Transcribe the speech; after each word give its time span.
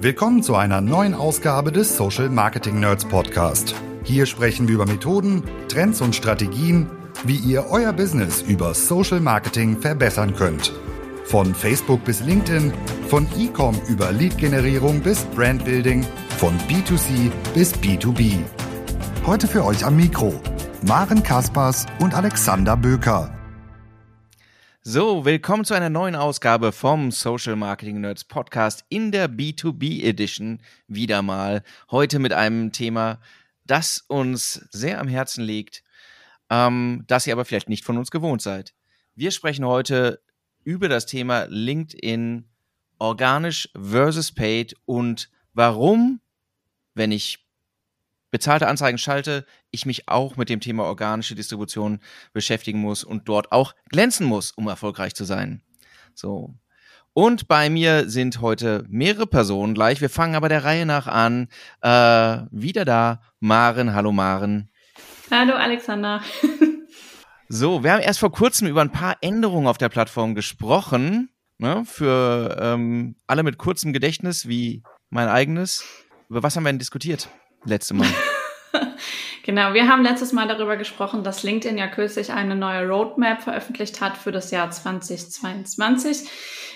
Willkommen 0.00 0.42
zu 0.42 0.54
einer 0.54 0.80
neuen 0.80 1.14
Ausgabe 1.14 1.72
des 1.72 1.96
Social 1.96 2.28
Marketing 2.28 2.80
Nerds 2.80 3.04
Podcast. 3.04 3.74
Hier 4.02 4.26
sprechen 4.26 4.68
wir 4.68 4.74
über 4.74 4.86
Methoden, 4.86 5.42
Trends 5.68 6.00
und 6.00 6.14
Strategien, 6.14 6.90
wie 7.24 7.36
ihr 7.36 7.66
euer 7.70 7.92
Business 7.92 8.42
über 8.42 8.74
Social 8.74 9.20
Marketing 9.20 9.80
verbessern 9.80 10.34
könnt. 10.34 10.72
Von 11.24 11.54
Facebook 11.54 12.04
bis 12.04 12.20
LinkedIn, 12.20 12.72
von 13.08 13.26
E-Com 13.38 13.80
über 13.88 14.12
Lead-Generierung 14.12 15.00
bis 15.00 15.24
Brandbuilding, 15.24 16.04
von 16.36 16.58
B2C 16.68 17.30
bis 17.54 17.74
B2B. 17.74 18.38
Heute 19.24 19.46
für 19.46 19.64
euch 19.64 19.84
am 19.86 19.96
Mikro 19.96 20.34
Maren 20.86 21.22
Kaspers 21.22 21.86
und 22.00 22.14
Alexander 22.14 22.76
Böker. 22.76 23.30
So, 24.86 25.24
willkommen 25.24 25.64
zu 25.64 25.72
einer 25.72 25.88
neuen 25.88 26.14
Ausgabe 26.14 26.70
vom 26.70 27.10
Social 27.10 27.56
Marketing 27.56 28.02
Nerds 28.02 28.22
Podcast 28.22 28.84
in 28.90 29.12
der 29.12 29.30
B2B 29.30 30.02
Edition 30.04 30.60
wieder 30.88 31.22
mal. 31.22 31.62
Heute 31.90 32.18
mit 32.18 32.34
einem 32.34 32.70
Thema, 32.70 33.18
das 33.64 34.04
uns 34.08 34.68
sehr 34.72 35.00
am 35.00 35.08
Herzen 35.08 35.42
liegt, 35.42 35.82
ähm, 36.50 37.04
das 37.06 37.26
ihr 37.26 37.32
aber 37.32 37.46
vielleicht 37.46 37.70
nicht 37.70 37.82
von 37.82 37.96
uns 37.96 38.10
gewohnt 38.10 38.42
seid. 38.42 38.74
Wir 39.14 39.30
sprechen 39.30 39.64
heute 39.64 40.20
über 40.64 40.90
das 40.90 41.06
Thema 41.06 41.46
LinkedIn 41.48 42.44
organisch 42.98 43.70
versus 43.74 44.32
paid 44.32 44.76
und 44.84 45.30
warum, 45.54 46.20
wenn 46.92 47.10
ich 47.10 47.43
bezahlte 48.34 48.66
Anzeigen 48.66 48.98
schalte, 48.98 49.46
ich 49.70 49.86
mich 49.86 50.08
auch 50.08 50.36
mit 50.36 50.48
dem 50.48 50.58
Thema 50.58 50.82
organische 50.82 51.36
Distribution 51.36 52.00
beschäftigen 52.32 52.80
muss 52.80 53.04
und 53.04 53.28
dort 53.28 53.52
auch 53.52 53.76
glänzen 53.90 54.26
muss, 54.26 54.50
um 54.50 54.66
erfolgreich 54.66 55.14
zu 55.14 55.22
sein. 55.22 55.62
So. 56.16 56.52
Und 57.12 57.46
bei 57.46 57.70
mir 57.70 58.10
sind 58.10 58.40
heute 58.40 58.84
mehrere 58.88 59.28
Personen 59.28 59.72
gleich. 59.72 60.00
Wir 60.00 60.10
fangen 60.10 60.34
aber 60.34 60.48
der 60.48 60.64
Reihe 60.64 60.84
nach 60.84 61.06
an. 61.06 61.46
Äh, 61.80 62.40
wieder 62.50 62.84
da, 62.84 63.20
Maren. 63.38 63.94
Hallo 63.94 64.10
Maren. 64.10 64.68
Hallo 65.30 65.54
Alexander. 65.54 66.20
so, 67.48 67.84
wir 67.84 67.92
haben 67.92 68.02
erst 68.02 68.18
vor 68.18 68.32
kurzem 68.32 68.66
über 68.66 68.80
ein 68.80 68.90
paar 68.90 69.16
Änderungen 69.20 69.68
auf 69.68 69.78
der 69.78 69.90
Plattform 69.90 70.34
gesprochen. 70.34 71.30
Ne, 71.58 71.84
für 71.86 72.56
ähm, 72.60 73.14
alle 73.28 73.44
mit 73.44 73.58
kurzem 73.58 73.92
Gedächtnis 73.92 74.48
wie 74.48 74.82
mein 75.08 75.28
eigenes. 75.28 75.84
Über 76.28 76.42
was 76.42 76.56
haben 76.56 76.64
wir 76.64 76.72
denn 76.72 76.80
diskutiert? 76.80 77.28
Letzte 77.64 77.94
Mal. 77.94 78.08
genau, 79.42 79.74
wir 79.74 79.88
haben 79.88 80.02
letztes 80.02 80.32
Mal 80.32 80.48
darüber 80.48 80.76
gesprochen, 80.76 81.24
dass 81.24 81.42
LinkedIn 81.42 81.78
ja 81.78 81.88
kürzlich 81.88 82.32
eine 82.32 82.56
neue 82.56 82.88
Roadmap 82.88 83.42
veröffentlicht 83.42 84.00
hat 84.00 84.16
für 84.16 84.32
das 84.32 84.50
Jahr 84.50 84.70
2022 84.70 86.28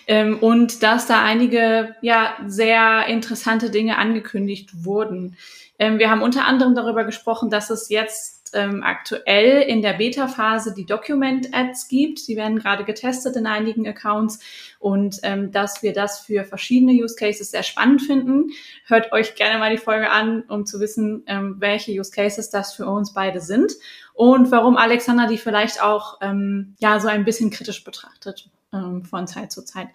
ähm, 0.06 0.38
und 0.40 0.82
dass 0.82 1.06
da 1.06 1.22
einige 1.22 1.94
ja 2.00 2.36
sehr 2.46 3.06
interessante 3.06 3.70
Dinge 3.70 3.98
angekündigt 3.98 4.84
wurden. 4.84 5.36
Ähm, 5.78 5.98
wir 5.98 6.10
haben 6.10 6.22
unter 6.22 6.46
anderem 6.46 6.74
darüber 6.74 7.04
gesprochen, 7.04 7.50
dass 7.50 7.70
es 7.70 7.88
jetzt 7.88 8.37
ähm, 8.54 8.82
aktuell 8.82 9.62
in 9.62 9.82
der 9.82 9.94
Beta-Phase 9.94 10.74
die 10.74 10.86
Document-Ads 10.86 11.88
gibt. 11.88 12.28
Die 12.28 12.36
werden 12.36 12.58
gerade 12.58 12.84
getestet 12.84 13.36
in 13.36 13.46
einigen 13.46 13.86
Accounts 13.86 14.40
und 14.78 15.20
ähm, 15.22 15.50
dass 15.52 15.82
wir 15.82 15.92
das 15.92 16.20
für 16.20 16.44
verschiedene 16.44 16.92
Use 16.92 17.16
Cases 17.16 17.50
sehr 17.50 17.62
spannend 17.62 18.02
finden. 18.02 18.50
Hört 18.86 19.12
euch 19.12 19.34
gerne 19.34 19.58
mal 19.58 19.70
die 19.70 19.82
Folge 19.82 20.10
an, 20.10 20.42
um 20.48 20.66
zu 20.66 20.80
wissen, 20.80 21.24
ähm, 21.26 21.56
welche 21.58 21.92
Use 21.92 22.10
Cases 22.10 22.50
das 22.50 22.74
für 22.74 22.86
uns 22.86 23.14
beide 23.14 23.40
sind 23.40 23.72
und 24.14 24.50
warum 24.50 24.76
Alexander 24.76 25.26
die 25.26 25.38
vielleicht 25.38 25.82
auch 25.82 26.18
ähm, 26.20 26.74
ja 26.78 27.00
so 27.00 27.08
ein 27.08 27.24
bisschen 27.24 27.50
kritisch 27.50 27.84
betrachtet 27.84 28.50
ähm, 28.72 29.02
von 29.04 29.26
Zeit 29.26 29.50
zu 29.50 29.64
Zeit. 29.64 29.88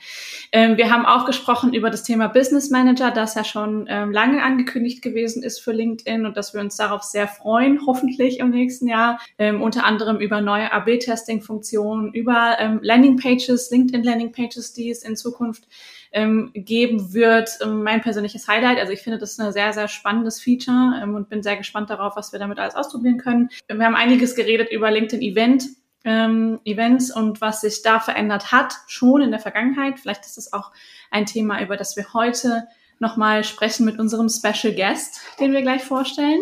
Ähm, 0.51 0.77
wir 0.77 0.91
haben 0.91 1.05
auch 1.05 1.25
gesprochen 1.25 1.73
über 1.73 1.89
das 1.89 2.03
Thema 2.03 2.27
Business 2.27 2.69
Manager, 2.69 3.11
das 3.11 3.35
ja 3.35 3.43
schon 3.43 3.85
ähm, 3.87 4.11
lange 4.11 4.41
angekündigt 4.41 5.01
gewesen 5.01 5.43
ist 5.43 5.59
für 5.59 5.71
LinkedIn 5.71 6.25
und 6.25 6.37
dass 6.37 6.53
wir 6.53 6.61
uns 6.61 6.75
darauf 6.75 7.03
sehr 7.03 7.27
freuen, 7.27 7.85
hoffentlich 7.85 8.39
im 8.39 8.49
nächsten 8.49 8.87
Jahr. 8.87 9.19
Ähm, 9.37 9.61
unter 9.61 9.85
anderem 9.85 10.17
über 10.17 10.41
neue 10.41 10.71
AB-Testing-Funktionen, 10.71 12.13
über 12.13 12.57
ähm, 12.59 12.79
Landing-Pages, 12.81 13.69
LinkedIn-Landing-Pages, 13.69 14.73
die 14.73 14.89
es 14.89 15.03
in 15.03 15.15
Zukunft 15.15 15.67
ähm, 16.11 16.51
geben 16.53 17.13
wird. 17.13 17.49
mein 17.65 18.01
persönliches 18.01 18.47
Highlight. 18.47 18.79
Also 18.79 18.91
ich 18.93 19.01
finde, 19.01 19.19
das 19.19 19.31
ist 19.31 19.39
ein 19.39 19.51
sehr, 19.51 19.73
sehr 19.73 19.87
spannendes 19.87 20.41
Feature 20.41 21.01
und 21.03 21.29
bin 21.29 21.43
sehr 21.43 21.57
gespannt 21.57 21.89
darauf, 21.89 22.15
was 22.15 22.31
wir 22.31 22.39
damit 22.39 22.59
alles 22.59 22.75
ausprobieren 22.75 23.17
können. 23.17 23.49
Wir 23.67 23.85
haben 23.85 23.95
einiges 23.95 24.35
geredet 24.35 24.71
über 24.71 24.91
LinkedIn 24.91 25.21
Event 25.21 25.65
ähm, 26.03 26.59
Events 26.65 27.15
und 27.15 27.41
was 27.41 27.61
sich 27.61 27.81
da 27.81 27.99
verändert 27.99 28.51
hat, 28.51 28.75
schon 28.87 29.21
in 29.21 29.31
der 29.31 29.39
Vergangenheit. 29.39 29.99
Vielleicht 29.99 30.25
ist 30.25 30.37
es 30.37 30.53
auch 30.53 30.71
ein 31.11 31.25
Thema, 31.25 31.61
über 31.61 31.77
das 31.77 31.95
wir 31.95 32.13
heute 32.13 32.67
nochmal 32.99 33.43
sprechen 33.43 33.85
mit 33.85 33.99
unserem 33.99 34.29
Special 34.29 34.73
Guest, 34.73 35.21
den 35.39 35.53
wir 35.53 35.61
gleich 35.61 35.83
vorstellen. 35.83 36.41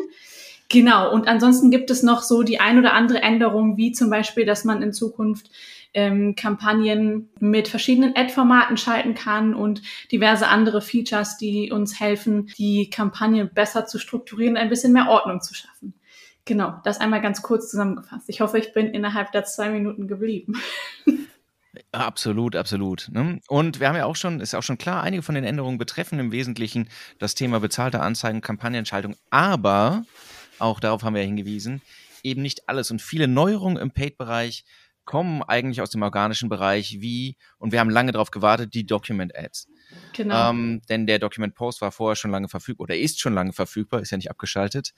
Genau, 0.69 1.11
und 1.11 1.27
ansonsten 1.27 1.69
gibt 1.69 1.91
es 1.91 2.01
noch 2.01 2.21
so 2.21 2.43
die 2.43 2.61
ein 2.61 2.79
oder 2.79 2.93
andere 2.93 3.21
Änderung, 3.21 3.75
wie 3.75 3.91
zum 3.91 4.09
Beispiel, 4.09 4.45
dass 4.45 4.63
man 4.63 4.81
in 4.81 4.93
Zukunft 4.93 5.49
ähm, 5.93 6.35
Kampagnen 6.35 7.29
mit 7.39 7.67
verschiedenen 7.67 8.15
Ad-Formaten 8.15 8.77
schalten 8.77 9.13
kann 9.13 9.53
und 9.53 9.81
diverse 10.11 10.47
andere 10.47 10.81
Features, 10.81 11.37
die 11.37 11.71
uns 11.71 11.99
helfen, 11.99 12.47
die 12.57 12.89
Kampagne 12.89 13.45
besser 13.45 13.85
zu 13.85 13.99
strukturieren, 13.99 14.55
ein 14.55 14.69
bisschen 14.69 14.93
mehr 14.93 15.09
Ordnung 15.09 15.41
zu 15.41 15.53
schaffen. 15.53 15.93
Genau, 16.45 16.79
das 16.83 16.99
einmal 16.99 17.21
ganz 17.21 17.41
kurz 17.41 17.69
zusammengefasst. 17.69 18.27
Ich 18.27 18.41
hoffe, 18.41 18.57
ich 18.57 18.73
bin 18.73 18.87
innerhalb 18.87 19.31
der 19.31 19.43
zwei 19.45 19.69
Minuten 19.69 20.07
geblieben. 20.07 20.53
Absolut, 21.91 22.55
absolut. 22.55 23.09
Ne? 23.11 23.39
Und 23.47 23.79
wir 23.79 23.87
haben 23.87 23.95
ja 23.95 24.05
auch 24.05 24.15
schon, 24.15 24.41
ist 24.41 24.55
auch 24.55 24.63
schon 24.63 24.77
klar, 24.77 25.03
einige 25.03 25.23
von 25.23 25.35
den 25.35 25.43
Änderungen 25.43 25.77
betreffen 25.77 26.19
im 26.19 26.31
Wesentlichen 26.31 26.89
das 27.19 27.35
Thema 27.35 27.59
bezahlte 27.59 28.01
Anzeigen, 28.01 28.41
Kampagnenschaltung, 28.41 29.15
aber 29.29 30.03
auch 30.59 30.79
darauf 30.79 31.03
haben 31.03 31.13
wir 31.15 31.21
ja 31.21 31.27
hingewiesen, 31.27 31.81
eben 32.23 32.41
nicht 32.41 32.67
alles. 32.67 32.91
Und 32.91 33.01
viele 33.01 33.27
Neuerungen 33.27 33.77
im 33.77 33.91
Paid-Bereich 33.91 34.65
kommen 35.05 35.43
eigentlich 35.43 35.81
aus 35.81 35.89
dem 35.89 36.01
organischen 36.01 36.49
Bereich, 36.49 36.97
wie, 36.99 37.37
und 37.57 37.71
wir 37.71 37.79
haben 37.79 37.89
lange 37.89 38.11
darauf 38.11 38.31
gewartet, 38.31 38.73
die 38.73 38.85
Document-Ads. 38.85 39.67
Genau. 40.13 40.49
Ähm, 40.49 40.81
denn 40.89 41.07
der 41.07 41.19
Document 41.19 41.55
Post 41.55 41.81
war 41.81 41.91
vorher 41.91 42.15
schon 42.15 42.31
lange 42.31 42.49
verfügbar 42.49 42.83
oder 42.85 42.97
ist 42.97 43.19
schon 43.19 43.33
lange 43.33 43.53
verfügbar, 43.53 44.01
ist 44.01 44.11
ja 44.11 44.17
nicht 44.17 44.29
abgeschaltet. 44.29 44.93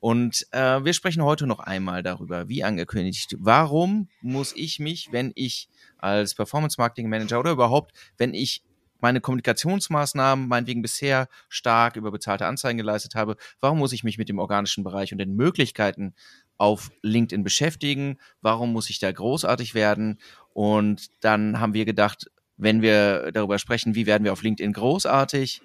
Und 0.00 0.46
äh, 0.52 0.84
wir 0.84 0.92
sprechen 0.92 1.22
heute 1.22 1.46
noch 1.46 1.60
einmal 1.60 2.02
darüber, 2.02 2.48
wie 2.48 2.64
angekündigt, 2.64 3.34
warum 3.38 4.08
muss 4.20 4.54
ich 4.54 4.78
mich, 4.78 5.08
wenn 5.10 5.32
ich 5.34 5.68
als 5.98 6.34
Performance 6.34 6.76
Marketing 6.78 7.08
Manager 7.08 7.40
oder 7.40 7.52
überhaupt, 7.52 7.92
wenn 8.16 8.34
ich 8.34 8.62
meine 9.00 9.20
Kommunikationsmaßnahmen 9.20 10.48
meinetwegen 10.48 10.82
bisher 10.82 11.28
stark 11.48 11.96
über 11.96 12.10
bezahlte 12.10 12.46
Anzeigen 12.46 12.78
geleistet 12.78 13.14
habe, 13.14 13.36
warum 13.60 13.78
muss 13.78 13.92
ich 13.92 14.04
mich 14.04 14.18
mit 14.18 14.28
dem 14.28 14.38
organischen 14.38 14.84
Bereich 14.84 15.12
und 15.12 15.18
den 15.18 15.34
Möglichkeiten 15.34 16.14
auf 16.56 16.90
LinkedIn 17.02 17.44
beschäftigen? 17.44 18.18
Warum 18.42 18.72
muss 18.72 18.90
ich 18.90 18.98
da 18.98 19.10
großartig 19.10 19.74
werden? 19.74 20.18
Und 20.52 21.08
dann 21.20 21.60
haben 21.60 21.74
wir 21.74 21.84
gedacht, 21.84 22.30
wenn 22.58 22.82
wir 22.82 23.30
darüber 23.32 23.58
sprechen, 23.58 23.94
wie 23.94 24.06
werden 24.06 24.24
wir 24.24 24.32
auf 24.32 24.42
LinkedIn 24.42 24.72
großartig, 24.72 25.62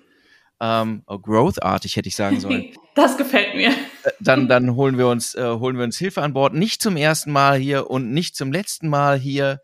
ähm, 0.61 1.03
oh, 1.07 1.19
growthartig 1.19 1.97
hätte 1.97 2.07
ich 2.07 2.15
sagen 2.15 2.39
sollen. 2.39 2.67
Das 2.95 3.17
gefällt 3.17 3.55
mir. 3.55 3.69
Äh, 3.69 4.11
dann, 4.19 4.47
dann 4.47 4.75
holen 4.75 4.99
wir 4.99 5.07
uns, 5.07 5.33
äh, 5.33 5.43
holen 5.43 5.77
wir 5.77 5.83
uns 5.83 5.97
Hilfe 5.97 6.21
an 6.21 6.33
Bord. 6.33 6.53
Nicht 6.53 6.79
zum 6.79 6.95
ersten 6.95 7.31
Mal 7.31 7.57
hier 7.57 7.89
und 7.89 8.11
nicht 8.11 8.35
zum 8.35 8.51
letzten 8.51 8.87
Mal 8.87 9.17
hier. 9.17 9.61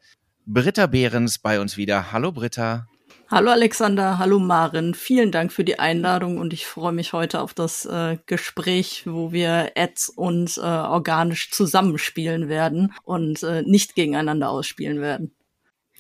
Britta 0.48 0.88
Behrens 0.88 1.38
bei 1.38 1.60
uns 1.60 1.78
wieder. 1.78 2.12
Hallo 2.12 2.32
Britta. 2.32 2.88
Hallo 3.30 3.52
Alexander, 3.52 4.18
hallo 4.18 4.40
Maren. 4.40 4.96
Vielen 4.96 5.32
Dank 5.32 5.54
für 5.54 5.64
die 5.64 5.78
Einladung 5.78 6.40
und 6.40 6.54
ich 6.54 6.66
freue 6.66 6.92
mich 6.92 7.14
heute 7.14 7.42
auf 7.42 7.54
das 7.54 7.86
äh, 7.86 8.18
Gespräch, 8.26 9.04
wo 9.06 9.32
wir 9.32 9.74
Ads 9.76 10.10
und 10.10 10.58
äh, 10.58 10.62
organisch 10.62 11.52
zusammenspielen 11.52 12.50
werden 12.50 12.96
und 13.04 13.44
äh, 13.44 13.62
nicht 13.62 13.94
gegeneinander 13.94 14.50
ausspielen 14.50 15.00
werden. 15.02 15.36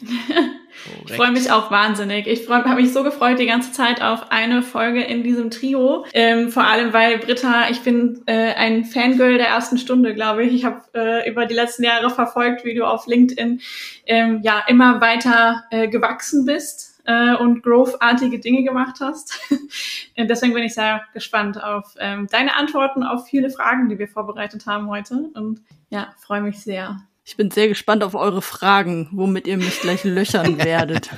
Ich 1.06 1.14
freue 1.14 1.32
mich 1.32 1.52
auch 1.52 1.72
wahnsinnig. 1.72 2.28
Ich 2.28 2.50
habe 2.50 2.76
mich 2.76 2.94
so 2.94 3.04
gefreut 3.04 3.40
die 3.40 3.46
ganze 3.46 3.72
Zeit 3.72 4.02
auf 4.02 4.32
eine 4.32 4.62
Folge 4.62 5.02
in 5.02 5.24
diesem 5.24 5.50
Trio. 5.50 6.06
Ähm, 6.14 6.50
vor 6.50 6.66
allem, 6.66 6.94
weil 6.94 7.18
Britta, 7.20 7.70
ich 7.70 7.82
bin 7.82 8.22
äh, 8.26 8.54
ein 8.54 8.86
Fangirl 8.86 9.38
der 9.38 9.48
ersten 9.48 9.78
Stunde, 9.78 10.14
glaube 10.14 10.44
ich. 10.44 10.54
Ich 10.54 10.66
habe 10.66 10.82
äh, 10.94 11.30
über 11.30 11.46
die 11.46 11.56
letzten 11.56 11.84
Jahre 11.84 12.10
verfolgt, 12.10 12.66
wie 12.66 12.74
du 12.74 12.86
auf 12.86 13.08
LinkedIn 13.08 13.62
ähm, 14.06 14.40
ja 14.44 14.64
immer 14.68 15.02
weiter 15.02 15.64
äh, 15.72 15.88
gewachsen 15.88 16.46
bist 16.46 17.02
äh, 17.06 17.36
und 17.36 17.64
growth-artige 17.64 18.40
Dinge 18.40 18.64
gemacht 18.64 18.98
hast. 19.00 19.40
deswegen 20.18 20.54
bin 20.54 20.64
ich 20.64 20.74
sehr 20.74 21.02
gespannt 21.14 21.62
auf 21.62 21.96
ähm, 22.00 22.28
deine 22.32 22.56
Antworten 22.56 23.04
auf 23.04 23.28
viele 23.28 23.50
Fragen, 23.50 23.90
die 23.90 23.98
wir 23.98 24.08
vorbereitet 24.08 24.66
haben 24.66 24.90
heute. 24.90 25.30
Und 25.34 25.62
ja, 25.90 26.14
freue 26.20 26.42
mich 26.42 26.60
sehr. 26.62 27.02
Ich 27.30 27.38
bin 27.38 27.52
sehr 27.52 27.68
gespannt 27.68 28.04
auf 28.04 28.16
eure 28.16 28.42
Fragen, 28.42 29.08
womit 29.12 29.46
ihr 29.46 29.58
mich 29.58 29.82
gleich 29.82 30.04
löchern 30.04 30.58
werdet. 30.66 31.12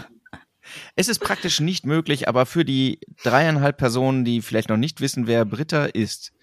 Es 0.98 1.08
ist 1.08 1.20
praktisch 1.20 1.62
nicht 1.62 1.86
möglich, 1.86 2.28
aber 2.28 2.46
für 2.46 2.66
die 2.66 3.00
dreieinhalb 3.24 3.78
Personen, 3.78 4.26
die 4.26 4.42
vielleicht 4.42 4.68
noch 4.68 4.76
nicht 4.76 5.00
wissen, 5.00 5.26
wer 5.26 5.46
Britta 5.46 5.86
ist, 5.86 6.34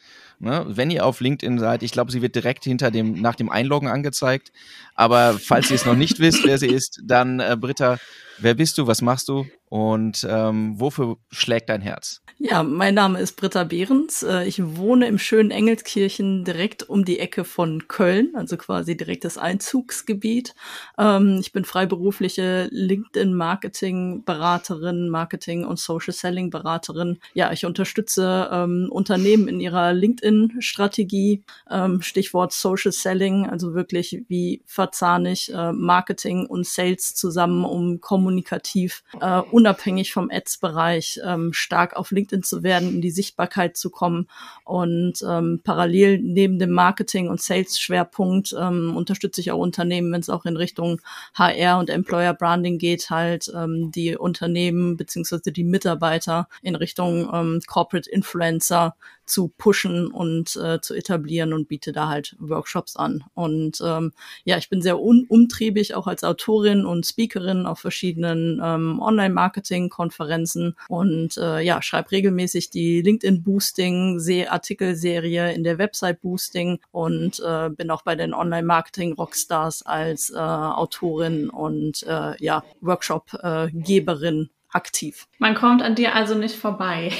Ne? 0.40 0.64
Wenn 0.68 0.90
ihr 0.90 1.04
auf 1.04 1.20
LinkedIn 1.20 1.58
seid, 1.58 1.82
ich 1.82 1.90
glaube, 1.90 2.12
sie 2.12 2.22
wird 2.22 2.36
direkt 2.36 2.62
hinter 2.62 2.92
dem, 2.92 3.20
nach 3.20 3.34
dem 3.34 3.50
Einloggen 3.50 3.88
angezeigt. 3.88 4.52
Aber 4.94 5.36
falls 5.38 5.70
ihr 5.70 5.74
es 5.74 5.84
noch 5.84 5.96
nicht 5.96 6.20
wisst, 6.20 6.44
wer 6.44 6.58
sie 6.58 6.68
ist, 6.68 7.00
dann 7.04 7.40
äh, 7.40 7.56
Britta, 7.58 7.98
wer 8.38 8.54
bist 8.54 8.78
du, 8.78 8.86
was 8.86 9.02
machst 9.02 9.28
du 9.28 9.46
und 9.68 10.26
ähm, 10.28 10.80
wofür 10.80 11.18
schlägt 11.30 11.68
dein 11.68 11.80
Herz? 11.80 12.22
Ja, 12.40 12.62
mein 12.62 12.94
Name 12.94 13.18
ist 13.18 13.36
Britta 13.36 13.64
Behrens. 13.64 14.22
Äh, 14.22 14.46
ich 14.46 14.64
wohne 14.76 15.08
im 15.08 15.18
schönen 15.18 15.50
Engelskirchen 15.50 16.44
direkt 16.44 16.88
um 16.88 17.04
die 17.04 17.18
Ecke 17.18 17.42
von 17.42 17.88
Köln, 17.88 18.30
also 18.34 18.56
quasi 18.56 18.96
direkt 18.96 19.24
das 19.24 19.38
Einzugsgebiet. 19.38 20.54
Ähm, 20.98 21.38
ich 21.40 21.50
bin 21.52 21.64
freiberufliche 21.64 22.68
LinkedIn-Marketing-Beraterin, 22.70 25.08
Marketing- 25.08 25.64
und 25.64 25.80
Social-Selling-Beraterin. 25.80 27.18
Ja, 27.34 27.50
ich 27.50 27.66
unterstütze 27.66 28.48
ähm, 28.52 28.86
Unternehmen 28.90 29.48
in 29.48 29.58
ihrer 29.58 29.92
LinkedIn-Strategie. 29.92 31.42
Ähm, 31.68 32.02
Stichwort 32.02 32.52
Social 32.52 32.92
Selling, 32.92 33.50
also 33.50 33.74
wirklich, 33.74 34.22
wie 34.28 34.62
verzahne 34.64 35.32
ich 35.32 35.52
äh, 35.52 35.72
Marketing 35.72 36.46
und 36.46 36.66
Sales 36.66 37.16
zusammen, 37.16 37.64
um 37.64 38.00
kommunikativ 38.00 39.02
äh, 39.20 39.40
unabhängig 39.58 40.12
vom 40.12 40.30
Ads-Bereich 40.30 41.20
stark 41.50 41.96
auf 41.96 42.10
LinkedIn 42.10 42.28
LinkedIn 42.28 42.42
zu 42.42 42.62
werden, 42.62 42.94
in 42.94 43.00
die 43.00 43.10
Sichtbarkeit 43.10 43.76
zu 43.76 43.90
kommen. 43.90 44.28
Und 44.64 45.22
ähm, 45.28 45.60
parallel 45.64 46.18
neben 46.18 46.58
dem 46.58 46.70
Marketing- 46.70 47.28
und 47.28 47.40
Sales-Schwerpunkt 47.40 48.54
ähm, 48.58 48.96
unterstütze 48.96 49.40
ich 49.40 49.50
auch 49.50 49.58
Unternehmen, 49.58 50.12
wenn 50.12 50.20
es 50.20 50.30
auch 50.30 50.44
in 50.44 50.56
Richtung 50.56 51.00
HR 51.34 51.78
und 51.78 51.90
Employer 51.90 52.34
Branding 52.34 52.78
geht, 52.78 53.10
halt 53.10 53.50
ähm, 53.54 53.90
die 53.92 54.16
Unternehmen 54.16 54.96
beziehungsweise 54.96 55.52
die 55.52 55.64
Mitarbeiter 55.64 56.48
in 56.62 56.74
Richtung 56.74 57.30
ähm, 57.32 57.60
Corporate 57.66 58.10
Influencer 58.10 58.94
zu 59.28 59.48
pushen 59.48 60.08
und 60.08 60.56
äh, 60.56 60.80
zu 60.80 60.94
etablieren 60.94 61.52
und 61.52 61.68
biete 61.68 61.92
da 61.92 62.08
halt 62.08 62.34
Workshops 62.38 62.96
an. 62.96 63.24
Und 63.34 63.82
ähm, 63.84 64.12
ja, 64.44 64.56
ich 64.58 64.68
bin 64.68 64.82
sehr 64.82 65.00
umtriebig, 65.00 65.94
auch 65.94 66.06
als 66.06 66.22
Autorin 66.24 66.84
und 66.84 67.06
Speakerin 67.06 67.64
auf 67.66 67.78
verschiedenen 67.78 68.60
ähm, 68.62 69.00
Online-Marketing-Konferenzen 69.00 70.76
und 70.88 71.36
äh, 71.36 71.60
ja, 71.60 71.80
schreibe 71.82 72.10
regelmäßig 72.12 72.70
die 72.70 73.02
LinkedIn-Boosting-Artikelserie 73.02 75.52
in 75.52 75.64
der 75.64 75.78
Website-Boosting 75.78 76.78
und 76.90 77.40
äh, 77.40 77.70
bin 77.70 77.90
auch 77.90 78.02
bei 78.02 78.14
den 78.16 78.34
Online-Marketing-Rockstars 78.34 79.82
als 79.82 80.30
äh, 80.30 80.36
Autorin 80.36 81.50
und 81.50 82.02
äh, 82.04 82.42
ja, 82.42 82.62
Workshop-Geberin 82.80 84.42
äh, 84.42 84.46
aktiv. 84.72 85.26
Man 85.38 85.54
kommt 85.54 85.82
an 85.82 85.94
dir 85.94 86.14
also 86.14 86.34
nicht 86.34 86.54
vorbei. 86.54 87.10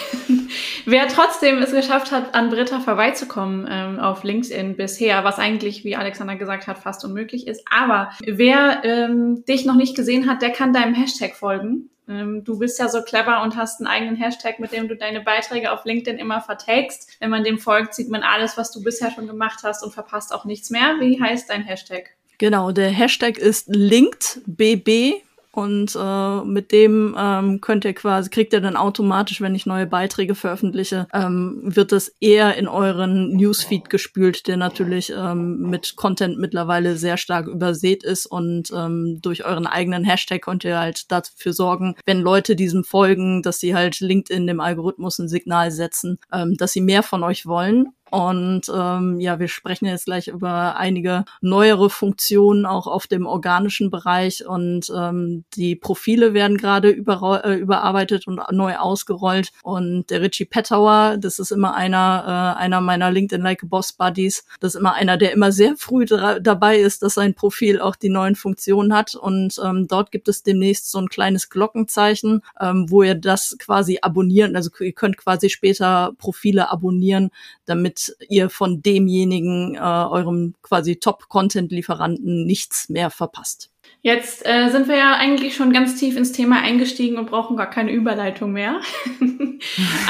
Wer 0.85 1.09
trotzdem 1.09 1.59
es 1.59 1.73
geschafft 1.73 2.13
hat, 2.13 2.35
an 2.35 2.51
Britta 2.51 2.81
vorbeizukommen 2.81 3.67
ähm, 3.71 3.99
auf 3.99 4.23
LinkedIn 4.23 4.77
bisher, 4.77 5.25
was 5.25 5.39
eigentlich, 5.39 5.85
wie 5.85 5.97
Alexander 5.97 6.37
gesagt 6.37 6.67
hat, 6.67 6.79
fast 6.79 7.05
unmöglich 7.05 7.47
ist. 7.47 7.65
Aber 7.71 8.11
wer 8.25 8.85
ähm, 8.85 9.45
dich 9.47 9.65
noch 9.65 9.77
nicht 9.77 9.97
gesehen 9.97 10.29
hat, 10.29 10.43
der 10.43 10.51
kann 10.51 10.73
deinem 10.73 10.95
Hashtag 10.95 11.35
folgen. 11.35 11.91
Ähm, 12.09 12.45
du 12.45 12.59
bist 12.59 12.79
ja 12.79 12.89
so 12.89 13.03
clever 13.03 13.43
und 13.43 13.57
hast 13.57 13.81
einen 13.81 13.87
eigenen 13.87 14.17
Hashtag, 14.17 14.59
mit 14.61 14.73
dem 14.73 14.89
du 14.89 14.97
deine 14.97 15.21
Beiträge 15.21 15.73
auf 15.73 15.85
LinkedIn 15.85 16.19
immer 16.19 16.41
vertagst. 16.41 17.17
Wenn 17.21 17.31
man 17.31 17.45
dem 17.45 17.59
folgt, 17.59 17.95
sieht 17.95 18.09
man 18.09 18.23
alles, 18.23 18.57
was 18.57 18.71
du 18.73 18.83
bisher 18.83 19.11
schon 19.11 19.27
gemacht 19.27 19.61
hast 19.63 19.83
und 19.83 19.93
verpasst 19.93 20.35
auch 20.35 20.45
nichts 20.45 20.71
mehr. 20.71 20.97
Wie 21.01 21.21
heißt 21.21 21.51
dein 21.51 21.63
Hashtag? 21.63 22.11
Genau, 22.39 22.71
der 22.71 22.91
Hashtag 22.91 23.37
ist 23.37 23.69
linkedbb 23.69 25.23
und 25.59 25.99
äh, 26.01 26.45
mit 26.45 26.71
dem 26.71 27.17
ähm, 27.19 27.61
könnt 27.61 27.85
ihr 27.85 27.93
quasi, 27.93 28.31
kriegt 28.31 28.53
ihr 28.53 28.61
dann 28.61 28.77
automatisch, 28.77 29.41
wenn 29.41 29.57
ich 29.57 29.67
neue 29.67 29.89
Beiträge 29.89 30.37
veröffentliche, 30.37 31.09
ähm, 31.13 31.59
wird 31.65 31.91
das 31.91 32.15
eher 32.21 32.55
in 32.55 32.69
euren 32.69 33.37
Newsfeed 33.37 33.91
gespült, 33.91 34.47
der 34.47 34.57
natürlich 34.57 35.13
ähm, 35.13 35.69
mit 35.69 35.97
Content 35.97 36.39
mittlerweile 36.39 36.97
sehr 36.97 37.17
stark 37.17 37.49
übersät 37.49 38.05
ist. 38.05 38.27
Und 38.27 38.71
ähm, 38.73 39.19
durch 39.21 39.47
euren 39.47 39.67
eigenen 39.67 40.05
Hashtag 40.05 40.43
könnt 40.43 40.63
ihr 40.63 40.79
halt 40.79 41.11
dafür 41.11 41.53
sorgen, 41.53 41.97
wenn 42.07 42.21
Leute 42.21 42.55
diesem 42.55 42.85
folgen, 42.85 43.43
dass 43.43 43.59
sie 43.59 43.75
halt 43.75 43.99
LinkedIn 43.99 44.47
dem 44.47 44.61
Algorithmus 44.61 45.19
ein 45.19 45.29
Signal 45.29 45.73
setzen, 45.73 46.21
ähm, 46.33 46.55
dass 46.57 46.71
sie 46.71 46.83
mehr 46.83 47.03
von 47.03 47.25
euch 47.25 47.47
wollen 47.47 47.89
und 48.11 48.63
ähm, 48.75 49.21
ja, 49.21 49.39
wir 49.39 49.49
sprechen 49.49 49.87
jetzt 49.87 50.07
gleich 50.07 50.29
über 50.29 50.77
einige 50.77 51.25
neuere 51.41 51.91
Funktionen 51.91 52.67
auch 52.67 52.87
auf 52.87 53.07
dem 53.07 53.27
organischen 53.27 53.91
Bereich 53.91 54.47
und 54.47 54.91
ähm, 54.95 55.45
die 55.55 55.77
Profile 55.77 56.35
werden 56.35 56.57
gerade 56.57 56.89
über, 56.89 57.45
äh, 57.45 57.55
überarbeitet 57.55 58.27
und 58.27 58.41
neu 58.51 58.77
ausgerollt. 58.77 59.51
Und 59.63 60.11
der 60.11 60.23
Richie 60.23 60.47
Pettauer, 60.47 61.17
das 61.19 61.39
ist 61.39 61.51
immer 61.51 61.75
einer, 61.75 62.57
äh, 62.57 62.61
einer 62.61 62.81
meiner 62.81 63.11
LinkedIn 63.11 63.43
Like 63.43 63.69
Boss 63.69 63.93
Buddies, 63.93 64.45
das 64.61 64.75
ist 64.75 64.81
immer 64.81 64.95
einer, 64.95 65.17
der 65.17 65.33
immer 65.33 65.53
sehr 65.53 65.77
früh 65.77 66.07
dabei 66.07 66.79
ist, 66.79 67.03
dass 67.03 67.15
sein 67.15 67.35
Profil 67.35 67.81
auch 67.81 67.97
die 67.97 68.09
neuen 68.09 68.37
Funktionen 68.37 68.95
hat. 68.95 69.15
Und 69.15 69.61
ähm, 69.63 69.87
dort 69.89 70.11
gibt 70.11 70.29
es 70.29 70.43
demnächst 70.43 70.91
so 70.91 70.99
ein 70.99 71.09
kleines 71.09 71.51
Glockenzeichen, 71.51 72.43
ähm, 72.61 72.87
wo 72.89 73.03
ihr 73.03 73.15
das 73.15 73.57
quasi 73.59 73.99
abonnieren, 74.01 74.57
also 74.57 74.71
ihr 74.81 74.93
könnt 74.93 75.17
quasi 75.17 75.51
später 75.51 76.13
Profile 76.19 76.71
abonnieren, 76.71 77.31
damit 77.67 77.98
ihr 78.29 78.51
von 78.51 78.83
demjenigen, 78.83 79.75
äh, 79.75 79.79
eurem 79.79 80.55
quasi 80.63 80.97
Top-Content-Lieferanten 80.97 82.45
nichts 82.45 82.89
mehr 82.89 83.11
verpasst. 83.11 83.71
Jetzt 84.01 84.47
äh, 84.47 84.69
sind 84.71 84.87
wir 84.87 84.97
ja 84.97 85.15
eigentlich 85.15 85.57
schon 85.57 85.73
ganz 85.73 85.97
tief 85.97 86.17
ins 86.17 86.31
Thema 86.31 86.63
eingestiegen 86.63 87.19
und 87.19 87.29
brauchen 87.29 87.57
gar 87.57 87.69
keine 87.69 87.91
Überleitung 87.91 88.53
mehr. 88.53 88.81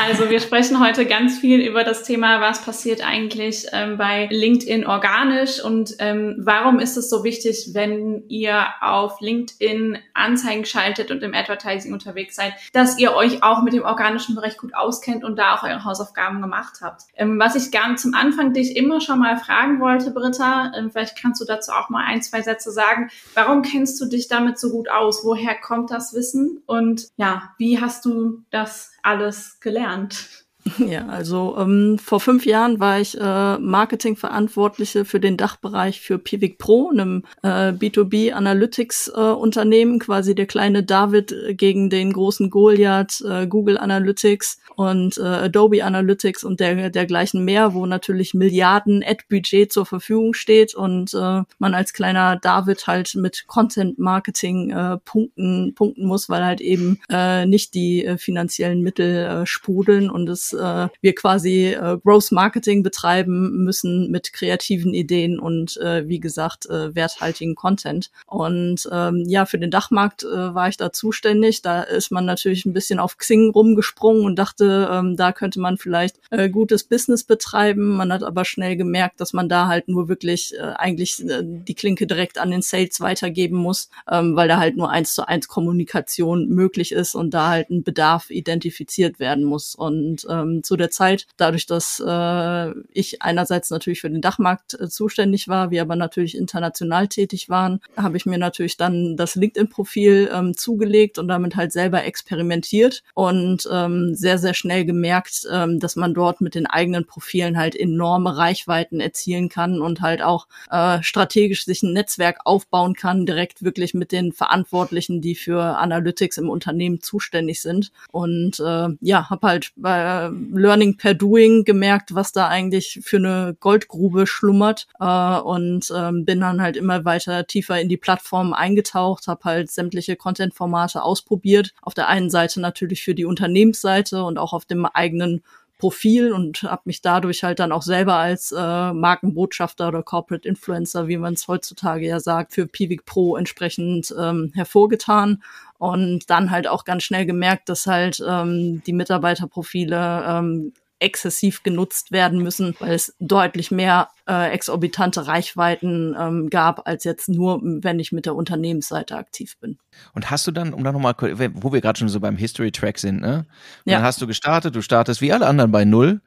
also 0.06 0.28
wir 0.28 0.40
sprechen 0.40 0.78
heute 0.78 1.06
ganz 1.06 1.38
viel 1.38 1.60
über 1.60 1.84
das 1.84 2.02
Thema, 2.02 2.42
was 2.42 2.62
passiert 2.62 3.04
eigentlich 3.04 3.66
ähm, 3.72 3.96
bei 3.96 4.28
LinkedIn 4.30 4.86
organisch 4.86 5.64
und 5.64 5.94
ähm, 6.00 6.36
warum 6.38 6.80
ist 6.80 6.98
es 6.98 7.08
so 7.08 7.24
wichtig, 7.24 7.70
wenn 7.72 8.24
ihr 8.28 8.66
auf 8.82 9.22
LinkedIn 9.22 9.98
Anzeigen 10.12 10.66
schaltet 10.66 11.10
und 11.10 11.22
im 11.22 11.32
Advertising 11.32 11.94
unterwegs 11.94 12.36
seid, 12.36 12.52
dass 12.74 12.98
ihr 12.98 13.14
euch 13.14 13.42
auch 13.42 13.62
mit 13.62 13.72
dem 13.72 13.84
organischen 13.84 14.34
Bereich 14.34 14.58
gut 14.58 14.74
auskennt 14.74 15.24
und 15.24 15.38
da 15.38 15.54
auch 15.54 15.62
eure 15.62 15.84
Hausaufgaben 15.84 16.42
gemacht 16.42 16.80
habt. 16.82 17.04
Ähm, 17.16 17.38
was 17.38 17.56
ich 17.56 17.70
gerne 17.70 17.96
zum 17.96 18.12
Anfang 18.12 18.52
dich 18.52 18.76
immer 18.76 19.00
schon 19.00 19.18
mal 19.18 19.38
fragen 19.38 19.80
wollte, 19.80 20.10
Britta, 20.10 20.72
ähm, 20.76 20.90
vielleicht 20.90 21.20
kannst 21.20 21.40
du 21.40 21.46
dazu 21.46 21.72
auch 21.72 21.88
mal 21.88 22.04
ein, 22.04 22.20
zwei 22.20 22.42
Sätze 22.42 22.70
sagen. 22.70 23.10
Warum 23.32 23.62
kennst 23.70 24.00
du 24.00 24.06
dich 24.06 24.28
damit 24.28 24.58
so 24.58 24.70
gut 24.70 24.90
aus? 24.90 25.24
Woher 25.24 25.54
kommt 25.54 25.90
das 25.90 26.14
Wissen? 26.14 26.62
Und 26.66 27.08
ja, 27.16 27.54
wie 27.58 27.80
hast 27.80 28.04
du 28.04 28.42
das 28.50 28.92
alles 29.02 29.60
gelernt? 29.60 30.46
Ja, 30.88 31.06
also 31.06 31.56
ähm, 31.58 31.98
vor 31.98 32.20
fünf 32.20 32.46
Jahren 32.46 32.80
war 32.80 33.00
ich 33.00 33.18
äh, 33.18 33.58
Marketingverantwortliche 33.58 35.04
für 35.04 35.20
den 35.20 35.36
Dachbereich 35.36 36.00
für 36.00 36.18
Pivik 36.18 36.58
Pro, 36.58 36.90
einem 36.90 37.24
äh, 37.42 37.72
B2B 37.72 38.32
Analytics 38.32 39.12
äh, 39.14 39.20
Unternehmen, 39.20 39.98
quasi 39.98 40.34
der 40.34 40.46
kleine 40.46 40.82
David 40.82 41.34
gegen 41.50 41.90
den 41.90 42.12
großen 42.12 42.50
Goliath, 42.50 43.20
äh, 43.20 43.46
Google 43.46 43.78
Analytics 43.78 44.58
und 44.76 45.18
äh, 45.18 45.22
Adobe 45.22 45.84
Analytics 45.84 46.44
und 46.44 46.60
der 46.60 46.90
dergleichen 46.90 47.44
mehr, 47.44 47.74
wo 47.74 47.86
natürlich 47.86 48.34
Milliarden 48.34 49.02
Ad-Budget 49.04 49.72
zur 49.72 49.86
Verfügung 49.86 50.34
steht 50.34 50.74
und 50.74 51.12
äh, 51.14 51.42
man 51.58 51.74
als 51.74 51.92
kleiner 51.92 52.36
David 52.36 52.86
halt 52.86 53.14
mit 53.14 53.46
Content 53.46 53.98
Marketing 53.98 54.70
äh, 54.70 54.98
punkten 55.04 55.74
punkten 55.74 56.06
muss, 56.06 56.28
weil 56.28 56.44
halt 56.44 56.60
eben 56.60 57.00
äh, 57.10 57.46
nicht 57.46 57.74
die 57.74 58.04
äh, 58.04 58.18
finanziellen 58.18 58.82
Mittel 58.82 59.16
äh, 59.16 59.46
sprudeln 59.46 60.10
und 60.10 60.28
es 60.28 60.52
äh, 60.58 60.88
wir 61.00 61.14
quasi 61.14 61.68
äh, 61.68 61.98
Growth 62.04 62.32
Marketing 62.32 62.82
betreiben 62.82 63.64
müssen 63.64 64.10
mit 64.10 64.32
kreativen 64.32 64.94
Ideen 64.94 65.38
und 65.38 65.76
äh, 65.78 66.08
wie 66.08 66.20
gesagt 66.20 66.66
äh, 66.66 66.94
werthaltigen 66.94 67.54
Content. 67.54 68.10
Und 68.26 68.88
ähm, 68.92 69.24
ja, 69.26 69.46
für 69.46 69.58
den 69.58 69.70
Dachmarkt 69.70 70.24
äh, 70.24 70.54
war 70.54 70.68
ich 70.68 70.76
da 70.76 70.92
zuständig. 70.92 71.62
Da 71.62 71.82
ist 71.82 72.10
man 72.10 72.24
natürlich 72.24 72.66
ein 72.66 72.72
bisschen 72.72 72.98
auf 72.98 73.16
Xing 73.16 73.50
rumgesprungen 73.50 74.24
und 74.24 74.38
dachte, 74.38 74.88
ähm, 74.90 75.16
da 75.16 75.32
könnte 75.32 75.60
man 75.60 75.78
vielleicht 75.78 76.20
äh, 76.30 76.48
gutes 76.48 76.84
Business 76.84 77.24
betreiben. 77.24 77.96
Man 77.96 78.12
hat 78.12 78.22
aber 78.22 78.44
schnell 78.44 78.76
gemerkt, 78.76 79.20
dass 79.20 79.32
man 79.32 79.48
da 79.48 79.68
halt 79.68 79.88
nur 79.88 80.08
wirklich 80.08 80.54
äh, 80.58 80.62
eigentlich 80.76 81.24
äh, 81.24 81.42
die 81.42 81.74
Klinke 81.74 82.06
direkt 82.06 82.38
an 82.38 82.50
den 82.50 82.62
Sales 82.62 83.00
weitergeben 83.00 83.56
muss, 83.56 83.90
ähm, 84.10 84.36
weil 84.36 84.48
da 84.48 84.58
halt 84.58 84.76
nur 84.76 84.90
eins 84.90 85.14
zu 85.14 85.26
eins 85.26 85.48
Kommunikation 85.48 86.48
möglich 86.48 86.92
ist 86.92 87.14
und 87.14 87.32
da 87.34 87.48
halt 87.48 87.70
ein 87.70 87.82
Bedarf 87.82 88.30
identifiziert 88.30 89.18
werden 89.18 89.44
muss. 89.44 89.74
Und 89.74 90.26
ähm, 90.28 90.47
ähm, 90.48 90.62
zu 90.62 90.76
der 90.76 90.90
Zeit, 90.90 91.26
dadurch, 91.36 91.66
dass 91.66 92.02
äh, 92.04 92.72
ich 92.92 93.22
einerseits 93.22 93.70
natürlich 93.70 94.00
für 94.00 94.10
den 94.10 94.20
Dachmarkt 94.20 94.74
äh, 94.74 94.88
zuständig 94.88 95.48
war, 95.48 95.70
wir 95.70 95.82
aber 95.82 95.96
natürlich 95.96 96.36
international 96.36 97.08
tätig 97.08 97.48
waren, 97.48 97.80
habe 97.96 98.16
ich 98.16 98.26
mir 98.26 98.38
natürlich 98.38 98.76
dann 98.76 99.16
das 99.16 99.34
LinkedIn-Profil 99.34 100.30
ähm, 100.32 100.56
zugelegt 100.56 101.18
und 101.18 101.28
damit 101.28 101.56
halt 101.56 101.72
selber 101.72 102.04
experimentiert 102.04 103.02
und 103.14 103.68
ähm, 103.70 104.14
sehr, 104.14 104.38
sehr 104.38 104.54
schnell 104.54 104.84
gemerkt, 104.84 105.46
ähm, 105.50 105.78
dass 105.80 105.96
man 105.96 106.14
dort 106.14 106.40
mit 106.40 106.54
den 106.54 106.66
eigenen 106.66 107.06
Profilen 107.06 107.58
halt 107.58 107.76
enorme 107.76 108.36
Reichweiten 108.36 109.00
erzielen 109.00 109.48
kann 109.48 109.80
und 109.80 110.00
halt 110.00 110.22
auch 110.22 110.46
äh, 110.70 111.02
strategisch 111.02 111.64
sich 111.64 111.82
ein 111.82 111.92
Netzwerk 111.92 112.40
aufbauen 112.44 112.94
kann, 112.94 113.26
direkt 113.26 113.62
wirklich 113.62 113.94
mit 113.94 114.12
den 114.12 114.32
Verantwortlichen, 114.32 115.20
die 115.20 115.34
für 115.34 115.78
Analytics 115.78 116.38
im 116.38 116.48
Unternehmen 116.48 117.00
zuständig 117.00 117.60
sind. 117.62 117.92
Und 118.10 118.60
äh, 118.60 118.88
ja, 119.00 119.30
habe 119.30 119.46
halt 119.46 119.72
bei 119.76 120.27
Learning 120.30 120.96
per 120.96 121.14
Doing 121.14 121.64
gemerkt, 121.64 122.14
was 122.14 122.32
da 122.32 122.48
eigentlich 122.48 123.00
für 123.02 123.16
eine 123.16 123.56
Goldgrube 123.60 124.26
schlummert 124.26 124.86
äh, 125.00 125.38
und 125.40 125.92
ähm, 125.94 126.24
bin 126.24 126.40
dann 126.40 126.62
halt 126.62 126.76
immer 126.76 127.04
weiter 127.04 127.46
tiefer 127.46 127.80
in 127.80 127.88
die 127.88 127.96
Plattform 127.96 128.52
eingetaucht, 128.52 129.26
habe 129.26 129.44
halt 129.44 129.70
sämtliche 129.70 130.16
Content-Formate 130.16 131.02
ausprobiert. 131.02 131.72
Auf 131.82 131.94
der 131.94 132.08
einen 132.08 132.30
Seite 132.30 132.60
natürlich 132.60 133.02
für 133.02 133.14
die 133.14 133.24
Unternehmensseite 133.24 134.22
und 134.22 134.38
auch 134.38 134.52
auf 134.52 134.64
dem 134.64 134.86
eigenen 134.86 135.42
Profil 135.78 136.32
und 136.32 136.64
habe 136.64 136.82
mich 136.84 137.02
dadurch 137.02 137.44
halt 137.44 137.60
dann 137.60 137.72
auch 137.72 137.82
selber 137.82 138.14
als 138.14 138.52
äh, 138.52 138.92
Markenbotschafter 138.92 139.88
oder 139.88 140.02
Corporate 140.02 140.46
Influencer, 140.46 141.08
wie 141.08 141.16
man 141.16 141.34
es 141.34 141.48
heutzutage 141.48 142.06
ja 142.06 142.20
sagt, 142.20 142.52
für 142.52 142.66
Pivik 142.66 143.06
Pro 143.06 143.36
entsprechend 143.36 144.14
ähm, 144.18 144.52
hervorgetan. 144.54 145.42
Und 145.78 146.28
dann 146.28 146.50
halt 146.50 146.66
auch 146.66 146.84
ganz 146.84 147.04
schnell 147.04 147.24
gemerkt, 147.24 147.68
dass 147.68 147.86
halt 147.86 148.20
ähm, 148.26 148.82
die 148.84 148.92
Mitarbeiterprofile 148.92 150.24
ähm, 150.26 150.72
exzessiv 150.98 151.62
genutzt 151.62 152.10
werden 152.10 152.42
müssen, 152.42 152.74
weil 152.80 152.94
es 152.94 153.14
deutlich 153.20 153.70
mehr 153.70 154.08
äh, 154.28 154.50
exorbitante 154.50 155.26
Reichweiten 155.26 156.14
ähm, 156.18 156.50
gab, 156.50 156.86
als 156.86 157.04
jetzt 157.04 157.28
nur, 157.28 157.60
wenn 157.62 157.98
ich 157.98 158.12
mit 158.12 158.26
der 158.26 158.34
Unternehmensseite 158.34 159.16
aktiv 159.16 159.56
bin. 159.58 159.78
Und 160.14 160.30
hast 160.30 160.46
du 160.46 160.50
dann, 160.50 160.74
um 160.74 160.84
da 160.84 160.92
nochmal, 160.92 161.14
wo 161.54 161.72
wir 161.72 161.80
gerade 161.80 161.98
schon 161.98 162.08
so 162.08 162.20
beim 162.20 162.36
History-Track 162.36 162.98
sind, 162.98 163.20
ne? 163.20 163.46
Ja. 163.84 163.96
Dann 163.96 164.02
hast 164.02 164.20
du 164.20 164.26
gestartet, 164.26 164.76
du 164.76 164.82
startest 164.82 165.20
wie 165.20 165.32
alle 165.32 165.46
anderen 165.46 165.72
bei 165.72 165.84
Null 165.84 166.20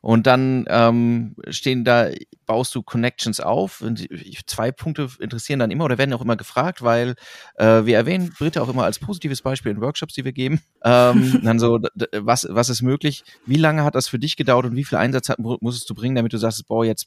und 0.00 0.26
dann 0.26 0.64
ähm, 0.68 1.34
stehen 1.48 1.84
da, 1.84 2.10
baust 2.46 2.74
du 2.74 2.82
Connections 2.82 3.40
auf. 3.40 3.80
Und 3.80 4.06
zwei 4.46 4.70
Punkte 4.70 5.08
interessieren 5.18 5.58
dann 5.58 5.70
immer 5.70 5.84
oder 5.84 5.98
werden 5.98 6.12
auch 6.12 6.22
immer 6.22 6.36
gefragt, 6.36 6.82
weil 6.82 7.14
äh, 7.56 7.84
wir 7.84 7.96
erwähnen 7.96 8.32
Britta 8.38 8.62
auch 8.62 8.68
immer 8.68 8.84
als 8.84 8.98
positives 8.98 9.42
Beispiel 9.42 9.72
in 9.72 9.80
Workshops, 9.80 10.14
die 10.14 10.24
wir 10.24 10.32
geben. 10.32 10.60
Ähm, 10.84 11.40
dann 11.44 11.58
so, 11.58 11.80
was, 12.12 12.46
was 12.48 12.68
ist 12.68 12.82
möglich? 12.82 13.24
Wie 13.46 13.56
lange 13.56 13.84
hat 13.84 13.94
das 13.94 14.08
für 14.08 14.18
dich 14.18 14.36
gedauert 14.36 14.66
und 14.66 14.76
wie 14.76 14.84
viel 14.84 14.98
Einsatz 14.98 15.28
hat, 15.28 15.38
musstest 15.38 15.90
du 15.90 15.94
bringen, 15.94 16.14
damit 16.14 16.32
du 16.32 16.38
sagst, 16.38 16.66
boah, 16.68 16.84
jetzt 16.84 17.06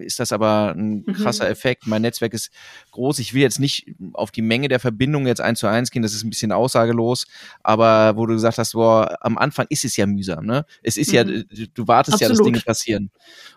ist 0.00 0.20
das 0.20 0.32
aber 0.32 0.74
ein 0.76 1.04
mhm. 1.06 1.12
krasser 1.12 1.44
mhm. 1.44 1.52
Effekt. 1.52 1.86
Mein 1.86 2.02
Netzwerk 2.02 2.34
ist 2.34 2.50
groß. 2.92 3.18
Ich 3.18 3.34
will 3.34 3.42
jetzt 3.42 3.58
nicht 3.58 3.94
auf 4.12 4.30
die 4.30 4.42
Menge 4.42 4.68
der 4.68 4.80
Verbindungen 4.80 5.26
jetzt 5.26 5.40
eins 5.40 5.60
zu 5.60 5.66
eins 5.66 5.90
gehen, 5.90 6.02
das 6.02 6.14
ist 6.14 6.24
ein 6.24 6.30
bisschen 6.30 6.52
aussagelos, 6.52 7.26
aber 7.62 8.16
wo 8.16 8.26
du 8.26 8.34
gesagt 8.34 8.58
hast, 8.58 8.72
boah, 8.72 9.16
am 9.20 9.38
Anfang 9.38 9.66
ist 9.68 9.84
es 9.84 9.96
ja 9.96 10.06
mühsam, 10.06 10.46
ne? 10.46 10.64
Es 10.82 10.96
ist 10.96 11.08
mhm. 11.08 11.14
ja, 11.14 11.24
du 11.24 11.88
wartest 11.88 12.14
Absolut. 12.14 12.20
ja, 12.20 12.28
dass 12.28 12.44
Dinge 12.44 12.60
passieren. 12.60 13.10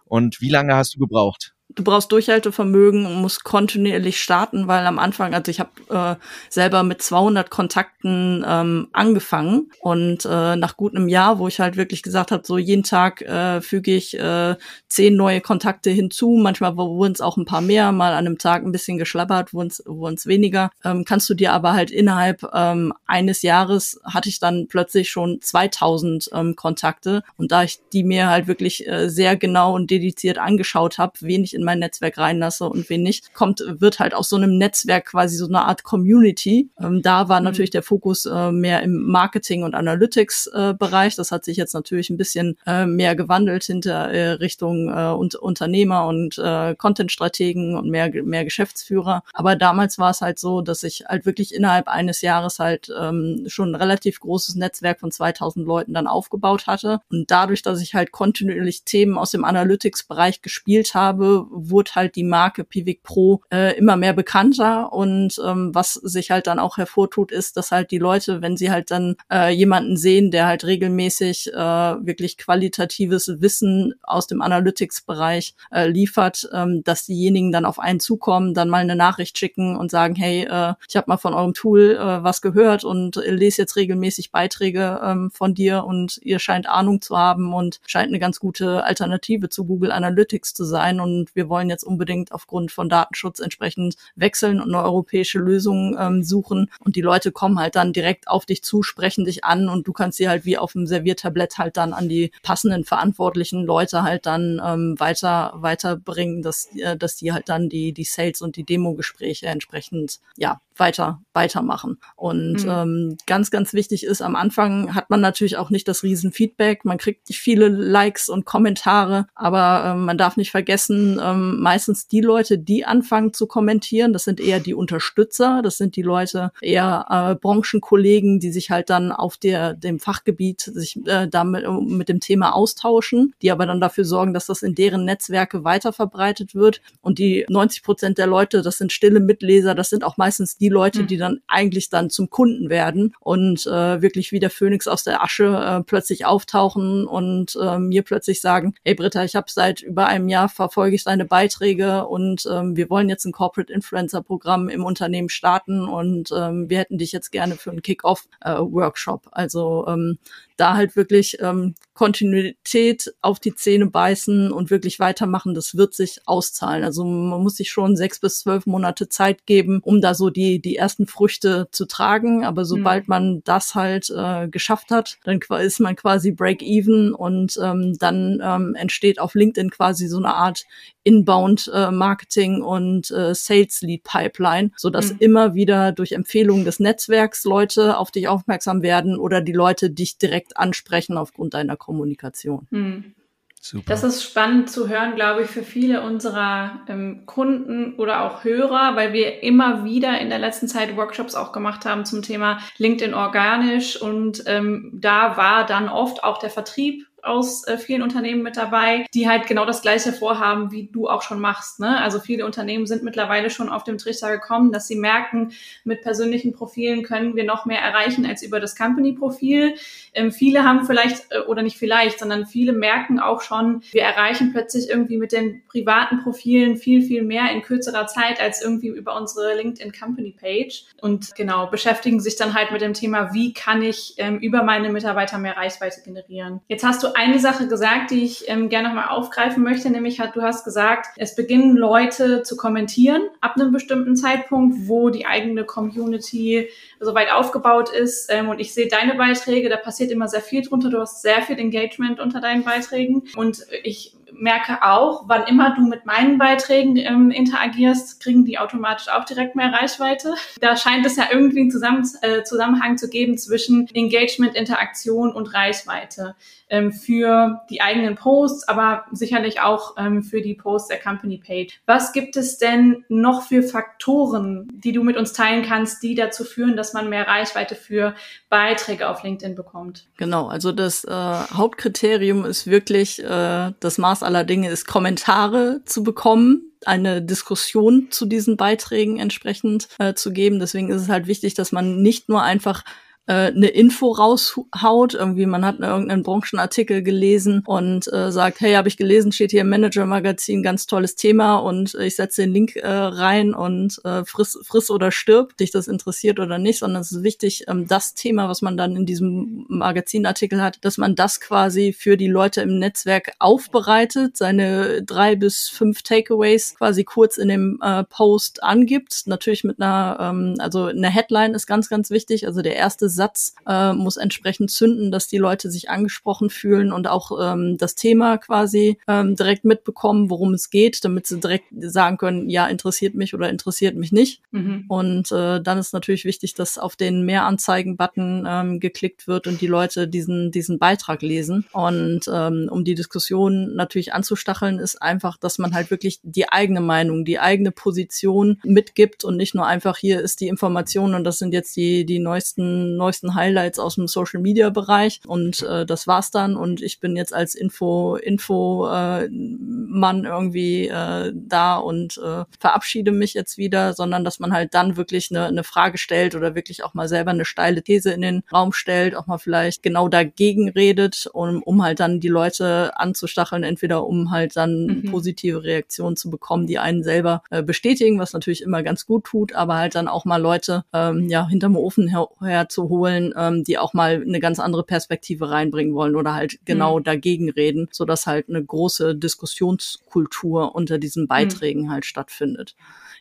Und 0.05 0.41
wie 0.41 0.49
lange 0.49 0.75
hast 0.75 0.95
du 0.95 0.99
gebraucht? 0.99 1.53
Du 1.75 1.83
brauchst 1.83 2.11
Durchhaltevermögen 2.11 3.05
und 3.05 3.15
musst 3.21 3.43
kontinuierlich 3.43 4.21
starten, 4.21 4.67
weil 4.67 4.85
am 4.85 4.99
Anfang, 4.99 5.33
also 5.33 5.49
ich 5.51 5.59
habe 5.59 5.69
äh, 5.89 6.15
selber 6.49 6.83
mit 6.83 7.01
200 7.01 7.49
Kontakten 7.49 8.43
ähm, 8.47 8.87
angefangen 8.91 9.71
und 9.79 10.25
äh, 10.25 10.55
nach 10.55 10.77
gut 10.77 10.95
einem 10.95 11.07
Jahr, 11.07 11.39
wo 11.39 11.47
ich 11.47 11.59
halt 11.59 11.77
wirklich 11.77 12.03
gesagt 12.03 12.31
habe, 12.31 12.43
so 12.45 12.57
jeden 12.57 12.83
Tag 12.83 13.21
äh, 13.21 13.61
füge 13.61 13.95
ich 13.95 14.17
äh, 14.19 14.55
zehn 14.87 15.15
neue 15.15 15.41
Kontakte 15.41 15.89
hinzu, 15.89 16.39
manchmal 16.41 16.75
wurden 16.75 17.13
es 17.13 17.21
auch 17.21 17.37
ein 17.37 17.45
paar 17.45 17.61
mehr, 17.61 17.91
mal 17.91 18.13
an 18.13 18.25
einem 18.25 18.37
Tag 18.37 18.63
ein 18.63 18.71
bisschen 18.71 18.97
geschlappert, 18.97 19.53
wurden 19.53 19.69
es 19.69 20.25
weniger, 20.25 20.71
ähm, 20.83 21.05
kannst 21.05 21.29
du 21.29 21.33
dir 21.33 21.53
aber 21.53 21.73
halt 21.73 21.91
innerhalb 21.91 22.43
ähm, 22.53 22.93
eines 23.05 23.41
Jahres 23.41 23.99
hatte 24.03 24.29
ich 24.29 24.39
dann 24.39 24.67
plötzlich 24.67 25.09
schon 25.09 25.39
2000 25.41 26.29
ähm, 26.33 26.55
Kontakte. 26.55 27.23
Und 27.37 27.51
da 27.51 27.63
ich 27.63 27.79
die 27.93 28.03
mir 28.03 28.27
halt 28.27 28.47
wirklich 28.47 28.87
äh, 28.87 29.09
sehr 29.09 29.35
genau 29.35 29.75
und 29.75 29.89
dediziert 29.91 30.37
angeschaut 30.37 30.97
habe, 30.97 31.13
wen 31.21 31.43
ich 31.43 31.53
in 31.59 31.65
mein 31.65 31.79
Netzwerk 31.79 32.17
reinlasse 32.17 32.65
und 32.65 32.89
wen 32.89 33.03
nicht, 33.03 33.33
kommt, 33.33 33.63
wird 33.67 33.99
halt 33.99 34.13
aus 34.13 34.29
so 34.29 34.35
einem 34.35 34.57
Netzwerk 34.57 35.05
quasi 35.05 35.35
so 35.35 35.45
eine 35.45 35.61
Art 35.65 35.83
Community. 35.83 36.69
Ähm, 36.79 37.01
da 37.01 37.29
war 37.29 37.39
mhm. 37.39 37.45
natürlich 37.45 37.69
der 37.69 37.83
Fokus 37.83 38.25
äh, 38.25 38.51
mehr 38.51 38.81
im 38.81 39.03
Marketing- 39.05 39.63
und 39.63 39.75
Analytics-Bereich. 39.75 41.13
Äh, 41.13 41.17
das 41.17 41.31
hat 41.31 41.45
sich 41.45 41.57
jetzt 41.57 41.73
natürlich 41.73 42.09
ein 42.09 42.17
bisschen 42.17 42.57
äh, 42.65 42.85
mehr 42.85 43.15
gewandelt 43.15 43.63
hinter 43.63 44.11
äh, 44.11 44.31
Richtung 44.31 44.89
äh, 44.89 45.11
und 45.11 45.35
Unternehmer 45.35 46.07
und 46.07 46.37
äh, 46.37 46.75
Content-Strategen 46.75 47.75
und 47.77 47.89
mehr, 47.89 48.09
mehr 48.23 48.43
Geschäftsführer. 48.43 49.23
Aber 49.33 49.55
damals 49.55 49.97
war 49.99 50.11
es 50.11 50.21
halt 50.21 50.39
so, 50.39 50.61
dass 50.61 50.83
ich 50.83 51.05
halt 51.07 51.25
wirklich 51.25 51.53
innerhalb 51.53 51.87
eines 51.87 52.21
Jahres 52.21 52.59
halt 52.59 52.91
ähm, 52.99 53.45
schon 53.47 53.71
ein 53.71 53.75
relativ 53.75 54.19
großes 54.19 54.55
Netzwerk 54.55 54.99
von 54.99 55.11
2000 55.11 55.65
Leuten 55.65 55.93
dann 55.93 56.07
aufgebaut 56.07 56.67
hatte. 56.67 57.01
Und 57.11 57.31
dadurch, 57.31 57.61
dass 57.61 57.81
ich 57.81 57.93
halt 57.93 58.11
kontinuierlich 58.11 58.83
Themen 58.83 59.17
aus 59.17 59.31
dem 59.31 59.43
Analytics-Bereich 59.43 60.41
gespielt 60.41 60.93
habe, 60.93 61.45
wurde 61.49 61.91
halt 61.95 62.15
die 62.15 62.23
Marke 62.23 62.63
Pivik 62.63 63.03
Pro 63.03 63.41
äh, 63.51 63.77
immer 63.77 63.95
mehr 63.95 64.13
bekannter. 64.13 64.93
Und 64.93 65.39
ähm, 65.45 65.73
was 65.73 65.93
sich 65.93 66.31
halt 66.31 66.47
dann 66.47 66.59
auch 66.59 66.77
hervortut, 66.77 67.31
ist, 67.31 67.57
dass 67.57 67.71
halt 67.71 67.91
die 67.91 67.97
Leute, 67.97 68.41
wenn 68.41 68.57
sie 68.57 68.71
halt 68.71 68.91
dann 68.91 69.15
äh, 69.31 69.49
jemanden 69.53 69.97
sehen, 69.97 70.31
der 70.31 70.47
halt 70.47 70.65
regelmäßig 70.65 71.53
äh, 71.53 71.55
wirklich 71.55 72.37
qualitatives 72.37 73.41
Wissen 73.41 73.95
aus 74.03 74.27
dem 74.27 74.41
Analytics-Bereich 74.41 75.55
äh, 75.71 75.87
liefert, 75.87 76.49
ähm, 76.53 76.83
dass 76.83 77.05
diejenigen 77.05 77.51
dann 77.51 77.65
auf 77.65 77.79
einen 77.79 77.99
zukommen, 77.99 78.53
dann 78.53 78.69
mal 78.69 78.77
eine 78.77 78.95
Nachricht 78.95 79.37
schicken 79.37 79.75
und 79.75 79.91
sagen, 79.91 80.15
hey, 80.15 80.43
äh, 80.43 80.73
ich 80.87 80.95
habe 80.95 81.05
mal 81.07 81.17
von 81.17 81.33
eurem 81.33 81.53
Tool 81.53 81.97
äh, 81.99 82.23
was 82.23 82.41
gehört 82.41 82.83
und 82.83 83.15
lese 83.15 83.61
jetzt 83.61 83.75
regelmäßig 83.75 84.31
Beiträge 84.31 84.99
ähm, 85.03 85.31
von 85.31 85.53
dir 85.53 85.83
und 85.83 86.19
ihr 86.21 86.39
scheint 86.39 86.67
Ahnung 86.67 87.01
zu 87.01 87.17
haben 87.17 87.53
und 87.53 87.79
scheint 87.85 88.09
eine 88.09 88.19
ganz 88.19 88.39
gute 88.39 88.83
Alternative 88.83 89.49
zu 89.49 89.65
Google 89.65 89.91
Analytics 89.91 90.53
zu 90.53 90.65
sein. 90.65 90.99
Und 90.99 91.35
wir 91.39 91.47
wollen 91.47 91.69
jetzt 91.69 91.85
unbedingt 91.85 92.33
aufgrund 92.33 92.69
von 92.69 92.89
Datenschutz 92.89 93.39
entsprechend 93.39 93.95
wechseln 94.15 94.59
und 94.59 94.73
eine 94.75 94.83
europäische 94.83 95.39
Lösung 95.39 95.95
ähm, 95.97 96.21
suchen. 96.21 96.69
Und 96.83 96.97
die 96.97 97.01
Leute 97.01 97.31
kommen 97.31 97.57
halt 97.57 97.77
dann 97.77 97.93
direkt 97.93 98.27
auf 98.27 98.45
dich 98.45 98.61
zu, 98.61 98.83
sprechen 98.83 99.23
dich 99.23 99.45
an 99.45 99.69
und 99.69 99.87
du 99.87 99.93
kannst 99.93 100.17
sie 100.17 100.27
halt 100.27 100.43
wie 100.43 100.57
auf 100.57 100.73
dem 100.73 100.85
Serviertablett 100.85 101.57
halt 101.57 101.77
dann 101.77 101.93
an 101.93 102.09
die 102.09 102.31
passenden 102.43 102.83
verantwortlichen 102.83 103.63
Leute 103.63 104.03
halt 104.03 104.25
dann 104.25 104.61
ähm, 104.61 104.99
weiter 104.99 105.53
weiterbringen, 105.55 106.41
dass, 106.41 106.67
äh, 106.75 106.97
dass 106.97 107.15
die 107.15 107.31
halt 107.31 107.47
dann 107.47 107.69
die, 107.69 107.93
die 107.93 108.03
Sales 108.03 108.41
und 108.41 108.57
die 108.57 108.65
Demo-Gespräche 108.65 109.47
entsprechend 109.47 110.19
ja 110.35 110.59
weiter 110.75 111.21
weitermachen. 111.33 111.99
Und 112.15 112.63
mhm. 112.63 112.69
ähm, 112.69 113.17
ganz, 113.27 113.51
ganz 113.51 113.73
wichtig 113.73 114.03
ist, 114.05 114.21
am 114.21 114.35
Anfang 114.35 114.95
hat 114.95 115.09
man 115.09 115.21
natürlich 115.21 115.57
auch 115.57 115.69
nicht 115.69 115.87
das 115.87 116.03
Riesenfeedback. 116.03 116.85
Man 116.85 116.97
kriegt 116.97 117.33
viele 117.33 117.67
Likes 117.67 118.29
und 118.29 118.45
Kommentare, 118.45 119.27
aber 119.35 119.83
ähm, 119.85 120.05
man 120.05 120.17
darf 120.17 120.37
nicht 120.37 120.51
vergessen, 120.51 121.19
ähm, 121.29 121.59
meistens 121.59 122.07
die 122.07 122.21
Leute, 122.21 122.57
die 122.57 122.85
anfangen 122.85 123.33
zu 123.33 123.47
kommentieren, 123.47 124.13
das 124.13 124.23
sind 124.23 124.39
eher 124.39 124.59
die 124.59 124.73
Unterstützer, 124.73 125.61
das 125.63 125.77
sind 125.77 125.95
die 125.95 126.01
Leute, 126.01 126.51
eher 126.61 127.05
äh, 127.09 127.35
Branchenkollegen, 127.35 128.39
die 128.39 128.51
sich 128.51 128.69
halt 128.69 128.89
dann 128.89 129.11
auf 129.11 129.37
der, 129.37 129.73
dem 129.73 129.99
Fachgebiet 129.99 130.61
sich 130.61 130.99
äh, 131.05 131.27
damit 131.27 131.65
mit 131.81 132.09
dem 132.09 132.19
Thema 132.19 132.53
austauschen, 132.53 133.33
die 133.41 133.51
aber 133.51 133.65
dann 133.65 133.81
dafür 133.81 134.05
sorgen, 134.05 134.33
dass 134.33 134.45
das 134.45 134.63
in 134.63 134.75
deren 134.75 135.05
Netzwerke 135.05 135.63
weiter 135.63 135.93
verbreitet 135.93 136.55
wird. 136.55 136.81
Und 137.01 137.19
die 137.19 137.45
90 137.49 137.83
Prozent 137.83 138.17
der 138.17 138.27
Leute, 138.27 138.61
das 138.61 138.77
sind 138.77 138.91
stille 138.91 139.19
Mitleser, 139.19 139.75
das 139.75 139.89
sind 139.89 140.03
auch 140.03 140.17
meistens 140.17 140.57
die 140.57 140.69
Leute, 140.69 141.03
die 141.03 141.15
mhm. 141.15 141.19
dann 141.19 141.41
eigentlich 141.47 141.89
dann 141.89 142.09
zum 142.09 142.29
Kunden 142.29 142.69
werden 142.69 143.13
und 143.19 143.65
äh, 143.65 144.01
wirklich 144.01 144.31
wie 144.31 144.39
der 144.39 144.49
Phönix 144.49 144.87
aus 144.87 145.03
der 145.03 145.23
Asche 145.23 145.45
äh, 145.45 145.83
plötzlich 145.83 146.25
auftauchen 146.25 147.07
und 147.07 147.57
äh, 147.61 147.77
mir 147.79 148.03
plötzlich 148.03 148.41
sagen, 148.41 148.75
hey 148.83 148.95
Britta, 148.95 149.23
ich 149.23 149.35
habe 149.35 149.47
seit 149.49 149.81
über 149.81 150.07
einem 150.07 150.29
Jahr 150.29 150.49
verfolge 150.49 150.95
ich 150.95 151.03
deine 151.03 151.18
Beiträge 151.25 152.05
und 152.05 152.47
ähm, 152.51 152.75
wir 152.75 152.89
wollen 152.89 153.09
jetzt 153.09 153.25
ein 153.25 153.31
Corporate 153.31 153.71
Influencer 153.71 154.21
Programm 154.21 154.69
im 154.69 154.83
Unternehmen 154.83 155.29
starten 155.29 155.87
und 155.87 156.31
ähm, 156.35 156.69
wir 156.69 156.79
hätten 156.79 156.97
dich 156.97 157.11
jetzt 157.11 157.31
gerne 157.31 157.55
für 157.55 157.71
einen 157.71 157.81
Kick-Off 157.81 158.27
äh, 158.41 158.55
Workshop. 158.57 159.27
Also 159.31 159.85
ähm, 159.87 160.17
da 160.59 160.75
halt 160.75 160.95
wirklich 160.95 161.37
ähm, 161.41 161.75
Kontinuität 161.93 163.13
auf 163.21 163.39
die 163.39 163.55
Zähne 163.55 163.87
beißen 163.87 164.51
und 164.51 164.69
wirklich 164.69 164.99
weitermachen, 164.99 165.53
das 165.53 165.75
wird 165.75 165.93
sich 165.93 166.21
auszahlen. 166.25 166.83
Also 166.83 167.03
man 167.03 167.43
muss 167.43 167.57
sich 167.57 167.69
schon 167.71 167.97
sechs 167.97 168.19
bis 168.19 168.39
zwölf 168.39 168.65
Monate 168.65 169.09
Zeit 169.09 169.45
geben, 169.45 169.81
um 169.83 169.99
da 169.99 170.13
so 170.13 170.29
die, 170.29 170.61
die 170.61 170.77
ersten 170.77 171.07
Früchte 171.07 171.67
zu 171.71 171.85
tragen. 171.85 172.45
Aber 172.45 172.63
sobald 172.63 173.07
mhm. 173.07 173.09
man 173.09 173.41
das 173.43 173.75
halt 173.75 174.09
äh, 174.15 174.47
geschafft 174.47 174.91
hat, 174.91 175.17
dann 175.23 175.39
ist 175.59 175.79
man 175.79 175.95
quasi 175.95 176.31
Break-Even 176.31 177.13
und 177.13 177.59
ähm, 177.61 177.97
dann 177.99 178.39
ähm, 178.41 178.75
entsteht 178.75 179.19
auf 179.19 179.35
LinkedIn 179.35 179.69
quasi 179.69 180.07
so 180.07 180.17
eine 180.17 180.33
Art 180.33 180.63
Inbound 181.03 181.71
äh, 181.73 181.91
Marketing 181.91 182.61
und 182.61 183.09
äh, 183.11 183.33
Sales 183.33 183.81
Lead 183.81 184.03
Pipeline, 184.03 184.71
so 184.75 184.89
dass 184.89 185.13
mhm. 185.13 185.17
immer 185.19 185.53
wieder 185.55 185.91
durch 185.91 186.11
Empfehlungen 186.11 186.65
des 186.65 186.79
Netzwerks 186.79 187.45
Leute 187.45 187.97
auf 187.97 188.11
dich 188.11 188.27
aufmerksam 188.27 188.83
werden 188.83 189.17
oder 189.17 189.41
die 189.41 189.53
Leute 189.53 189.89
dich 189.89 190.17
direkt 190.17 190.48
ansprechen 190.57 191.17
aufgrund 191.17 191.53
deiner 191.53 191.77
Kommunikation. 191.77 192.67
Mhm. 192.69 193.15
Super. 193.61 193.83
Das 193.87 194.03
ist 194.03 194.23
spannend 194.23 194.69
zu 194.69 194.87
hören, 194.87 195.15
glaube 195.15 195.43
ich, 195.43 195.49
für 195.49 195.63
viele 195.63 196.01
unserer 196.01 196.79
ähm, 196.87 197.25
Kunden 197.25 197.95
oder 197.95 198.23
auch 198.23 198.45
Hörer, 198.45 198.95
weil 198.95 199.11
wir 199.11 199.43
immer 199.43 199.83
wieder 199.83 200.17
in 200.19 200.29
der 200.29 200.39
letzten 200.39 200.69
Zeit 200.69 200.95
Workshops 200.95 201.35
auch 201.35 201.51
gemacht 201.51 201.83
haben 201.83 202.05
zum 202.05 202.21
Thema 202.21 202.59
LinkedIn 202.77 203.13
organisch 203.13 204.01
und 204.01 204.43
ähm, 204.45 204.91
da 204.93 205.35
war 205.35 205.65
dann 205.65 205.89
oft 205.89 206.23
auch 206.23 206.37
der 206.37 206.49
Vertrieb 206.49 207.08
aus 207.23 207.67
äh, 207.67 207.77
vielen 207.77 208.01
Unternehmen 208.01 208.41
mit 208.41 208.57
dabei, 208.57 209.05
die 209.13 209.29
halt 209.29 209.47
genau 209.47 209.65
das 209.65 209.81
gleiche 209.81 210.13
vorhaben, 210.13 210.71
wie 210.71 210.89
du 210.91 211.07
auch 211.07 211.21
schon 211.21 211.39
machst. 211.39 211.79
Ne? 211.79 212.01
Also 212.01 212.19
viele 212.19 212.45
Unternehmen 212.45 212.85
sind 212.85 213.03
mittlerweile 213.03 213.49
schon 213.49 213.69
auf 213.69 213.83
dem 213.83 213.97
Trichter 213.97 214.31
gekommen, 214.31 214.71
dass 214.71 214.87
sie 214.87 214.95
merken, 214.95 215.51
mit 215.83 216.01
persönlichen 216.01 216.53
Profilen 216.53 217.03
können 217.03 217.35
wir 217.35 217.43
noch 217.43 217.65
mehr 217.65 217.79
erreichen 217.79 218.25
als 218.25 218.43
über 218.43 218.59
das 218.59 218.75
Company-Profil. 218.75 219.75
Ähm, 220.13 220.31
viele 220.31 220.63
haben 220.63 220.85
vielleicht, 220.85 221.31
äh, 221.31 221.39
oder 221.41 221.61
nicht 221.61 221.77
vielleicht, 221.77 222.19
sondern 222.19 222.45
viele 222.45 222.73
merken 222.73 223.19
auch 223.19 223.41
schon, 223.41 223.81
wir 223.91 224.03
erreichen 224.03 224.51
plötzlich 224.51 224.89
irgendwie 224.89 225.17
mit 225.17 225.31
den 225.31 225.61
privaten 225.67 226.23
Profilen 226.23 226.77
viel, 226.77 227.01
viel 227.01 227.23
mehr 227.23 227.51
in 227.51 227.61
kürzerer 227.61 228.07
Zeit 228.07 228.41
als 228.41 228.61
irgendwie 228.61 228.87
über 228.87 229.15
unsere 229.15 229.55
LinkedIn 229.55 229.91
Company 229.91 230.35
Page. 230.39 230.85
Und 231.01 231.35
genau, 231.35 231.67
beschäftigen 231.67 232.19
sich 232.19 232.35
dann 232.35 232.53
halt 232.53 232.71
mit 232.71 232.81
dem 232.81 232.93
Thema, 232.93 233.33
wie 233.33 233.53
kann 233.53 233.81
ich 233.81 234.15
ähm, 234.17 234.39
über 234.39 234.63
meine 234.63 234.89
Mitarbeiter 234.89 235.37
mehr 235.37 235.57
Reichweite 235.57 236.01
generieren. 236.01 236.61
Jetzt 236.67 236.83
hast 236.83 237.03
du 237.03 237.08
eine 237.13 237.39
Sache 237.39 237.67
gesagt, 237.67 238.11
die 238.11 238.23
ich 238.23 238.49
ähm, 238.49 238.69
gerne 238.69 238.89
nochmal 238.89 239.09
aufgreifen 239.09 239.63
möchte, 239.63 239.89
nämlich 239.89 240.19
hat, 240.19 240.35
du 240.35 240.41
hast 240.41 240.63
gesagt, 240.63 241.07
es 241.17 241.35
beginnen 241.35 241.75
Leute 241.75 242.43
zu 242.43 242.57
kommentieren 242.57 243.21
ab 243.41 243.55
einem 243.55 243.71
bestimmten 243.71 244.15
Zeitpunkt, 244.15 244.87
wo 244.87 245.09
die 245.09 245.25
eigene 245.25 245.63
Community 245.63 246.69
soweit 246.99 247.31
aufgebaut 247.31 247.89
ist. 247.89 248.31
Ähm, 248.31 248.49
und 248.49 248.59
ich 248.59 248.73
sehe 248.73 248.87
deine 248.87 249.15
Beiträge, 249.15 249.69
da 249.69 249.77
passiert 249.77 250.11
immer 250.11 250.27
sehr 250.27 250.41
viel 250.41 250.61
drunter. 250.61 250.89
Du 250.89 250.99
hast 250.99 251.21
sehr 251.21 251.41
viel 251.41 251.57
Engagement 251.57 252.19
unter 252.19 252.41
deinen 252.41 252.63
Beiträgen. 252.63 253.23
Und 253.35 253.65
ich 253.83 254.15
merke 254.33 254.83
auch, 254.83 255.23
wann 255.27 255.47
immer 255.47 255.75
du 255.75 255.81
mit 255.81 256.05
meinen 256.05 256.37
Beiträgen 256.37 256.97
ähm, 256.97 257.31
interagierst, 257.31 258.21
kriegen 258.21 258.45
die 258.45 258.57
automatisch 258.57 259.09
auch 259.09 259.25
direkt 259.25 259.55
mehr 259.55 259.71
Reichweite. 259.71 260.33
Da 260.61 260.77
scheint 260.77 261.05
es 261.05 261.15
ja 261.15 261.25
irgendwie 261.31 261.61
einen 261.61 261.71
Zusammen 261.71 262.09
äh, 262.21 262.43
Zusammenhang 262.43 262.97
zu 262.97 263.09
geben 263.09 263.37
zwischen 263.37 263.87
Engagement, 263.93 264.55
Interaktion 264.55 265.31
und 265.33 265.53
Reichweite 265.53 266.35
ähm, 266.69 266.91
für 266.91 267.61
die 267.69 267.81
eigenen 267.81 268.15
Posts, 268.15 268.67
aber 268.67 269.05
sicherlich 269.11 269.61
auch 269.61 269.95
ähm, 269.97 270.23
für 270.23 270.41
die 270.41 270.53
Posts 270.53 270.89
der 270.89 270.99
Company 270.99 271.37
Page. 271.37 271.79
Was 271.85 272.13
gibt 272.13 272.37
es 272.37 272.57
denn 272.57 273.05
noch 273.09 273.43
für 273.43 273.63
Faktoren, 273.63 274.67
die 274.71 274.91
du 274.91 275.03
mit 275.03 275.17
uns 275.17 275.33
teilen 275.33 275.63
kannst, 275.63 276.03
die 276.03 276.15
dazu 276.15 276.43
führen, 276.43 276.77
dass 276.77 276.93
man 276.93 277.09
mehr 277.09 277.27
Reichweite 277.27 277.75
für 277.75 278.15
Beiträge 278.49 279.09
auf 279.09 279.23
LinkedIn 279.23 279.55
bekommt? 279.55 280.07
Genau, 280.17 280.47
also 280.47 280.71
das 280.71 281.03
äh, 281.03 281.11
Hauptkriterium 281.11 282.45
ist 282.45 282.67
wirklich, 282.67 283.23
äh, 283.23 283.71
das 283.79 283.97
Maß 283.97 284.23
aller 284.23 284.43
Dinge 284.43 284.69
ist, 284.69 284.87
Kommentare 284.87 285.81
zu 285.85 286.03
bekommen 286.03 286.65
eine 286.85 287.21
Diskussion 287.21 288.07
zu 288.09 288.25
diesen 288.25 288.57
Beiträgen 288.57 289.19
entsprechend 289.19 289.89
äh, 289.99 290.13
zu 290.13 290.31
geben. 290.31 290.59
Deswegen 290.59 290.89
ist 290.89 291.01
es 291.01 291.09
halt 291.09 291.27
wichtig, 291.27 291.53
dass 291.53 291.71
man 291.71 292.01
nicht 292.01 292.29
nur 292.29 292.41
einfach 292.41 292.83
äh, 293.29 293.51
eine 293.55 293.67
Info 293.67 294.11
raushaut. 294.11 295.13
Irgendwie, 295.13 295.45
man 295.45 295.63
hat 295.63 295.79
irgendeinen 295.79 296.23
Branchenartikel 296.23 297.03
gelesen 297.03 297.61
und 297.65 298.11
äh, 298.11 298.31
sagt, 298.31 298.59
hey, 298.59 298.73
habe 298.73 298.87
ich 298.87 298.97
gelesen, 298.97 299.31
steht 299.31 299.51
hier 299.51 299.61
im 299.61 299.69
Manager-Magazin, 299.69 300.63
ganz 300.63 300.87
tolles 300.87 301.15
Thema 301.15 301.57
und 301.57 301.93
äh, 301.93 302.07
ich 302.07 302.15
setze 302.15 302.41
den 302.41 302.51
Link 302.51 302.75
äh, 302.75 302.87
rein 302.87 303.53
und 303.53 304.01
äh, 304.03 304.25
friss, 304.25 304.59
friss 304.63 304.89
oder 304.89 305.11
stirb, 305.11 305.55
dich 305.57 305.69
das 305.69 305.87
interessiert 305.87 306.39
oder 306.39 306.57
nicht, 306.57 306.79
sondern 306.79 307.01
es 307.01 307.11
ist 307.11 307.21
wichtig, 307.21 307.65
ähm, 307.67 307.87
das 307.87 308.15
Thema, 308.15 308.49
was 308.49 308.63
man 308.63 308.77
dann 308.77 308.95
in 308.95 309.05
diesem 309.05 309.65
Magazinartikel 309.69 310.61
hat, 310.61 310.79
dass 310.81 310.97
man 310.97 311.15
das 311.15 311.39
quasi 311.39 311.93
für 311.93 312.17
die 312.17 312.27
Leute 312.27 312.61
im 312.61 312.79
Netzwerk 312.79 313.33
aufbereitet, 313.37 314.37
seine 314.37 315.03
drei 315.03 315.35
bis 315.35 315.69
fünf 315.69 316.01
Takeaways 316.01 316.75
quasi 316.75 317.03
kurz 317.03 317.37
in 317.37 317.49
dem 317.49 317.79
äh, 317.83 318.03
Post 318.05 318.63
angibt. 318.63 319.27
Natürlich 319.27 319.63
mit 319.63 319.79
einer, 319.79 320.17
ähm, 320.19 320.55
also 320.57 320.85
eine 320.85 321.09
Headline 321.09 321.53
ist 321.53 321.67
ganz, 321.67 321.89
ganz 321.89 322.09
wichtig. 322.09 322.47
Also 322.47 322.63
der 322.63 322.75
erste 322.75 323.07
Satz 323.19 323.53
äh, 323.67 323.91
muss 323.91 324.15
entsprechend 324.15 324.71
zünden, 324.71 325.11
dass 325.11 325.27
die 325.27 325.37
Leute 325.37 325.69
sich 325.69 325.89
angesprochen 325.89 326.49
fühlen 326.49 326.93
und 326.93 327.07
auch 327.07 327.31
ähm, 327.41 327.77
das 327.77 327.95
Thema 327.95 328.37
quasi 328.37 328.97
ähm, 329.09 329.35
direkt 329.35 329.65
mitbekommen, 329.65 330.29
worum 330.29 330.53
es 330.53 330.69
geht, 330.69 331.03
damit 331.03 331.27
sie 331.27 331.39
direkt 331.41 331.65
sagen 331.77 332.17
können, 332.17 332.49
ja, 332.49 332.67
interessiert 332.67 333.15
mich 333.15 333.33
oder 333.33 333.49
interessiert 333.49 333.97
mich 333.97 334.13
nicht. 334.13 334.41
Mhm. 334.51 334.85
Und 334.87 335.31
äh, 335.33 335.61
dann 335.61 335.77
ist 335.77 335.93
natürlich 335.93 336.23
wichtig, 336.23 336.53
dass 336.53 336.77
auf 336.77 336.95
den 336.95 337.25
Mehranzeigen-Button 337.25 338.47
ähm, 338.47 338.79
geklickt 338.79 339.27
wird 339.27 339.47
und 339.47 339.59
die 339.59 339.67
Leute 339.67 340.07
diesen, 340.07 340.51
diesen 340.51 340.79
Beitrag 340.79 341.21
lesen. 341.21 341.65
Und 341.73 342.21
ähm, 342.31 342.69
um 342.71 342.85
die 342.85 342.95
Diskussion 342.95 343.75
natürlich 343.75 344.13
anzustacheln, 344.13 344.79
ist 344.79 345.01
einfach, 345.01 345.35
dass 345.35 345.57
man 345.57 345.73
halt 345.73 345.91
wirklich 345.91 346.21
die 346.23 346.49
eigene 346.49 346.79
Meinung, 346.79 347.25
die 347.25 347.39
eigene 347.39 347.71
Position 347.71 348.61
mitgibt 348.63 349.25
und 349.25 349.35
nicht 349.35 349.55
nur 349.55 349.65
einfach 349.65 349.97
hier 349.97 350.21
ist 350.21 350.39
die 350.39 350.47
Information 350.47 351.15
und 351.15 351.23
das 351.23 351.39
sind 351.39 351.53
jetzt 351.53 351.75
die, 351.75 352.05
die 352.05 352.19
neuesten, 352.19 352.95
neuesten 352.99 353.33
Highlights 353.33 353.79
aus 353.79 353.95
dem 353.95 354.07
Social 354.07 354.39
Media 354.41 354.69
Bereich 354.69 355.21
und 355.25 355.63
äh, 355.63 355.85
das 355.85 356.05
war's 356.05 356.29
dann 356.29 356.55
und 356.55 356.81
ich 356.81 356.99
bin 356.99 357.15
jetzt 357.15 357.33
als 357.33 357.55
Info 357.55 358.15
Info 358.15 358.87
äh, 358.87 359.27
Mann 359.29 360.25
irgendwie 360.25 360.87
äh, 360.87 361.33
da 361.33 361.77
und 361.77 362.17
äh, 362.17 362.45
verabschiede 362.59 363.11
mich 363.11 363.33
jetzt 363.33 363.57
wieder, 363.57 363.93
sondern 363.93 364.23
dass 364.23 364.39
man 364.39 364.53
halt 364.53 364.73
dann 364.73 364.97
wirklich 364.97 365.31
eine, 365.31 365.45
eine 365.47 365.63
Frage 365.63 365.97
stellt 365.97 366.35
oder 366.35 366.55
wirklich 366.55 366.83
auch 366.83 366.93
mal 366.93 367.07
selber 367.07 367.31
eine 367.31 367.45
steile 367.45 367.81
These 367.81 368.11
in 368.11 368.21
den 368.21 368.43
Raum 368.53 368.73
stellt, 368.73 369.15
auch 369.15 369.27
mal 369.27 369.37
vielleicht 369.37 369.81
genau 369.83 370.07
dagegen 370.09 370.69
redet, 370.69 371.27
um, 371.33 371.63
um 371.63 371.83
halt 371.83 371.99
dann 371.99 372.19
die 372.19 372.27
Leute 372.27 372.97
anzustacheln, 372.97 373.63
entweder 373.63 374.05
um 374.05 374.31
halt 374.31 374.55
dann 374.55 374.85
mhm. 374.85 375.11
positive 375.11 375.63
Reaktionen 375.63 376.15
zu 376.15 376.29
bekommen, 376.29 376.67
die 376.67 376.79
einen 376.79 377.03
selber 377.03 377.43
äh, 377.49 377.63
bestätigen, 377.63 378.19
was 378.19 378.33
natürlich 378.33 378.61
immer 378.61 378.83
ganz 378.83 379.05
gut 379.05 379.25
tut, 379.25 379.53
aber 379.53 379.75
halt 379.75 379.95
dann 379.95 380.07
auch 380.07 380.25
mal 380.25 380.41
Leute 380.41 380.83
ähm, 380.93 381.29
ja 381.29 381.47
hinterm 381.47 381.75
Ofen 381.75 382.07
her, 382.07 382.27
her 382.41 382.69
zu 382.69 382.88
holen, 382.89 383.33
ähm, 383.37 383.63
die 383.63 383.77
auch 383.77 383.93
mal 383.93 384.21
eine 384.21 384.39
ganz 384.39 384.59
andere 384.59 384.83
Perspektive 384.83 385.49
reinbringen 385.49 385.93
wollen 385.93 386.15
oder 386.15 386.33
halt 386.33 386.59
genau 386.65 386.99
mhm. 386.99 387.03
dagegen 387.03 387.49
reden, 387.49 387.87
so 387.91 388.05
dass 388.05 388.27
halt 388.27 388.49
eine 388.49 388.63
große 388.63 389.15
Diskussionskultur 389.15 390.75
unter 390.75 390.97
diesen 390.97 391.23
mhm. 391.23 391.27
Beiträgen 391.27 391.83
mhm. 391.83 391.91
halt 391.91 392.05
stattfindet 392.05 392.75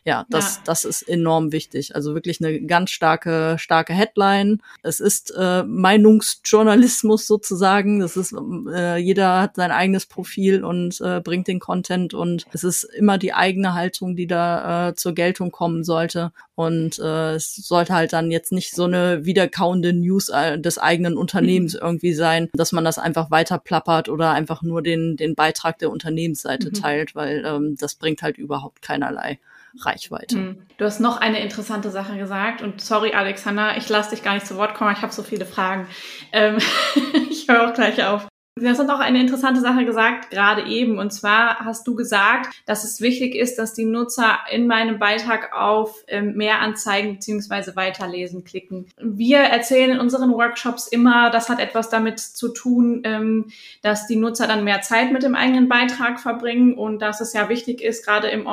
ja, 0.05 0.25
das, 0.29 0.55
ja. 0.55 0.61
das 0.65 0.85
ist 0.85 1.01
enorm 1.03 1.51
wichtig. 1.51 1.95
Also 1.95 2.13
wirklich 2.13 2.43
eine 2.43 2.61
ganz 2.61 2.91
starke, 2.91 3.57
starke 3.59 3.93
Headline. 3.93 4.61
Es 4.81 4.99
ist 4.99 5.33
äh, 5.37 5.63
Meinungsjournalismus 5.63 7.27
sozusagen. 7.27 7.99
Das 7.99 8.17
ist, 8.17 8.33
äh, 8.73 8.97
jeder 8.97 9.41
hat 9.41 9.55
sein 9.55 9.71
eigenes 9.71 10.05
Profil 10.05 10.63
und 10.63 10.99
äh, 11.01 11.21
bringt 11.21 11.47
den 11.47 11.59
Content 11.59 12.13
und 12.13 12.45
es 12.53 12.63
ist 12.63 12.83
immer 12.83 13.17
die 13.17 13.33
eigene 13.33 13.73
Haltung, 13.73 14.15
die 14.15 14.27
da 14.27 14.89
äh, 14.89 14.95
zur 14.95 15.13
Geltung 15.13 15.51
kommen 15.51 15.83
sollte. 15.83 16.31
Und 16.55 16.99
äh, 16.99 17.35
es 17.35 17.55
sollte 17.55 17.93
halt 17.93 18.13
dann 18.13 18.31
jetzt 18.31 18.51
nicht 18.51 18.75
so 18.75 18.83
eine 18.83 19.25
wiederkauende 19.59 19.93
News 19.93 20.29
äh, 20.29 20.59
des 20.59 20.77
eigenen 20.77 21.17
Unternehmens 21.17 21.73
mhm. 21.73 21.79
irgendwie 21.81 22.13
sein, 22.13 22.49
dass 22.53 22.71
man 22.71 22.85
das 22.85 22.97
einfach 22.97 23.31
weiter 23.31 23.57
plappert 23.57 24.09
oder 24.09 24.31
einfach 24.31 24.61
nur 24.61 24.81
den, 24.81 25.17
den 25.17 25.35
Beitrag 25.35 25.77
der 25.79 25.91
Unternehmensseite 25.91 26.69
mhm. 26.69 26.73
teilt, 26.73 27.15
weil 27.15 27.43
ähm, 27.45 27.75
das 27.79 27.95
bringt 27.95 28.21
halt 28.21 28.37
überhaupt 28.37 28.81
keinerlei. 28.81 29.39
Reichweite. 29.81 30.35
Hm. 30.35 30.61
Du 30.77 30.85
hast 30.85 30.99
noch 30.99 31.17
eine 31.17 31.41
interessante 31.41 31.91
Sache 31.91 32.17
gesagt 32.17 32.63
und 32.63 32.81
sorry, 32.81 33.13
Alexander, 33.13 33.77
ich 33.77 33.87
lasse 33.87 34.09
dich 34.09 34.23
gar 34.23 34.33
nicht 34.33 34.47
zu 34.47 34.55
Wort 34.55 34.73
kommen, 34.73 34.95
ich 34.97 35.03
habe 35.03 35.13
so 35.13 35.21
viele 35.21 35.45
Fragen. 35.45 35.87
Ähm, 36.31 36.57
ich 37.29 37.47
höre 37.47 37.69
auch 37.69 37.73
gleich 37.75 38.03
auf. 38.03 38.27
Du 38.59 38.67
hast 38.67 38.79
auch 38.79 38.99
eine 38.99 39.21
interessante 39.21 39.61
Sache 39.61 39.85
gesagt, 39.85 40.31
gerade 40.31 40.63
eben. 40.63 40.99
Und 40.99 41.11
zwar 41.11 41.59
hast 41.59 41.87
du 41.87 41.95
gesagt, 41.95 42.49
dass 42.65 42.83
es 42.83 42.99
wichtig 42.99 43.35
ist, 43.35 43.57
dass 43.57 43.73
die 43.73 43.85
Nutzer 43.85 44.39
in 44.51 44.67
meinem 44.67 44.99
Beitrag 44.99 45.53
auf 45.53 46.03
ähm, 46.07 46.33
mehr 46.35 46.59
Anzeigen 46.59 47.13
beziehungsweise 47.13 47.75
Weiterlesen 47.75 48.43
klicken. 48.43 48.87
Wir 48.97 49.39
erzählen 49.39 49.91
in 49.91 49.99
unseren 49.99 50.33
Workshops 50.33 50.87
immer, 50.87 51.29
das 51.29 51.49
hat 51.49 51.59
etwas 51.59 51.89
damit 51.89 52.19
zu 52.19 52.49
tun, 52.49 53.01
ähm, 53.05 53.45
dass 53.81 54.07
die 54.07 54.17
Nutzer 54.17 54.47
dann 54.47 54.63
mehr 54.63 54.81
Zeit 54.81 55.11
mit 55.11 55.23
dem 55.23 55.35
eigenen 55.35 55.69
Beitrag 55.69 56.19
verbringen 56.19 56.73
und 56.73 57.01
dass 57.01 57.21
es 57.21 57.33
ja 57.33 57.47
wichtig 57.47 57.81
ist, 57.81 58.05
gerade 58.05 58.27
im, 58.27 58.45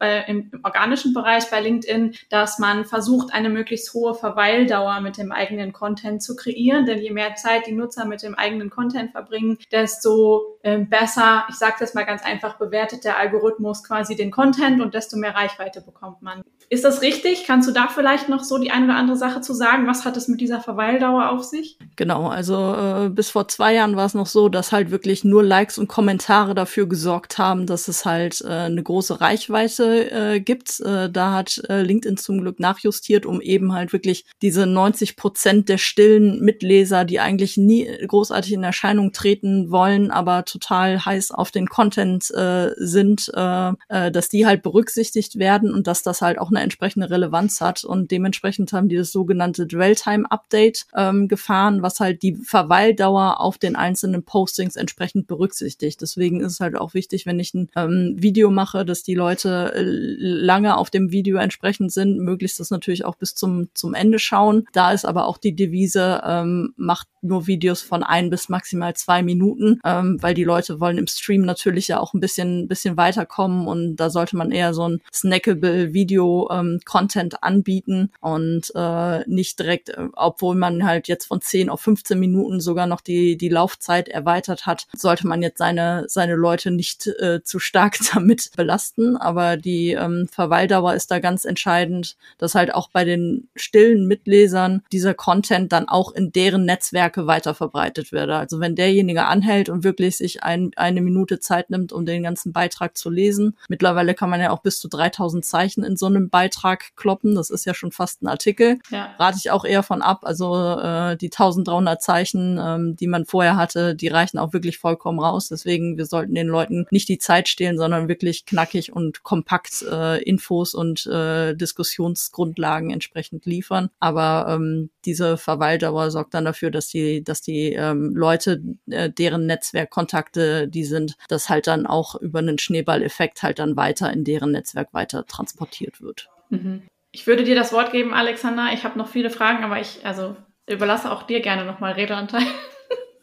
äh, 0.00 0.28
im 0.28 0.50
organischen 0.64 1.14
Bereich 1.14 1.48
bei 1.50 1.60
LinkedIn, 1.60 2.14
dass 2.30 2.58
man 2.58 2.84
versucht, 2.84 3.32
eine 3.32 3.48
möglichst 3.48 3.94
hohe 3.94 4.14
Verweildauer 4.14 5.00
mit 5.00 5.18
dem 5.18 5.30
eigenen 5.30 5.72
Content 5.72 6.22
zu 6.22 6.34
kreieren. 6.34 6.84
Denn 6.86 6.98
je 6.98 7.10
mehr 7.10 7.36
Zeit 7.36 7.66
die 7.66 7.72
Nutzer 7.72 8.06
mit 8.06 8.22
dem 8.22 8.34
eigenen 8.34 8.70
Content 8.70 9.12
verbringen, 9.12 9.51
desto 9.70 10.58
äh, 10.62 10.78
besser, 10.78 11.44
ich 11.48 11.56
sage 11.56 11.76
das 11.80 11.94
mal 11.94 12.04
ganz 12.04 12.22
einfach, 12.24 12.58
bewertet 12.58 13.04
der 13.04 13.18
Algorithmus 13.18 13.84
quasi 13.84 14.16
den 14.16 14.30
Content 14.30 14.80
und 14.80 14.94
desto 14.94 15.16
mehr 15.16 15.34
Reichweite 15.34 15.80
bekommt 15.80 16.22
man. 16.22 16.42
Ist 16.72 16.84
das 16.84 17.02
richtig? 17.02 17.44
Kannst 17.46 17.68
du 17.68 17.72
da 17.72 17.88
vielleicht 17.88 18.30
noch 18.30 18.42
so 18.42 18.56
die 18.56 18.70
eine 18.70 18.86
oder 18.86 18.94
andere 18.94 19.18
Sache 19.18 19.42
zu 19.42 19.52
sagen? 19.52 19.86
Was 19.86 20.06
hat 20.06 20.16
es 20.16 20.26
mit 20.26 20.40
dieser 20.40 20.62
Verweildauer 20.62 21.28
auf 21.28 21.44
sich? 21.44 21.76
Genau, 21.96 22.28
also 22.28 22.74
äh, 22.74 23.10
bis 23.10 23.28
vor 23.28 23.46
zwei 23.48 23.74
Jahren 23.74 23.94
war 23.94 24.06
es 24.06 24.14
noch 24.14 24.26
so, 24.26 24.48
dass 24.48 24.72
halt 24.72 24.90
wirklich 24.90 25.22
nur 25.22 25.44
Likes 25.44 25.76
und 25.76 25.88
Kommentare 25.88 26.54
dafür 26.54 26.88
gesorgt 26.88 27.36
haben, 27.36 27.66
dass 27.66 27.88
es 27.88 28.06
halt 28.06 28.40
äh, 28.40 28.48
eine 28.48 28.82
große 28.82 29.20
Reichweite 29.20 30.10
äh, 30.10 30.40
gibt. 30.40 30.80
Äh, 30.80 31.10
da 31.10 31.34
hat 31.34 31.60
äh, 31.68 31.82
LinkedIn 31.82 32.16
zum 32.16 32.40
Glück 32.40 32.58
nachjustiert, 32.58 33.26
um 33.26 33.42
eben 33.42 33.74
halt 33.74 33.92
wirklich 33.92 34.24
diese 34.40 34.64
90 34.64 35.16
Prozent 35.16 35.68
der 35.68 35.76
stillen 35.76 36.40
Mitleser, 36.40 37.04
die 37.04 37.20
eigentlich 37.20 37.58
nie 37.58 37.86
großartig 38.06 38.54
in 38.54 38.64
Erscheinung 38.64 39.12
treten, 39.12 39.70
wollen, 39.70 40.10
aber 40.10 40.46
total 40.46 41.04
heiß 41.04 41.32
auf 41.32 41.50
den 41.50 41.66
Content 41.66 42.30
äh, 42.30 42.70
sind, 42.78 43.30
dass 43.34 44.28
die 44.30 44.46
halt 44.46 44.62
berücksichtigt 44.62 45.38
werden 45.38 45.74
und 45.74 45.86
dass 45.86 46.02
das 46.02 46.22
halt 46.22 46.38
auch 46.38 46.50
eine 46.50 46.61
entsprechende 46.62 47.10
Relevanz 47.10 47.60
hat. 47.60 47.84
Und 47.84 48.10
dementsprechend 48.10 48.72
haben 48.72 48.88
die 48.88 48.96
das 48.96 49.12
sogenannte 49.12 49.66
Dwell-Time-Update 49.66 50.86
ähm, 50.96 51.28
gefahren, 51.28 51.82
was 51.82 52.00
halt 52.00 52.22
die 52.22 52.34
Verweildauer 52.34 53.40
auf 53.40 53.58
den 53.58 53.76
einzelnen 53.76 54.24
Postings 54.24 54.76
entsprechend 54.76 55.26
berücksichtigt. 55.26 56.00
Deswegen 56.00 56.40
ist 56.40 56.52
es 56.52 56.60
halt 56.60 56.76
auch 56.76 56.94
wichtig, 56.94 57.26
wenn 57.26 57.40
ich 57.40 57.54
ein 57.54 57.70
ähm, 57.76 58.16
Video 58.18 58.50
mache, 58.50 58.84
dass 58.84 59.02
die 59.02 59.14
Leute 59.14 59.72
äh, 59.74 59.82
lange 59.82 60.76
auf 60.76 60.90
dem 60.90 61.12
Video 61.12 61.38
entsprechend 61.38 61.92
sind, 61.92 62.18
möglichst 62.18 62.60
das 62.60 62.70
natürlich 62.70 63.04
auch 63.04 63.16
bis 63.16 63.34
zum, 63.34 63.68
zum 63.74 63.94
Ende 63.94 64.18
schauen. 64.18 64.66
Da 64.72 64.92
ist 64.92 65.04
aber 65.04 65.26
auch 65.26 65.38
die 65.38 65.54
Devise, 65.54 66.22
ähm, 66.24 66.72
macht 66.76 67.08
nur 67.22 67.46
Videos 67.46 67.80
von 67.80 68.02
ein 68.02 68.30
bis 68.30 68.48
maximal 68.48 68.94
zwei 68.94 69.22
Minuten, 69.22 69.80
ähm, 69.84 70.18
weil 70.20 70.34
die 70.34 70.44
Leute 70.44 70.80
wollen 70.80 70.98
im 70.98 71.06
Stream 71.06 71.42
natürlich 71.42 71.88
ja 71.88 72.00
auch 72.00 72.14
ein 72.14 72.20
bisschen, 72.20 72.68
bisschen 72.68 72.96
weiterkommen 72.96 73.66
und 73.66 73.96
da 73.96 74.10
sollte 74.10 74.36
man 74.36 74.50
eher 74.50 74.74
so 74.74 74.88
ein 74.88 75.00
snackable 75.12 75.92
Video-Content 75.92 77.34
ähm, 77.34 77.38
anbieten 77.40 78.10
und 78.20 78.72
äh, 78.74 79.28
nicht 79.28 79.58
direkt, 79.58 79.90
äh, 79.90 80.08
obwohl 80.14 80.54
man 80.54 80.84
halt 80.84 81.08
jetzt 81.08 81.26
von 81.26 81.40
10 81.40 81.70
auf 81.70 81.80
15 81.80 82.18
Minuten 82.18 82.60
sogar 82.60 82.86
noch 82.86 83.00
die, 83.00 83.36
die 83.36 83.48
Laufzeit 83.48 84.08
erweitert 84.08 84.66
hat, 84.66 84.86
sollte 84.94 85.26
man 85.26 85.42
jetzt 85.42 85.58
seine, 85.58 86.04
seine 86.08 86.34
Leute 86.34 86.70
nicht 86.70 87.06
äh, 87.06 87.42
zu 87.42 87.58
stark 87.58 87.98
damit 88.14 88.50
belasten. 88.56 89.16
Aber 89.16 89.56
die 89.56 89.92
ähm, 89.92 90.28
Verweildauer 90.30 90.94
ist 90.94 91.10
da 91.10 91.18
ganz 91.18 91.44
entscheidend, 91.44 92.16
dass 92.38 92.54
halt 92.54 92.74
auch 92.74 92.88
bei 92.90 93.04
den 93.04 93.48
stillen 93.56 94.06
Mitlesern 94.06 94.82
dieser 94.92 95.14
Content 95.14 95.72
dann 95.72 95.88
auch 95.88 96.12
in 96.12 96.32
deren 96.32 96.64
Netzwerke 96.64 97.11
weiter 97.16 97.54
verbreitet 97.54 98.12
wird. 98.12 98.30
Also 98.30 98.60
wenn 98.60 98.76
derjenige 98.76 99.26
anhält 99.26 99.68
und 99.68 99.84
wirklich 99.84 100.16
sich 100.16 100.42
ein, 100.42 100.70
eine 100.76 101.00
Minute 101.00 101.40
Zeit 101.40 101.70
nimmt, 101.70 101.92
um 101.92 102.06
den 102.06 102.22
ganzen 102.22 102.52
Beitrag 102.52 102.96
zu 102.96 103.10
lesen. 103.10 103.56
Mittlerweile 103.68 104.14
kann 104.14 104.30
man 104.30 104.40
ja 104.40 104.50
auch 104.50 104.60
bis 104.60 104.80
zu 104.80 104.88
3000 104.88 105.44
Zeichen 105.44 105.84
in 105.84 105.96
so 105.96 106.06
einem 106.06 106.30
Beitrag 106.30 106.96
kloppen. 106.96 107.34
Das 107.34 107.50
ist 107.50 107.64
ja 107.64 107.74
schon 107.74 107.92
fast 107.92 108.22
ein 108.22 108.28
Artikel. 108.28 108.78
Ja. 108.90 109.14
Rate 109.18 109.38
ich 109.38 109.50
auch 109.50 109.64
eher 109.64 109.82
von 109.82 110.02
ab. 110.02 110.20
Also 110.24 110.54
äh, 110.54 111.16
die 111.16 111.26
1300 111.26 112.02
Zeichen, 112.02 112.58
ähm, 112.62 112.96
die 112.96 113.06
man 113.06 113.24
vorher 113.24 113.56
hatte, 113.56 113.94
die 113.94 114.08
reichen 114.08 114.38
auch 114.38 114.52
wirklich 114.52 114.78
vollkommen 114.78 115.20
raus. 115.20 115.48
Deswegen, 115.48 115.96
wir 115.96 116.06
sollten 116.06 116.34
den 116.34 116.48
Leuten 116.48 116.86
nicht 116.90 117.08
die 117.08 117.18
Zeit 117.18 117.48
stehlen, 117.48 117.78
sondern 117.78 118.08
wirklich 118.08 118.46
knackig 118.46 118.92
und 118.92 119.22
kompakt 119.22 119.82
äh, 119.82 120.22
Infos 120.22 120.74
und 120.74 121.06
äh, 121.06 121.54
Diskussionsgrundlagen 121.54 122.90
entsprechend 122.90 123.46
liefern. 123.46 123.90
Aber 124.00 124.46
ähm, 124.48 124.90
diese 125.04 125.36
Verweildauer 125.36 126.10
sorgt 126.10 126.34
dann 126.34 126.44
dafür, 126.44 126.70
dass 126.70 126.88
die, 126.88 127.01
dass 127.24 127.42
die 127.42 127.72
ähm, 127.72 128.14
Leute, 128.14 128.62
äh, 128.90 129.10
deren 129.10 129.46
Netzwerkkontakte 129.46 130.68
die 130.68 130.84
sind, 130.84 131.16
das 131.28 131.48
halt 131.48 131.66
dann 131.66 131.86
auch 131.86 132.14
über 132.16 132.38
einen 132.38 132.58
Schneeballeffekt 132.58 133.42
halt 133.42 133.58
dann 133.58 133.76
weiter 133.76 134.12
in 134.12 134.24
deren 134.24 134.52
Netzwerk 134.52 134.92
weiter 134.92 135.26
transportiert 135.26 136.00
wird. 136.00 136.28
Mhm. 136.50 136.82
Ich 137.12 137.26
würde 137.26 137.44
dir 137.44 137.54
das 137.54 137.72
Wort 137.72 137.92
geben, 137.92 138.14
Alexander. 138.14 138.70
Ich 138.72 138.84
habe 138.84 138.98
noch 138.98 139.08
viele 139.08 139.30
Fragen, 139.30 139.64
aber 139.64 139.80
ich 139.80 140.04
also 140.04 140.36
überlasse 140.68 141.10
auch 141.10 141.24
dir 141.24 141.40
gerne 141.40 141.64
nochmal 141.64 141.92
Redeanteil. 141.92 142.42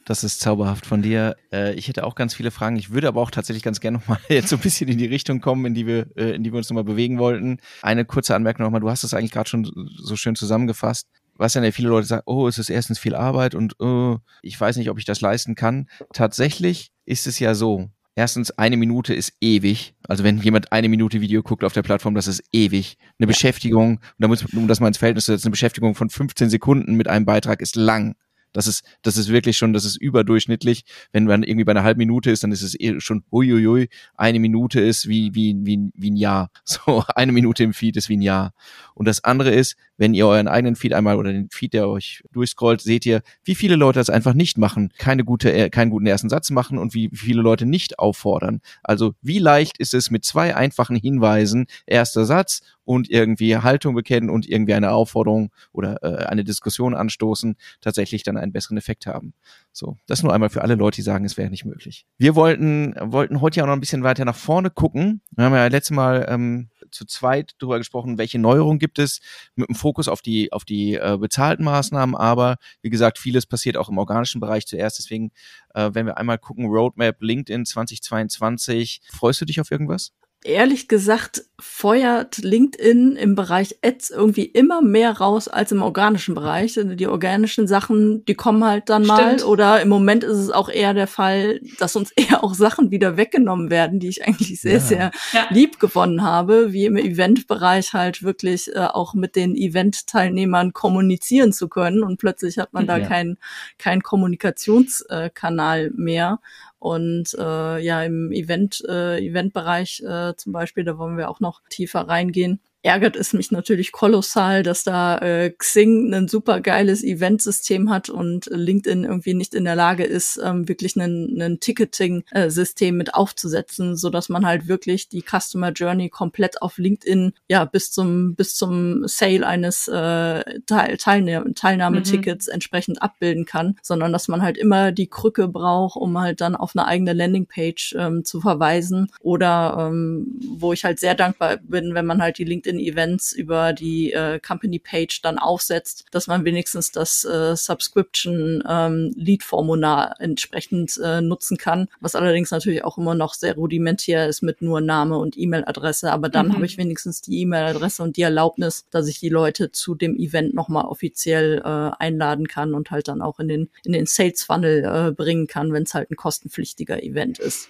Das 0.06 0.24
ist 0.24 0.40
zauberhaft 0.40 0.88
von 0.88 1.04
dir. 1.04 1.36
Äh, 1.54 1.76
ich 1.76 1.88
hätte 1.88 2.04
auch 2.04 2.16
ganz 2.16 2.34
viele 2.34 2.50
Fragen. 2.50 2.78
Ich 2.78 2.90
würde 2.90 3.08
aber 3.08 3.22
auch 3.22 3.30
tatsächlich 3.30 3.62
ganz 3.62 3.80
gerne 3.80 4.00
nochmal 4.00 4.18
jetzt 4.28 4.50
so 4.50 4.56
ein 4.56 4.62
bisschen 4.62 4.90
in 4.90 4.98
die 4.98 5.06
Richtung 5.06 5.40
kommen, 5.40 5.68
in 5.68 5.76
die 5.76 5.86
wir, 5.86 6.08
äh, 6.16 6.32
in 6.32 6.44
die 6.44 6.52
wir 6.52 6.58
uns 6.58 6.68
nochmal 6.68 6.84
bewegen 6.84 7.20
wollten. 7.20 7.60
Eine 7.84 8.06
kurze 8.06 8.34
Anmerkung 8.34 8.66
nochmal. 8.66 8.82
Du 8.82 8.90
hast 8.90 9.04
es 9.04 9.14
eigentlich 9.14 9.30
gerade 9.30 9.48
schon 9.48 9.72
so 10.02 10.16
schön 10.16 10.36
zusammengefasst. 10.36 11.08
Was 11.40 11.54
dann 11.54 11.64
ja 11.64 11.72
viele 11.72 11.90
Leute 11.90 12.06
sagen, 12.06 12.24
oh, 12.26 12.48
es 12.48 12.58
ist 12.58 12.70
erstens 12.70 13.00
viel 13.00 13.16
Arbeit 13.16 13.56
und 13.56 13.80
oh, 13.80 14.18
ich 14.42 14.60
weiß 14.60 14.76
nicht, 14.76 14.90
ob 14.90 15.00
ich 15.00 15.06
das 15.06 15.22
leisten 15.22 15.56
kann. 15.56 15.90
Tatsächlich 16.14 16.92
ist 17.06 17.28
es 17.28 17.40
ja 17.40 17.56
so. 17.56 17.90
Erstens, 18.16 18.52
eine 18.52 18.76
Minute 18.76 19.14
ist 19.14 19.32
ewig. 19.40 19.96
Also 20.06 20.26
wenn 20.26 20.40
jemand 20.40 20.74
eine 20.74 20.90
Minute 20.90 21.22
Video 21.22 21.42
guckt 21.42 21.64
auf 21.64 21.72
der 21.72 21.84
Plattform, 21.84 22.16
das 22.16 22.28
ist 22.28 22.44
ewig. 22.52 22.98
Eine 23.18 23.26
ja. 23.26 23.28
Beschäftigung, 23.28 24.02
um 24.20 24.68
das 24.68 24.82
mal 24.82 24.90
ins 24.90 24.98
Verhältnis 24.98 25.26
zu 25.26 25.32
setzen, 25.32 25.48
eine 25.48 25.52
Beschäftigung 25.52 25.96
von 25.96 26.10
15 26.10 26.50
Sekunden 26.50 26.96
mit 26.96 27.08
einem 27.08 27.26
Beitrag 27.26 27.62
ist 27.62 27.78
lang. 27.78 28.16
Das 28.54 28.68
ist, 28.68 28.84
das 29.02 29.18
ist 29.18 29.30
wirklich 29.30 29.58
schon, 29.58 29.74
das 29.74 29.86
ist 29.86 29.98
überdurchschnittlich. 29.98 30.84
Wenn 31.12 31.26
man 31.26 31.44
irgendwie 31.44 31.66
bei 31.66 31.72
einer 31.72 31.84
halben 31.84 32.00
Minute 32.00 32.32
ist, 32.32 32.44
dann 32.44 32.52
ist 32.52 32.62
es 32.62 32.80
eh 32.80 33.00
schon 33.00 33.24
uiuiui. 33.32 33.90
Eine 34.16 34.40
Minute 34.40 34.80
ist 34.80 35.08
wie, 35.08 35.34
wie, 35.36 35.56
wie, 35.64 35.92
wie 35.94 36.12
ein 36.12 36.16
Jahr. 36.16 36.50
So, 36.70 37.04
eine 37.16 37.32
Minute 37.32 37.64
im 37.64 37.74
Feed 37.74 37.98
ist 37.98 38.10
wie 38.10 38.18
ein 38.18 38.22
Jahr. 38.22 38.54
Und 38.94 39.08
das 39.08 39.24
andere 39.24 39.50
ist, 39.50 39.76
wenn 39.98 40.14
ihr 40.14 40.28
euren 40.28 40.48
eigenen 40.48 40.76
Feed 40.76 40.94
einmal 40.94 41.18
oder 41.18 41.32
den 41.32 41.50
Feed, 41.50 41.74
der 41.74 41.90
euch 41.90 42.24
durchscrollt, 42.32 42.82
seht 42.82 43.06
ihr, 43.06 43.22
wie 43.44 43.56
viele 43.56 43.76
Leute 43.76 44.00
das 44.00 44.10
einfach 44.10 44.34
nicht 44.34 44.58
machen, 44.58 44.94
keine 44.98 45.24
gute, 45.24 45.52
äh, 45.52 45.70
keinen 45.70 45.90
guten 45.90 46.06
ersten 46.06 46.30
Satz 46.30 46.52
machen 46.52 46.78
und 46.78 46.94
wie 46.94 47.10
viele 47.14 47.42
Leute 47.42 47.66
nicht 47.66 48.00
auffordern. 48.00 48.62
Also, 48.84 49.14
wie 49.22 49.40
leicht 49.40 49.78
ist 49.78 49.94
es 49.94 50.12
mit 50.12 50.26
zwei 50.26 50.56
einfachen 50.56 50.96
Hinweisen, 50.96 51.66
erster 51.86 52.26
Satz 52.26 52.62
und 52.90 53.08
irgendwie 53.08 53.56
Haltung 53.56 53.94
bekennen 53.94 54.32
und 54.32 54.50
irgendwie 54.50 54.74
eine 54.74 54.94
Aufforderung 54.94 55.52
oder 55.72 56.02
äh, 56.02 56.26
eine 56.26 56.44
Diskussion 56.44 56.96
anstoßen, 56.96 57.56
tatsächlich 57.82 58.24
dann 58.24 58.36
einen 58.36 58.52
besseren 58.52 58.78
Effekt 58.78 59.06
haben. 59.06 59.36
So, 59.72 59.98
das 60.08 60.24
nur 60.24 60.34
einmal 60.34 60.50
für 60.50 60.64
alle 60.64 60.74
Leute, 60.74 60.96
die 60.96 61.02
sagen, 61.04 61.24
es 61.24 61.38
wäre 61.38 61.52
nicht 61.52 61.66
möglich. 61.66 62.08
Wir 62.18 62.34
wollten, 62.34 62.96
wollten 63.00 63.42
heute 63.42 63.58
ja 63.58 63.64
auch 63.64 63.68
noch 63.68 63.76
ein 63.76 63.80
bisschen 63.80 64.02
weiter 64.02 64.26
nach 64.26 64.36
vorne 64.36 64.72
gucken. 64.72 65.22
Wir 65.36 65.46
haben 65.46 65.54
ja 65.54 65.68
letztes 65.68 65.96
Mal 65.96 66.26
ähm, 66.30 66.70
zu 66.90 67.06
zweit 67.06 67.52
darüber 67.60 67.78
gesprochen, 67.78 68.18
welche 68.18 68.40
Neuerungen 68.40 68.80
gibt 68.80 68.98
es, 68.98 69.22
mit 69.54 69.70
dem 69.70 69.76
Fokus 69.76 70.08
auf 70.08 70.24
die, 70.24 70.52
auf 70.52 70.66
die 70.66 70.96
äh, 70.96 71.16
bezahlten 71.20 71.66
Maßnahmen, 71.66 72.16
aber 72.16 72.56
wie 72.82 72.90
gesagt, 72.90 73.20
vieles 73.20 73.46
passiert 73.46 73.78
auch 73.78 73.90
im 73.90 74.00
organischen 74.00 74.42
Bereich 74.42 74.66
zuerst. 74.66 74.98
Deswegen, 74.98 75.30
äh, 75.76 75.92
wenn 75.94 76.08
wir 76.08 76.18
einmal 76.18 76.40
gucken, 76.40 76.66
Roadmap 76.66 77.18
LinkedIn 77.22 77.68
2022, 77.68 79.02
freust 79.12 79.42
du 79.42 79.46
dich 79.46 79.62
auf 79.62 79.70
irgendwas? 79.70 80.12
Ehrlich 80.44 80.88
gesagt 80.88 81.44
feuert 81.60 82.38
LinkedIn 82.38 83.18
im 83.18 83.36
Bereich 83.36 83.80
Ads 83.84 84.12
irgendwie 84.12 84.46
immer 84.46 84.82
mehr 84.82 85.12
raus 85.18 85.50
als 85.50 85.74
im 85.74 85.82
organischen 85.82 86.34
Bereich. 86.34 86.78
Also 86.78 86.96
die 86.96 87.08
organischen 87.08 87.68
Sachen, 87.68 88.24
die 88.24 88.36
kommen 88.36 88.64
halt 88.64 88.90
dann 88.90 89.04
Stimmt. 89.04 89.20
mal. 89.20 89.44
Oder 89.44 89.82
im 89.82 89.90
Moment 89.90 90.24
ist 90.24 90.38
es 90.38 90.50
auch 90.50 90.70
eher 90.70 90.94
der 90.94 91.08
Fall, 91.08 91.60
dass 91.78 91.98
uns 91.98 92.12
eher 92.16 92.44
auch 92.44 92.54
Sachen 92.54 92.92
wieder 92.92 93.18
weggenommen 93.18 93.70
werden, 93.70 94.00
die 94.00 94.08
ich 94.08 94.26
eigentlich 94.26 94.62
sehr, 94.62 94.74
ja. 94.74 94.80
sehr 94.80 95.12
ja. 95.34 95.48
lieb 95.50 95.80
gewonnen 95.80 96.24
habe, 96.24 96.72
wie 96.72 96.86
im 96.86 96.96
Eventbereich 96.96 97.94
halt 97.94 98.24
wirklich 98.24 98.74
äh, 98.74 98.80
auch 98.80 99.14
mit 99.14 99.36
den 99.36 99.56
Event-Teilnehmern 99.56 100.72
kommunizieren 100.72 101.52
zu 101.52 101.68
können. 101.68 102.04
Und 102.04 102.18
plötzlich 102.18 102.58
hat 102.58 102.72
man 102.72 102.88
da 102.88 102.98
ja. 102.98 103.08
keinen 103.08 103.38
kein 103.78 104.02
Kommunikationskanal 104.02 105.92
mehr. 105.96 106.40
Und 106.80 107.36
äh, 107.38 107.80
ja, 107.80 108.04
im 108.04 108.32
Event, 108.32 108.84
äh, 108.88 109.20
Eventbereich 109.20 110.02
äh, 110.02 110.34
zum 110.36 110.54
Beispiel, 110.54 110.86
da 110.86 110.98
wollen 110.98 111.18
wir 111.18 111.30
auch 111.30 111.42
noch 111.42 111.62
tiefer 111.70 112.02
reingehen 112.02 112.62
ärgert 112.82 113.16
es 113.18 113.34
mich 113.34 113.52
natürlich 113.52 113.92
kolossal, 113.92 114.64
dass 114.64 114.84
da 114.84 115.18
äh, 115.18 115.50
Xing 115.50 116.14
ein 116.14 116.28
super 116.30 116.62
geiles 116.62 117.04
Eventsystem 117.04 117.90
hat 117.90 118.10
und 118.10 118.46
LinkedIn 118.52 119.04
irgendwie 119.04 119.34
nicht 119.34 119.54
in 119.54 119.66
der 119.66 119.76
Lage 119.76 120.06
ist, 120.06 120.40
ähm, 120.44 120.68
wirklich 120.68 120.96
ein, 120.96 121.60
Ticketing-System 121.60 122.96
mit 122.96 123.14
aufzusetzen, 123.14 123.98
so 123.98 124.10
dass 124.10 124.30
man 124.30 124.46
halt 124.46 124.68
wirklich 124.68 125.10
die 125.10 125.24
Customer 125.24 125.72
Journey 125.72 126.10
komplett 126.10 126.62
auf 126.62 126.78
LinkedIn 126.78 127.34
ja 127.50 127.66
bis 127.66 127.92
zum 127.92 128.36
bis 128.36 128.56
zum 128.56 129.08
Sale 129.08 129.46
eines 129.46 129.88
äh, 129.88 130.60
Teil, 130.66 130.98
Teilne 130.98 131.54
Teilnahmetickets 131.54 132.48
mhm. 132.48 132.54
entsprechend 132.54 133.02
abbilden 133.02 133.46
kann, 133.46 133.76
sondern 133.82 134.14
dass 134.14 134.28
man 134.28 134.42
halt 134.42 134.58
immer 134.58 134.92
die 134.92 135.08
Krücke 135.08 135.48
braucht, 135.48 135.98
um 135.98 136.18
halt 136.20 136.42
dann 136.42 136.56
auf 136.56 136.76
eine 136.76 136.86
eigene 136.86 137.14
Landingpage 137.14 137.96
ähm, 137.98 138.24
zu 138.24 138.42
verweisen 138.42 139.12
oder 139.22 139.90
ähm, 139.90 140.40
wo 140.58 140.72
ich 140.72 140.86
halt 140.86 141.00
sehr 141.00 141.16
dankbar 141.16 141.58
bin, 141.58 141.94
wenn 141.94 142.06
man 142.06 142.22
halt 142.22 142.38
die 142.38 142.46
LinkedIn 142.46 142.69
LinkedIn-Events 142.70 143.34
über 143.34 143.74
die 143.74 144.14
äh, 144.14 144.40
Company-Page 144.40 145.22
dann 145.22 145.38
aufsetzt, 145.38 146.06
dass 146.12 146.28
man 146.28 146.46
wenigstens 146.46 146.92
das 146.92 147.26
äh, 147.26 147.56
Subscription-Lead-Formular 147.56 150.16
ähm, 150.20 150.30
entsprechend 150.30 151.00
äh, 151.04 151.22
nutzen 151.22 151.58
kann, 151.58 151.90
was 152.00 152.16
allerdings 152.16 152.52
natürlich 152.52 152.84
auch 152.84 152.98
immer 152.98 153.16
noch 153.16 153.34
sehr 153.34 153.56
rudimentär 153.56 154.28
ist 154.28 154.42
mit 154.42 154.62
nur 154.62 154.82
Name 154.82 155.18
und 155.18 155.38
E-Mail-Adresse, 155.38 156.12
aber 156.12 156.28
dann 156.30 156.50
mhm. 156.50 156.54
habe 156.54 156.66
ich 156.66 156.78
wenigstens 156.78 157.22
die 157.22 157.42
E-Mail-Adresse 157.42 158.04
und 158.04 158.18
die 158.18 158.22
Erlaubnis, 158.22 158.86
dass 158.92 159.08
ich 159.08 159.20
die 159.20 159.30
Leute 159.30 159.72
zu 159.72 159.96
dem 159.96 160.16
Event 160.16 160.54
nochmal 160.54 160.86
offiziell 160.86 161.62
äh, 161.64 161.92
einladen 161.98 162.48
kann 162.48 162.74
und 162.74 162.92
halt 162.92 163.08
dann 163.08 163.22
auch 163.22 163.40
in 163.40 163.48
den, 163.48 163.70
in 163.84 163.94
den 163.94 164.06
Sales-Funnel 164.06 164.84
äh, 164.84 165.12
bringen 165.12 165.48
kann, 165.48 165.72
wenn 165.74 165.84
es 165.84 165.94
halt 165.94 166.12
ein 166.12 166.16
kostenpflichtiger 166.16 167.02
Event 167.04 167.40
ist. 167.40 167.70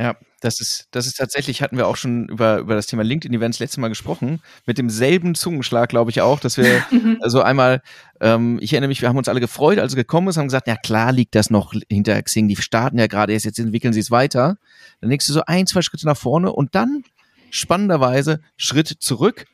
Ja, 0.00 0.16
das 0.40 0.62
ist, 0.62 0.88
das 0.92 1.06
ist 1.06 1.18
tatsächlich, 1.18 1.60
hatten 1.60 1.76
wir 1.76 1.86
auch 1.86 1.96
schon 1.96 2.26
über, 2.30 2.56
über 2.56 2.74
das 2.74 2.86
Thema 2.86 3.04
LinkedIn-Events 3.04 3.58
letztes 3.58 3.76
Mal 3.76 3.88
gesprochen, 3.88 4.40
mit 4.64 4.78
demselben 4.78 5.34
Zungenschlag, 5.34 5.90
glaube 5.90 6.10
ich 6.10 6.22
auch, 6.22 6.40
dass 6.40 6.56
wir 6.56 6.82
mhm. 6.90 7.18
also 7.20 7.42
einmal, 7.42 7.82
ähm, 8.22 8.58
ich 8.62 8.72
erinnere 8.72 8.88
mich, 8.88 9.02
wir 9.02 9.10
haben 9.10 9.18
uns 9.18 9.28
alle 9.28 9.40
gefreut, 9.40 9.78
als 9.78 9.92
es 9.92 9.96
gekommen 9.96 10.28
ist, 10.28 10.38
haben 10.38 10.46
gesagt, 10.46 10.68
ja 10.68 10.76
klar 10.76 11.12
liegt 11.12 11.34
das 11.34 11.50
noch 11.50 11.74
hinter 11.90 12.20
Xing, 12.22 12.48
die 12.48 12.56
starten 12.56 12.98
ja 12.98 13.08
gerade 13.08 13.34
erst, 13.34 13.44
jetzt 13.44 13.58
entwickeln 13.58 13.92
sie 13.92 14.00
es 14.00 14.10
weiter. 14.10 14.56
Dann 15.02 15.10
denkst 15.10 15.26
du 15.26 15.34
so 15.34 15.42
ein, 15.46 15.66
zwei 15.66 15.82
Schritte 15.82 16.06
nach 16.06 16.16
vorne 16.16 16.50
und 16.50 16.74
dann 16.74 17.02
spannenderweise 17.50 18.40
Schritt 18.56 18.88
zurück 18.88 19.44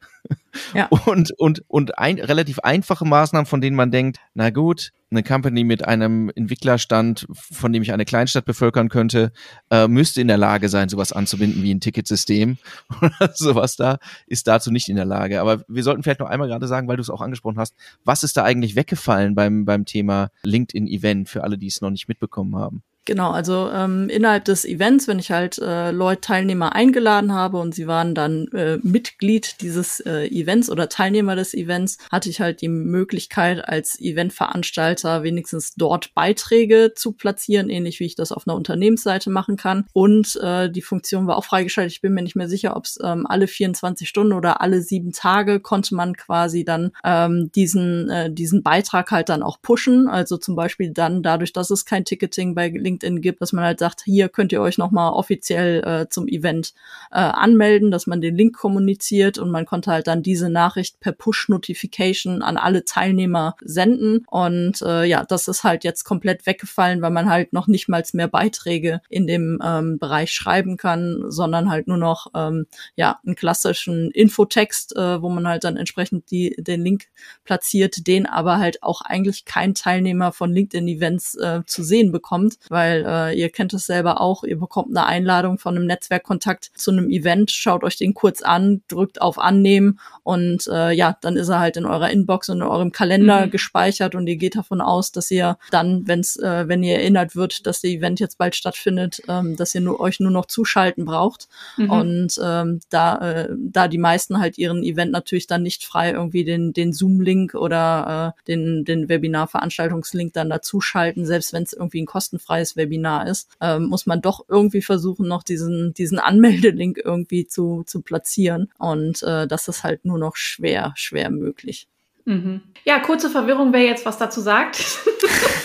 Ja. 0.75 0.87
Und, 1.07 1.33
und, 1.39 1.63
und 1.69 1.99
ein, 1.99 2.19
relativ 2.19 2.59
einfache 2.61 3.05
Maßnahmen, 3.05 3.47
von 3.47 3.61
denen 3.61 3.77
man 3.77 3.91
denkt, 3.91 4.19
na 4.35 4.51
gut, 4.51 4.93
eine 5.11 5.23
Company 5.23 5.65
mit 5.65 5.87
einem 5.87 6.31
Entwicklerstand, 6.35 7.27
von 7.33 7.73
dem 7.73 7.83
ich 7.83 7.93
eine 7.93 8.05
Kleinstadt 8.05 8.45
bevölkern 8.45 8.89
könnte, 8.89 9.33
äh, 9.71 9.87
müsste 9.87 10.21
in 10.21 10.29
der 10.29 10.39
Lage 10.39 10.69
sein, 10.69 10.89
sowas 10.89 11.13
anzubinden 11.13 11.63
wie 11.63 11.73
ein 11.73 11.81
Ticketsystem 11.81 12.59
oder 13.03 13.33
sowas 13.35 13.77
da, 13.77 13.99
ist 14.27 14.49
dazu 14.49 14.71
nicht 14.71 14.89
in 14.89 14.97
der 14.97 15.05
Lage. 15.05 15.41
Aber 15.41 15.63
wir 15.69 15.83
sollten 15.83 16.03
vielleicht 16.03 16.21
noch 16.21 16.29
einmal 16.29 16.49
gerade 16.49 16.67
sagen, 16.67 16.89
weil 16.89 16.97
du 16.97 17.03
es 17.03 17.11
auch 17.11 17.21
angesprochen 17.21 17.59
hast, 17.59 17.75
was 18.05 18.23
ist 18.23 18.37
da 18.37 18.45
eigentlich 18.45 18.77
weggefallen 18.77 19.35
beim, 19.35 19.65
beim 19.65 19.85
Thema 19.85 20.31
LinkedIn-Event 20.43 21.29
für 21.29 21.45
alle, 21.45 21.59
die 21.59 21.69
es 21.69 21.81
noch 21.81 21.91
nicht 21.91 22.09
mitbekommen 22.09 22.57
haben? 22.57 22.83
Genau, 23.07 23.31
also 23.31 23.71
ähm, 23.73 24.09
innerhalb 24.09 24.47
des 24.47 24.65
Events, 24.65 25.07
wenn 25.07 25.21
ich 25.21 25.31
halt 25.31 25.59
äh, 25.59 25.93
Leute, 25.93 26.23
Teilnehmer 26.23 26.75
eingeladen 26.75 27.33
habe 27.33 27.59
und 27.59 27.73
sie 27.73 27.87
waren 27.87 28.17
dann 28.17 28.49
äh, 28.49 28.79
Mitglied 28.83 29.61
dieses 29.61 30.01
äh, 30.01 30.27
Events 30.27 30.69
oder 30.69 30.89
Teilnehmer 30.89 31.37
des 31.37 31.55
Events, 31.55 31.99
hatte 32.11 32.29
ich 32.29 32.41
halt 32.41 32.63
die 32.63 32.69
Möglichkeit 32.69 33.67
als 33.67 34.01
Eventveranstalter 34.01 35.23
wenigstens 35.23 35.75
dort 35.77 36.15
Beiträge 36.15 36.95
zu 36.97 37.13
platzieren, 37.13 37.71
ähnlich 37.71 38.01
wie 38.01 38.07
ich 38.07 38.17
das 38.17 38.33
auf 38.33 38.49
einer 38.49 38.57
Unternehmensseite 38.57 39.31
machen 39.31 39.57
kann. 39.57 39.87
Und 39.93 40.35
äh, 40.43 40.69
die 40.69 40.83
Funktion 40.83 41.29
war 41.29 41.37
auch 41.37 41.45
freigeschaltet. 41.45 41.93
Ich 41.93 42.01
bin 42.01 42.13
mir 42.13 42.23
nicht 42.23 42.35
mehr 42.35 42.49
sicher, 42.49 42.75
ob 42.75 42.87
es 42.87 42.99
ähm, 43.05 43.25
alle 43.29 43.47
24 43.47 44.09
Stunden 44.09 44.33
oder 44.33 44.61
alle 44.61 44.83
sieben 44.83 45.13
Tage 45.13 45.61
konnte 45.61 45.95
man 45.95 46.17
quasi 46.17 46.65
dann 46.65 46.91
ähm, 47.05 47.53
diesen, 47.55 48.11
äh, 48.11 48.33
diesen 48.33 48.65
Beitrag 48.65 49.13
halt 49.13 49.29
dann 49.29 49.45
auch 49.45 49.63
pushen. 49.63 50.09
Also 50.09 50.39
zum 50.39 50.57
Beispiel 50.57 50.91
dann 50.91 51.23
dadurch, 51.23 51.53
dass 51.53 51.71
es 51.71 51.85
kein 51.85 52.05
Ticketing 52.05 52.57
bei 52.57 52.69
LinkedIn 52.69 52.96
LinkedIn 52.97 53.21
gibt, 53.21 53.43
dass 53.43 53.53
man 53.53 53.65
halt 53.65 53.79
sagt, 53.79 54.03
hier 54.05 54.29
könnt 54.29 54.53
ihr 54.53 54.61
euch 54.61 54.79
nochmal 54.79 55.13
offiziell 55.13 55.83
äh, 55.85 56.09
zum 56.09 56.27
Event 56.29 56.75
äh, 57.11 57.17
anmelden, 57.17 57.91
dass 57.91 58.07
man 58.07 58.21
den 58.21 58.37
Link 58.37 58.57
kommuniziert 58.57 59.39
und 59.39 59.51
man 59.51 59.67
konnte 59.67 59.91
halt 59.91 60.07
dann 60.07 60.23
diese 60.23 60.49
Nachricht 60.49 61.01
per 61.01 61.13
Push-Notification 61.13 62.43
an 62.43 62.57
alle 62.57 62.85
Teilnehmer 62.85 63.57
senden. 63.63 64.25
Und 64.29 64.83
äh, 64.83 65.05
ja, 65.05 65.25
das 65.25 65.49
ist 65.49 65.65
halt 65.65 65.85
jetzt 65.85 66.05
komplett 66.05 66.47
weggefallen, 66.47 67.03
weil 67.03 67.11
man 67.11 67.29
halt 67.29 67.53
noch 67.53 67.67
nicht 67.67 67.89
mal 67.89 68.03
mehr 68.13 68.29
Beiträge 68.29 69.01
in 69.09 69.27
dem 69.27 69.59
ähm, 69.65 69.99
Bereich 69.99 70.31
schreiben 70.31 70.77
kann, 70.77 71.25
sondern 71.29 71.71
halt 71.71 71.89
nur 71.89 71.97
noch 71.97 72.29
ähm, 72.35 72.67
ja 72.95 73.19
einen 73.25 73.35
klassischen 73.35 74.11
Infotext, 74.13 74.95
äh, 74.97 75.21
wo 75.21 75.29
man 75.29 75.49
halt 75.49 75.65
dann 75.65 75.77
entsprechend 75.77 76.31
die, 76.31 76.55
den 76.59 76.83
Link 76.83 77.07
platziert, 77.45 78.07
den 78.07 78.27
aber 78.27 78.59
halt 78.59 78.83
auch 78.83 79.01
eigentlich 79.01 79.45
kein 79.45 79.75
Teilnehmer 79.75 80.31
von 80.31 80.53
LinkedIn-Events 80.53 81.35
äh, 81.37 81.63
zu 81.67 81.83
sehen 81.83 82.13
bekommt, 82.13 82.59
weil 82.69 82.86
weil 82.87 83.05
äh, 83.07 83.39
ihr 83.39 83.51
kennt 83.51 83.75
es 83.75 83.87
selber 83.87 84.21
auch, 84.21 84.45
ihr 84.45 84.59
bekommt 84.59 84.97
eine 84.97 85.07
Einladung 85.07 85.59
von 85.59 85.77
einem 85.77 85.87
Netzwerkkontakt 85.87 86.71
zu 86.75 86.91
einem 86.91 87.11
Event, 87.11 87.51
schaut 87.51 87.85
euch 87.85 87.97
den 87.97 88.15
kurz 88.15 88.43
an, 88.43 88.83
drückt 88.89 89.21
auf 89.21 89.39
Annehmen 89.39 89.99
und 90.23 90.67
äh, 90.69 90.93
ja, 90.93 91.17
dann 91.21 91.37
ist 91.37 91.49
er 91.49 91.61
halt 91.61 91.77
in 91.77 91.87
eurer 91.87 92.11
Inbox 92.11 92.49
und 92.49 92.59
in 92.59 92.63
eurem 92.63 92.93
Kalender 92.93 93.47
mhm. 93.47 93.51
gespeichert 93.51 94.15
und 94.15 94.27
ihr 94.27 94.37
geht 94.37 94.57
davon 94.57 94.81
aus, 94.81 95.13
dass 95.13 95.31
ihr 95.31 95.59
dann, 95.71 96.07
wenn's, 96.07 96.37
äh, 96.37 96.69
wenn 96.69 96.83
ihr 96.83 96.97
erinnert 96.97 97.37
wird, 97.37 97.67
dass 97.67 97.81
der 97.81 97.91
Event 97.91 98.21
jetzt 98.21 98.39
bald 98.39 98.55
stattfindet, 98.55 99.23
ähm, 99.29 99.57
dass 99.57 99.75
ihr 99.75 99.81
nur, 99.81 100.01
euch 100.01 100.21
nur 100.21 100.31
noch 100.31 100.47
zuschalten 100.47 101.05
braucht. 101.05 101.49
Mhm. 101.77 101.91
Und 101.91 102.41
ähm, 102.43 102.81
da, 102.91 103.19
äh, 103.19 103.49
da 103.59 103.89
die 103.89 103.99
meisten 103.99 104.39
halt 104.39 104.59
ihren 104.59 104.83
Event 104.83 105.13
natürlich 105.13 105.47
dann 105.47 105.63
nicht 105.63 105.85
frei 105.85 106.13
irgendwie 106.13 106.45
den, 106.45 106.73
den 106.73 106.93
Zoom-Link 106.93 107.55
oder 107.55 108.35
äh, 108.37 108.43
den, 108.49 108.85
den 108.85 109.09
Webinar-Veranstaltungslink 109.09 110.33
dann 110.33 110.51
dazuschalten, 110.51 111.27
selbst 111.27 111.53
wenn 111.53 111.63
es 111.63 111.73
irgendwie 111.73 112.03
ein 112.03 112.07
kostenfreies 112.07 112.76
Webinar 112.77 113.27
ist, 113.27 113.51
ähm, 113.61 113.87
muss 113.87 114.07
man 114.07 114.21
doch 114.21 114.45
irgendwie 114.49 114.83
versuchen, 114.83 115.29
noch 115.29 115.43
diesen, 115.43 115.95
diesen 115.95 116.19
Anmeldelink 116.19 116.99
irgendwie 117.03 117.47
zu, 117.47 117.85
zu 117.87 118.03
platzieren. 118.03 118.71
Und 118.79 119.23
äh, 119.23 119.47
das 119.47 119.69
ist 119.69 119.83
halt 119.83 120.05
nur 120.05 120.19
noch 120.19 120.37
schwer, 120.37 120.93
schwer 120.97 121.31
möglich. 121.31 121.89
Mhm. 122.25 122.61
Ja, 122.85 123.01
kurze 123.01 123.31
Verwirrung, 123.31 123.73
wer 123.73 123.83
jetzt 123.83 124.05
was 124.05 124.19
dazu 124.19 124.41
sagt. 124.41 124.85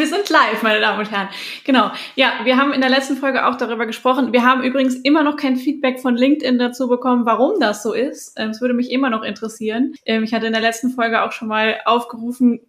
Wir 0.00 0.06
sind 0.06 0.30
live, 0.30 0.62
meine 0.62 0.80
Damen 0.80 0.98
und 0.98 1.10
Herren. 1.10 1.28
Genau. 1.64 1.90
Ja, 2.16 2.40
wir 2.44 2.56
haben 2.56 2.72
in 2.72 2.80
der 2.80 2.88
letzten 2.88 3.18
Folge 3.18 3.46
auch 3.46 3.56
darüber 3.56 3.84
gesprochen. 3.84 4.32
Wir 4.32 4.46
haben 4.46 4.62
übrigens 4.62 4.94
immer 4.94 5.22
noch 5.22 5.36
kein 5.36 5.56
Feedback 5.56 6.00
von 6.00 6.16
LinkedIn 6.16 6.58
dazu 6.58 6.88
bekommen, 6.88 7.26
warum 7.26 7.60
das 7.60 7.82
so 7.82 7.92
ist. 7.92 8.32
Ähm, 8.38 8.48
es 8.48 8.62
würde 8.62 8.72
mich 8.72 8.90
immer 8.92 9.10
noch 9.10 9.22
interessieren. 9.22 9.92
Ähm, 10.06 10.24
ich 10.24 10.32
hatte 10.32 10.46
in 10.46 10.54
der 10.54 10.62
letzten 10.62 10.88
Folge 10.88 11.22
auch 11.22 11.32
schon 11.32 11.48
mal 11.48 11.80
aufgerufen, 11.84 12.60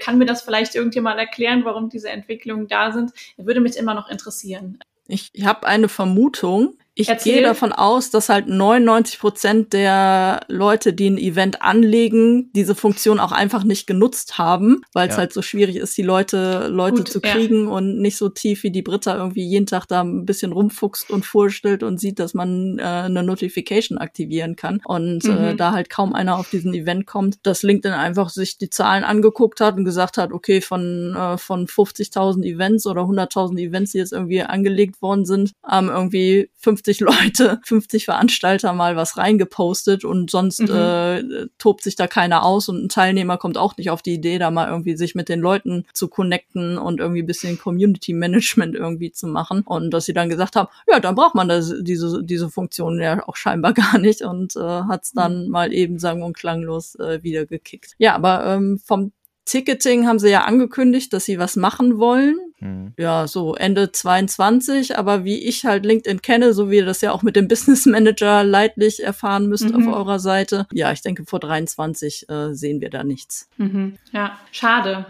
kann 0.00 0.18
mir 0.18 0.26
das 0.26 0.42
vielleicht 0.42 0.74
irgendjemand 0.74 1.20
erklären, 1.20 1.64
warum 1.64 1.90
diese 1.90 2.08
Entwicklungen 2.08 2.66
da 2.66 2.90
sind? 2.90 3.12
Würde 3.36 3.60
mich 3.60 3.76
immer 3.76 3.94
noch 3.94 4.10
interessieren. 4.10 4.80
Ich 5.06 5.30
habe 5.44 5.68
eine 5.68 5.88
Vermutung. 5.88 6.76
Ich 6.96 7.08
Erzähl. 7.08 7.34
gehe 7.34 7.42
davon 7.42 7.72
aus, 7.72 8.10
dass 8.10 8.28
halt 8.28 8.46
99 8.46 9.18
Prozent 9.18 9.72
der 9.72 10.40
Leute, 10.46 10.92
die 10.92 11.10
ein 11.10 11.18
Event 11.18 11.60
anlegen, 11.60 12.52
diese 12.54 12.76
Funktion 12.76 13.18
auch 13.18 13.32
einfach 13.32 13.64
nicht 13.64 13.88
genutzt 13.88 14.38
haben, 14.38 14.82
weil 14.92 15.08
es 15.08 15.14
ja. 15.14 15.20
halt 15.20 15.32
so 15.32 15.42
schwierig 15.42 15.76
ist, 15.76 15.96
die 15.96 16.02
Leute, 16.02 16.68
Leute 16.68 16.98
Gut, 16.98 17.08
zu 17.08 17.20
kriegen 17.20 17.64
ja. 17.64 17.70
und 17.70 17.98
nicht 17.98 18.16
so 18.16 18.28
tief 18.28 18.62
wie 18.62 18.70
die 18.70 18.82
Britta 18.82 19.16
irgendwie 19.16 19.44
jeden 19.44 19.66
Tag 19.66 19.86
da 19.86 20.02
ein 20.02 20.24
bisschen 20.24 20.52
rumfuchst 20.52 21.10
und 21.10 21.26
vorstellt 21.26 21.82
und 21.82 21.98
sieht, 21.98 22.20
dass 22.20 22.32
man 22.32 22.78
äh, 22.78 22.82
eine 22.82 23.24
Notification 23.24 23.98
aktivieren 23.98 24.54
kann 24.54 24.80
und 24.84 25.24
äh, 25.24 25.28
mhm. 25.28 25.44
äh, 25.44 25.56
da 25.56 25.72
halt 25.72 25.90
kaum 25.90 26.12
einer 26.12 26.38
auf 26.38 26.48
diesen 26.48 26.74
Event 26.74 27.06
kommt, 27.06 27.38
dass 27.42 27.64
LinkedIn 27.64 27.92
einfach 27.92 28.28
sich 28.28 28.56
die 28.56 28.70
Zahlen 28.70 29.02
angeguckt 29.02 29.60
hat 29.60 29.76
und 29.76 29.84
gesagt 29.84 30.16
hat, 30.16 30.32
okay, 30.32 30.60
von, 30.60 31.16
äh, 31.16 31.38
von 31.38 31.66
50.000 31.66 32.44
Events 32.44 32.86
oder 32.86 33.02
100.000 33.02 33.58
Events, 33.58 33.92
die 33.92 33.98
jetzt 33.98 34.12
irgendwie 34.12 34.42
angelegt 34.42 35.02
worden 35.02 35.24
sind, 35.24 35.54
haben 35.64 35.88
irgendwie 35.88 36.50
50 36.58 36.83
50 36.84 37.00
Leute, 37.00 37.60
50 37.64 38.04
Veranstalter 38.04 38.72
mal 38.72 38.96
was 38.96 39.16
reingepostet 39.16 40.04
und 40.04 40.30
sonst 40.30 40.60
mhm. 40.60 40.74
äh, 40.74 41.46
tobt 41.58 41.82
sich 41.82 41.96
da 41.96 42.06
keiner 42.06 42.44
aus 42.44 42.68
und 42.68 42.84
ein 42.84 42.88
Teilnehmer 42.88 43.38
kommt 43.38 43.56
auch 43.56 43.76
nicht 43.76 43.90
auf 43.90 44.02
die 44.02 44.14
Idee, 44.14 44.38
da 44.38 44.50
mal 44.50 44.68
irgendwie 44.68 44.96
sich 44.96 45.14
mit 45.14 45.28
den 45.28 45.40
Leuten 45.40 45.86
zu 45.92 46.08
connecten 46.08 46.78
und 46.78 47.00
irgendwie 47.00 47.22
ein 47.22 47.26
bisschen 47.26 47.58
Community 47.58 48.12
Management 48.12 48.74
irgendwie 48.74 49.12
zu 49.12 49.26
machen. 49.26 49.62
Und 49.62 49.90
dass 49.90 50.04
sie 50.04 50.12
dann 50.12 50.28
gesagt 50.28 50.56
haben, 50.56 50.68
ja, 50.86 51.00
dann 51.00 51.14
braucht 51.14 51.34
man 51.34 51.48
das, 51.48 51.72
diese, 51.80 52.22
diese 52.22 52.50
Funktion 52.50 53.00
ja 53.00 53.26
auch 53.26 53.36
scheinbar 53.36 53.72
gar 53.74 53.98
nicht 53.98 54.22
und 54.22 54.56
äh, 54.56 54.60
hat 54.60 55.04
es 55.04 55.12
dann 55.12 55.44
mhm. 55.44 55.50
mal 55.50 55.72
eben 55.72 55.98
sang- 55.98 56.22
und 56.22 56.36
klanglos 56.36 56.94
äh, 56.96 57.22
wieder 57.22 57.46
gekickt. 57.46 57.94
Ja, 57.98 58.14
aber 58.14 58.46
ähm, 58.46 58.78
vom 58.84 59.12
Ticketing 59.46 60.06
haben 60.06 60.18
sie 60.18 60.30
ja 60.30 60.44
angekündigt, 60.44 61.12
dass 61.12 61.26
sie 61.26 61.38
was 61.38 61.56
machen 61.56 61.98
wollen. 61.98 62.38
Mhm. 62.64 62.94
Ja, 62.98 63.26
so 63.26 63.54
Ende 63.54 63.92
22, 63.92 64.96
aber 64.98 65.24
wie 65.24 65.38
ich 65.38 65.66
halt 65.66 65.84
LinkedIn 65.84 66.22
kenne, 66.22 66.54
so 66.54 66.70
wie 66.70 66.76
ihr 66.76 66.86
das 66.86 67.02
ja 67.02 67.12
auch 67.12 67.22
mit 67.22 67.36
dem 67.36 67.46
Business 67.54 67.86
Manager 67.86 68.42
leidlich 68.42 69.02
erfahren 69.02 69.46
müsst 69.46 69.68
mhm. 69.68 69.88
auf 69.88 69.94
eurer 69.94 70.18
Seite. 70.18 70.66
Ja, 70.72 70.90
ich 70.90 71.02
denke, 71.02 71.24
vor 71.26 71.40
23 71.40 72.28
äh, 72.28 72.54
sehen 72.54 72.80
wir 72.80 72.90
da 72.90 73.04
nichts. 73.04 73.48
Mhm. 73.58 73.98
Ja, 74.12 74.38
schade. 74.50 75.04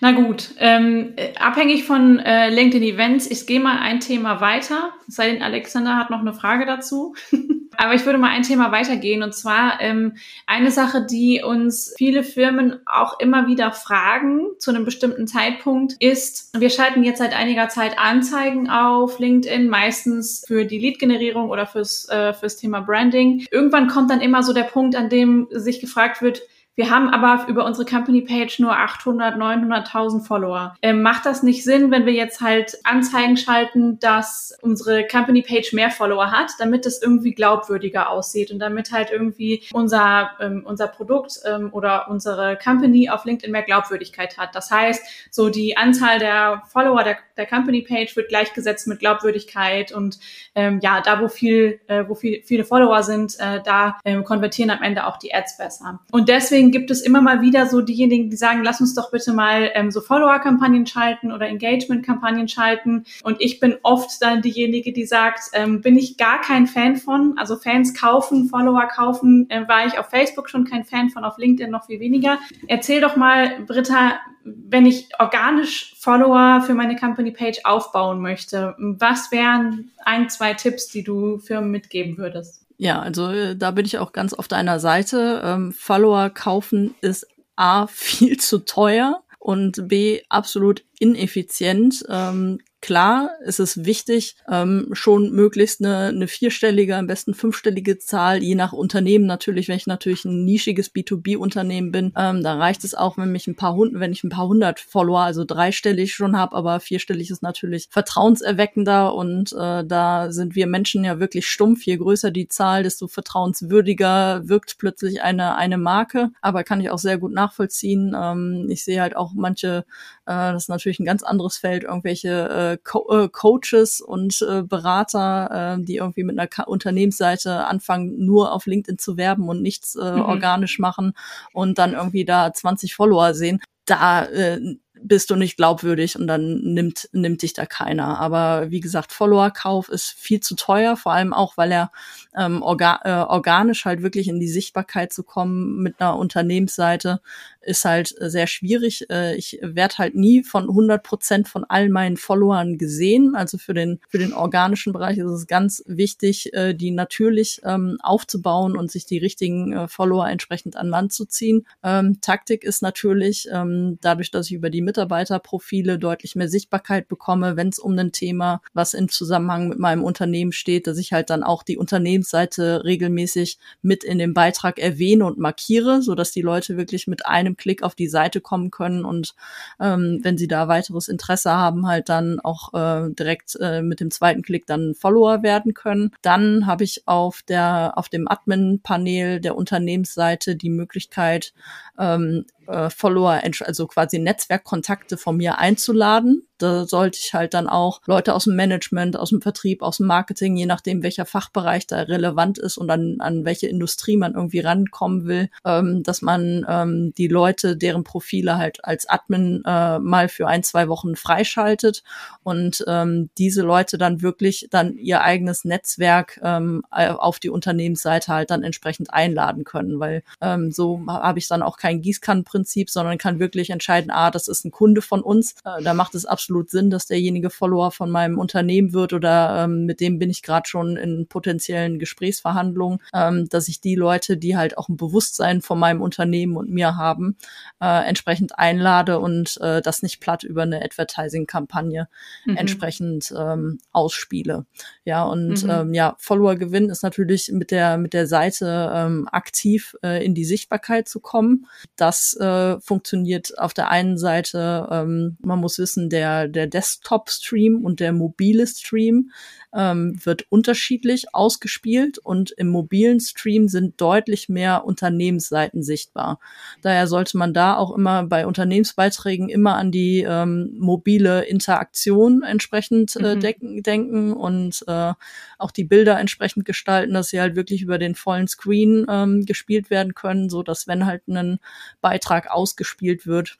Na 0.00 0.12
gut, 0.12 0.50
ähm, 0.58 1.12
äh, 1.16 1.34
abhängig 1.36 1.84
von 1.84 2.20
äh, 2.20 2.48
LinkedIn 2.50 2.94
Events, 2.94 3.28
ich 3.28 3.46
gehe 3.46 3.60
mal 3.60 3.78
ein 3.78 4.00
Thema 4.00 4.40
weiter. 4.40 4.90
Es 5.08 5.16
sei 5.16 5.32
denn, 5.32 5.42
Alexander 5.42 5.96
hat 5.96 6.10
noch 6.10 6.20
eine 6.20 6.32
Frage 6.32 6.64
dazu. 6.64 7.14
Aber 7.76 7.94
ich 7.94 8.04
würde 8.04 8.18
mal 8.18 8.28
ein 8.28 8.42
Thema 8.42 8.72
weitergehen 8.72 9.22
und 9.22 9.34
zwar 9.34 9.80
ähm, 9.80 10.16
eine 10.46 10.70
Sache, 10.70 11.06
die 11.08 11.42
uns 11.42 11.94
viele 11.96 12.24
Firmen 12.24 12.80
auch 12.84 13.18
immer 13.20 13.46
wieder 13.46 13.72
fragen 13.72 14.48
zu 14.58 14.70
einem 14.70 14.84
bestimmten 14.84 15.26
Zeitpunkt 15.26 15.94
ist, 15.98 16.50
wir 16.58 16.68
schalten 16.68 16.99
jetzt 17.04 17.18
seit 17.18 17.34
einiger 17.34 17.68
Zeit 17.68 17.98
Anzeigen 17.98 18.68
auf 18.68 19.18
LinkedIn, 19.18 19.68
meistens 19.68 20.44
für 20.46 20.64
die 20.64 20.78
Lead-Generierung 20.78 21.50
oder 21.50 21.66
fürs, 21.66 22.08
äh, 22.08 22.32
fürs 22.32 22.56
Thema 22.56 22.80
Branding. 22.80 23.46
Irgendwann 23.50 23.88
kommt 23.88 24.10
dann 24.10 24.20
immer 24.20 24.42
so 24.42 24.52
der 24.52 24.64
Punkt, 24.64 24.96
an 24.96 25.08
dem 25.08 25.48
sich 25.50 25.80
gefragt 25.80 26.22
wird, 26.22 26.42
wir 26.76 26.90
haben 26.90 27.10
aber 27.10 27.46
über 27.48 27.64
unsere 27.66 27.84
Company 27.84 28.22
Page 28.22 28.58
nur 28.60 28.72
800, 28.74 29.36
900.000 29.36 30.24
Follower. 30.24 30.76
Ähm, 30.80 31.02
macht 31.02 31.26
das 31.26 31.42
nicht 31.42 31.62
Sinn, 31.62 31.90
wenn 31.90 32.06
wir 32.06 32.12
jetzt 32.12 32.40
halt 32.40 32.78
Anzeigen 32.84 33.36
schalten, 33.36 33.98
dass 33.98 34.56
unsere 34.62 35.06
Company 35.06 35.42
Page 35.42 35.72
mehr 35.72 35.90
Follower 35.90 36.30
hat, 36.30 36.52
damit 36.58 36.86
es 36.86 37.02
irgendwie 37.02 37.32
glaubwürdiger 37.32 38.08
aussieht 38.08 38.50
und 38.50 38.60
damit 38.60 38.92
halt 38.92 39.10
irgendwie 39.10 39.62
unser, 39.72 40.30
ähm, 40.40 40.62
unser 40.64 40.86
Produkt 40.86 41.40
ähm, 41.44 41.68
oder 41.72 42.08
unsere 42.08 42.56
Company 42.56 43.10
auf 43.10 43.24
LinkedIn 43.24 43.52
mehr 43.52 43.62
Glaubwürdigkeit 43.62 44.38
hat. 44.38 44.54
Das 44.54 44.70
heißt, 44.70 45.02
so 45.30 45.50
die 45.50 45.76
Anzahl 45.76 46.18
der 46.18 46.62
Follower 46.68 47.02
der, 47.02 47.18
der 47.36 47.46
Company 47.46 47.82
Page 47.82 48.16
wird 48.16 48.28
gleichgesetzt 48.28 48.86
mit 48.86 49.00
Glaubwürdigkeit 49.00 49.92
und 49.92 50.18
ähm, 50.54 50.80
ja, 50.82 51.00
da 51.00 51.20
wo 51.20 51.28
viel, 51.28 51.80
äh, 51.88 52.04
wo 52.08 52.14
viel, 52.14 52.42
viele 52.42 52.64
Follower 52.64 53.02
sind, 53.02 53.38
äh, 53.38 53.60
da 53.62 53.98
ähm, 54.04 54.24
konvertieren 54.24 54.70
am 54.70 54.82
Ende 54.82 55.06
auch 55.06 55.18
die 55.18 55.34
Ads 55.34 55.58
besser. 55.58 56.00
Und 56.10 56.28
deswegen 56.28 56.59
gibt 56.68 56.90
es 56.90 57.00
immer 57.00 57.22
mal 57.22 57.40
wieder 57.40 57.66
so 57.66 57.80
diejenigen, 57.80 58.28
die 58.28 58.36
sagen, 58.36 58.62
lass 58.62 58.80
uns 58.82 58.94
doch 58.94 59.10
bitte 59.10 59.32
mal 59.32 59.70
ähm, 59.74 59.90
so 59.90 60.02
Follower-Kampagnen 60.02 60.86
schalten 60.86 61.32
oder 61.32 61.48
Engagement-Kampagnen 61.48 62.48
schalten. 62.48 63.04
Und 63.22 63.40
ich 63.40 63.58
bin 63.58 63.78
oft 63.82 64.10
dann 64.20 64.42
diejenige, 64.42 64.92
die 64.92 65.06
sagt, 65.06 65.44
ähm, 65.54 65.80
bin 65.80 65.96
ich 65.96 66.18
gar 66.18 66.42
kein 66.42 66.66
Fan 66.66 66.96
von. 66.96 67.38
Also 67.38 67.56
Fans 67.56 67.94
kaufen, 67.94 68.48
Follower 68.48 68.86
kaufen, 68.88 69.48
äh, 69.48 69.66
war 69.66 69.86
ich 69.86 69.98
auf 69.98 70.10
Facebook 70.10 70.50
schon 70.50 70.64
kein 70.64 70.84
Fan 70.84 71.08
von, 71.08 71.24
auf 71.24 71.38
LinkedIn 71.38 71.70
noch 71.70 71.86
viel 71.86 72.00
weniger. 72.00 72.38
Erzähl 72.66 73.00
doch 73.00 73.16
mal, 73.16 73.64
Britta, 73.66 74.20
wenn 74.44 74.86
ich 74.86 75.08
organisch 75.18 75.94
Follower 75.98 76.62
für 76.66 76.74
meine 76.74 76.96
Company 76.96 77.30
Page 77.30 77.60
aufbauen 77.64 78.20
möchte, 78.20 78.74
was 78.78 79.32
wären 79.32 79.90
ein, 80.04 80.28
zwei 80.28 80.54
Tipps, 80.54 80.88
die 80.88 81.02
du 81.02 81.38
Firmen 81.38 81.70
mitgeben 81.70 82.18
würdest? 82.18 82.59
Ja, 82.82 83.00
also 83.00 83.28
äh, 83.28 83.56
da 83.56 83.72
bin 83.72 83.84
ich 83.84 83.98
auch 83.98 84.12
ganz 84.12 84.32
auf 84.32 84.48
deiner 84.48 84.80
Seite. 84.80 85.42
Ähm, 85.44 85.70
Follower 85.70 86.30
kaufen 86.30 86.94
ist 87.02 87.26
A 87.54 87.86
viel 87.92 88.38
zu 88.38 88.60
teuer 88.60 89.22
und 89.38 89.86
B 89.86 90.22
absolut 90.30 90.82
ineffizient. 90.98 92.02
Ähm, 92.08 92.60
Klar, 92.82 93.32
es 93.44 93.58
ist 93.58 93.84
wichtig, 93.84 94.36
ähm, 94.50 94.88
schon 94.92 95.32
möglichst 95.32 95.84
eine, 95.84 96.06
eine 96.06 96.26
vierstellige, 96.26 96.96
am 96.96 97.06
besten 97.06 97.34
fünfstellige 97.34 97.98
Zahl, 97.98 98.42
je 98.42 98.54
nach 98.54 98.72
Unternehmen 98.72 99.26
natürlich, 99.26 99.68
wenn 99.68 99.76
ich 99.76 99.86
natürlich 99.86 100.24
ein 100.24 100.46
nischiges 100.46 100.94
B2B-Unternehmen 100.94 101.92
bin, 101.92 102.14
ähm, 102.16 102.42
da 102.42 102.56
reicht 102.56 102.84
es 102.84 102.94
auch, 102.94 103.18
wenn 103.18 103.32
mich 103.32 103.46
ein 103.46 103.54
paar 103.54 103.74
hundert, 103.74 104.00
wenn 104.00 104.12
ich 104.12 104.24
ein 104.24 104.30
paar 104.30 104.48
hundert 104.48 104.80
Follower, 104.80 105.20
also 105.20 105.44
dreistellig 105.44 106.14
schon 106.14 106.38
habe, 106.38 106.56
aber 106.56 106.80
vierstellig 106.80 107.30
ist 107.30 107.42
natürlich 107.42 107.88
vertrauenserweckender 107.90 109.14
und 109.14 109.52
äh, 109.52 109.84
da 109.84 110.32
sind 110.32 110.54
wir 110.54 110.66
Menschen 110.66 111.04
ja 111.04 111.20
wirklich 111.20 111.48
stumpf. 111.48 111.84
Je 111.84 111.98
größer 111.98 112.30
die 112.30 112.48
Zahl, 112.48 112.82
desto 112.82 113.08
vertrauenswürdiger 113.08 114.48
wirkt 114.48 114.78
plötzlich 114.78 115.20
eine, 115.20 115.56
eine 115.56 115.76
Marke. 115.76 116.30
Aber 116.40 116.64
kann 116.64 116.80
ich 116.80 116.90
auch 116.90 116.98
sehr 116.98 117.18
gut 117.18 117.32
nachvollziehen. 117.32 118.16
Ähm, 118.18 118.66
ich 118.70 118.84
sehe 118.84 119.02
halt 119.02 119.16
auch 119.16 119.32
manche, 119.34 119.84
äh, 120.24 120.52
das 120.52 120.64
ist 120.64 120.68
natürlich 120.68 120.98
ein 120.98 121.04
ganz 121.04 121.22
anderes 121.22 121.58
Feld, 121.58 121.84
irgendwelche 121.84 122.48
äh, 122.48 122.69
Co 122.76 123.08
äh, 123.10 123.28
Coaches 123.28 124.00
und 124.00 124.42
äh, 124.42 124.62
Berater, 124.62 125.76
äh, 125.78 125.84
die 125.84 125.96
irgendwie 125.96 126.24
mit 126.24 126.38
einer 126.38 126.48
Ka 126.48 126.64
Unternehmensseite 126.64 127.66
anfangen, 127.66 128.24
nur 128.24 128.52
auf 128.52 128.66
LinkedIn 128.66 128.98
zu 128.98 129.16
werben 129.16 129.48
und 129.48 129.62
nichts 129.62 129.96
äh, 129.96 130.12
mhm. 130.12 130.22
organisch 130.22 130.78
machen 130.78 131.14
und 131.52 131.78
dann 131.78 131.94
irgendwie 131.94 132.24
da 132.24 132.52
20 132.52 132.94
Follower 132.94 133.34
sehen. 133.34 133.60
Da 133.86 134.24
äh, 134.24 134.76
bist 135.02 135.30
du 135.30 135.36
nicht 135.36 135.56
glaubwürdig 135.56 136.18
und 136.18 136.26
dann 136.26 136.60
nimmt, 136.60 137.08
nimmt 137.12 137.42
dich 137.42 137.52
da 137.52 137.66
keiner. 137.66 138.18
Aber 138.18 138.70
wie 138.70 138.80
gesagt, 138.80 139.12
Followerkauf 139.12 139.88
ist 139.88 140.10
viel 140.10 140.40
zu 140.40 140.54
teuer, 140.54 140.96
vor 140.96 141.12
allem 141.12 141.32
auch, 141.32 141.56
weil 141.56 141.72
er 141.72 141.90
ähm, 142.36 142.62
orga 142.62 143.00
äh, 143.04 143.30
organisch 143.30 143.84
halt 143.84 144.02
wirklich 144.02 144.28
in 144.28 144.40
die 144.40 144.48
Sichtbarkeit 144.48 145.12
zu 145.12 145.22
kommen 145.22 145.78
mit 145.82 146.00
einer 146.00 146.16
Unternehmensseite 146.16 147.20
ist 147.62 147.84
halt 147.84 148.14
sehr 148.18 148.46
schwierig. 148.46 149.06
Äh, 149.10 149.36
ich 149.36 149.58
werde 149.62 149.98
halt 149.98 150.14
nie 150.14 150.42
von 150.42 150.68
100 150.68 151.02
Prozent 151.02 151.48
von 151.48 151.64
all 151.68 151.88
meinen 151.88 152.16
Followern 152.16 152.78
gesehen. 152.78 153.34
Also 153.34 153.58
für 153.58 153.74
den, 153.74 154.00
für 154.08 154.18
den 154.18 154.32
organischen 154.32 154.92
Bereich 154.92 155.18
ist 155.18 155.30
es 155.30 155.46
ganz 155.46 155.82
wichtig, 155.86 156.52
äh, 156.54 156.74
die 156.74 156.90
natürlich 156.90 157.60
ähm, 157.64 157.98
aufzubauen 158.02 158.76
und 158.76 158.90
sich 158.90 159.06
die 159.06 159.18
richtigen 159.18 159.72
äh, 159.72 159.88
Follower 159.88 160.28
entsprechend 160.28 160.76
an 160.76 160.88
Land 160.88 161.12
zu 161.12 161.26
ziehen. 161.26 161.66
Ähm, 161.82 162.20
Taktik 162.20 162.64
ist 162.64 162.82
natürlich, 162.82 163.48
ähm, 163.52 163.98
dadurch, 164.00 164.30
dass 164.30 164.46
ich 164.46 164.52
über 164.52 164.70
die 164.70 164.82
Mitarbeiterprofile 164.82 165.98
deutlich 165.98 166.36
mehr 166.36 166.48
Sichtbarkeit 166.48 167.08
bekomme, 167.08 167.56
wenn 167.56 167.68
es 167.68 167.78
um 167.78 167.98
ein 167.98 168.12
Thema, 168.12 168.62
was 168.72 168.94
im 168.94 169.08
Zusammenhang 169.08 169.68
mit 169.68 169.78
meinem 169.78 170.02
Unternehmen 170.02 170.52
steht, 170.52 170.86
dass 170.86 170.98
ich 170.98 171.12
halt 171.12 171.30
dann 171.30 171.42
auch 171.42 171.62
die 171.62 171.76
Unternehmensseite 171.76 172.84
regelmäßig 172.84 173.58
mit 173.82 174.04
in 174.04 174.18
dem 174.18 174.34
Beitrag 174.34 174.78
erwähne 174.78 175.24
und 175.26 175.38
markiere, 175.38 176.02
so 176.02 176.14
dass 176.14 176.32
die 176.32 176.42
Leute 176.42 176.76
wirklich 176.76 177.06
mit 177.06 177.26
einem 177.26 177.49
einem 177.50 177.56
Klick 177.56 177.82
auf 177.82 177.94
die 177.94 178.08
Seite 178.08 178.40
kommen 178.40 178.70
können 178.70 179.04
und 179.04 179.34
ähm, 179.80 180.20
wenn 180.22 180.38
sie 180.38 180.48
da 180.48 180.68
weiteres 180.68 181.08
Interesse 181.08 181.52
haben, 181.52 181.86
halt 181.86 182.08
dann 182.08 182.40
auch 182.40 182.74
äh, 182.74 183.10
direkt 183.12 183.56
äh, 183.60 183.82
mit 183.82 184.00
dem 184.00 184.10
zweiten 184.10 184.42
Klick 184.42 184.66
dann 184.66 184.94
Follower 184.94 185.42
werden 185.42 185.74
können. 185.74 186.12
Dann 186.22 186.66
habe 186.66 186.84
ich 186.84 187.06
auf 187.06 187.42
der 187.42 187.92
auf 187.96 188.08
dem 188.08 188.28
Admin-Panel 188.28 189.40
der 189.40 189.56
Unternehmensseite 189.56 190.56
die 190.56 190.70
Möglichkeit, 190.70 191.52
ähm, 192.00 192.46
äh, 192.70 192.90
Follower, 192.90 193.40
also 193.60 193.86
quasi 193.86 194.18
Netzwerkkontakte 194.18 195.16
von 195.16 195.36
mir 195.36 195.58
einzuladen. 195.58 196.46
Da 196.58 196.86
sollte 196.86 197.18
ich 197.22 197.32
halt 197.32 197.54
dann 197.54 197.68
auch 197.68 198.02
Leute 198.06 198.34
aus 198.34 198.44
dem 198.44 198.54
Management, 198.54 199.16
aus 199.18 199.30
dem 199.30 199.40
Vertrieb, 199.40 199.82
aus 199.82 199.96
dem 199.96 200.06
Marketing, 200.06 200.56
je 200.56 200.66
nachdem, 200.66 201.02
welcher 201.02 201.24
Fachbereich 201.24 201.86
da 201.86 202.02
relevant 202.02 202.58
ist 202.58 202.76
und 202.76 202.90
an, 202.90 203.16
an 203.20 203.46
welche 203.46 203.66
Industrie 203.66 204.18
man 204.18 204.34
irgendwie 204.34 204.60
rankommen 204.60 205.24
will, 205.26 205.48
ähm, 205.64 206.02
dass 206.02 206.20
man 206.20 206.66
ähm, 206.68 207.14
die 207.16 207.28
Leute, 207.28 207.76
deren 207.78 208.04
Profile 208.04 208.58
halt 208.58 208.84
als 208.84 209.08
Admin 209.08 209.62
äh, 209.66 209.98
mal 209.98 210.28
für 210.28 210.46
ein, 210.46 210.62
zwei 210.62 210.88
Wochen 210.88 211.16
freischaltet 211.16 212.02
und 212.42 212.84
ähm, 212.86 213.30
diese 213.38 213.62
Leute 213.62 213.96
dann 213.96 214.20
wirklich 214.20 214.68
dann 214.70 214.96
ihr 214.96 215.22
eigenes 215.22 215.64
Netzwerk 215.64 216.38
ähm, 216.42 216.82
auf 216.90 217.38
die 217.38 217.50
Unternehmensseite 217.50 218.32
halt 218.32 218.50
dann 218.50 218.62
entsprechend 218.62 219.12
einladen 219.12 219.64
können, 219.64 219.98
weil 219.98 220.22
ähm, 220.42 220.70
so 220.70 221.00
habe 221.08 221.38
ich 221.38 221.48
dann 221.48 221.62
auch 221.62 221.78
kein 221.78 221.89
Gießkannenprinzip 221.98 222.60
Prinzip, 222.60 222.90
sondern 222.90 223.18
kann 223.18 223.40
wirklich 223.40 223.70
entscheiden, 223.70 224.10
ah, 224.10 224.30
das 224.30 224.46
ist 224.46 224.64
ein 224.64 224.70
Kunde 224.70 225.02
von 225.02 225.22
uns. 225.22 225.54
Äh, 225.64 225.82
da 225.82 225.94
macht 225.94 226.14
es 226.14 226.26
absolut 226.26 226.70
Sinn, 226.70 226.90
dass 226.90 227.06
derjenige 227.06 227.48
Follower 227.48 227.90
von 227.90 228.10
meinem 228.10 228.38
Unternehmen 228.38 228.92
wird 228.92 229.12
oder 229.12 229.64
ähm, 229.64 229.86
mit 229.86 230.00
dem 230.00 230.18
bin 230.18 230.30
ich 230.30 230.42
gerade 230.42 230.68
schon 230.68 230.96
in 230.96 231.26
potenziellen 231.26 231.98
Gesprächsverhandlungen, 231.98 233.00
ähm, 233.14 233.48
dass 233.48 233.68
ich 233.68 233.80
die 233.80 233.94
Leute, 233.94 234.36
die 234.36 234.56
halt 234.56 234.76
auch 234.78 234.88
ein 234.88 234.96
Bewusstsein 234.96 235.62
von 235.62 235.78
meinem 235.78 236.02
Unternehmen 236.02 236.56
und 236.56 236.70
mir 236.70 236.96
haben, 236.96 237.36
äh, 237.80 238.06
entsprechend 238.06 238.58
einlade 238.58 239.18
und 239.18 239.58
äh, 239.60 239.80
das 239.80 240.02
nicht 240.02 240.20
platt 240.20 240.42
über 240.42 240.62
eine 240.62 240.84
Advertising-Kampagne 240.84 242.08
mhm. 242.44 242.56
entsprechend 242.56 243.32
ähm, 243.36 243.78
ausspiele. 243.92 244.66
Ja, 245.04 245.24
und 245.24 245.64
mhm. 245.64 245.70
ähm, 245.70 245.94
ja, 245.94 246.14
Follower-Gewinn 246.18 246.90
ist 246.90 247.02
natürlich 247.02 247.50
mit 247.52 247.70
der, 247.70 247.96
mit 247.96 248.12
der 248.12 248.26
Seite 248.26 248.92
ähm, 248.94 249.28
aktiv 249.32 249.96
äh, 250.02 250.24
in 250.24 250.34
die 250.34 250.44
Sichtbarkeit 250.44 251.08
zu 251.08 251.20
kommen. 251.20 251.66
Das 251.96 252.36
äh, 252.36 252.80
funktioniert 252.80 253.58
auf 253.58 253.74
der 253.74 253.90
einen 253.90 254.18
Seite, 254.18 254.88
ähm, 254.90 255.36
man 255.40 255.60
muss 255.60 255.78
wissen, 255.78 256.10
der, 256.10 256.48
der 256.48 256.66
Desktop-Stream 256.66 257.84
und 257.84 258.00
der 258.00 258.12
mobile 258.12 258.66
Stream 258.66 259.30
ähm, 259.72 260.18
wird 260.24 260.44
unterschiedlich 260.48 261.34
ausgespielt 261.34 262.18
und 262.18 262.50
im 262.52 262.68
mobilen 262.68 263.20
Stream 263.20 263.68
sind 263.68 264.00
deutlich 264.00 264.48
mehr 264.48 264.84
Unternehmensseiten 264.84 265.82
sichtbar. 265.82 266.40
Daher 266.82 267.06
sollte 267.06 267.38
man 267.38 267.54
da 267.54 267.76
auch 267.76 267.94
immer 267.96 268.24
bei 268.24 268.46
Unternehmensbeiträgen 268.46 269.48
immer 269.48 269.76
an 269.76 269.92
die 269.92 270.24
ähm, 270.28 270.74
mobile 270.78 271.44
Interaktion 271.44 272.42
entsprechend 272.42 273.14
äh, 273.16 273.36
mhm. 273.36 273.40
denken, 273.40 273.82
denken 273.82 274.32
und 274.32 274.84
äh, 274.88 275.12
auch 275.58 275.70
die 275.70 275.84
Bilder 275.84 276.18
entsprechend 276.18 276.64
gestalten, 276.64 277.14
dass 277.14 277.28
sie 277.28 277.40
halt 277.40 277.54
wirklich 277.54 277.82
über 277.82 277.98
den 277.98 278.14
vollen 278.14 278.48
Screen 278.48 279.06
ähm, 279.08 279.44
gespielt 279.44 279.90
werden 279.90 280.14
können, 280.14 280.50
so 280.50 280.62
dass 280.62 280.88
wenn 280.88 281.06
halt 281.06 281.28
ein 281.28 281.59
Beitrag 282.00 282.50
ausgespielt 282.50 283.26
wird, 283.26 283.58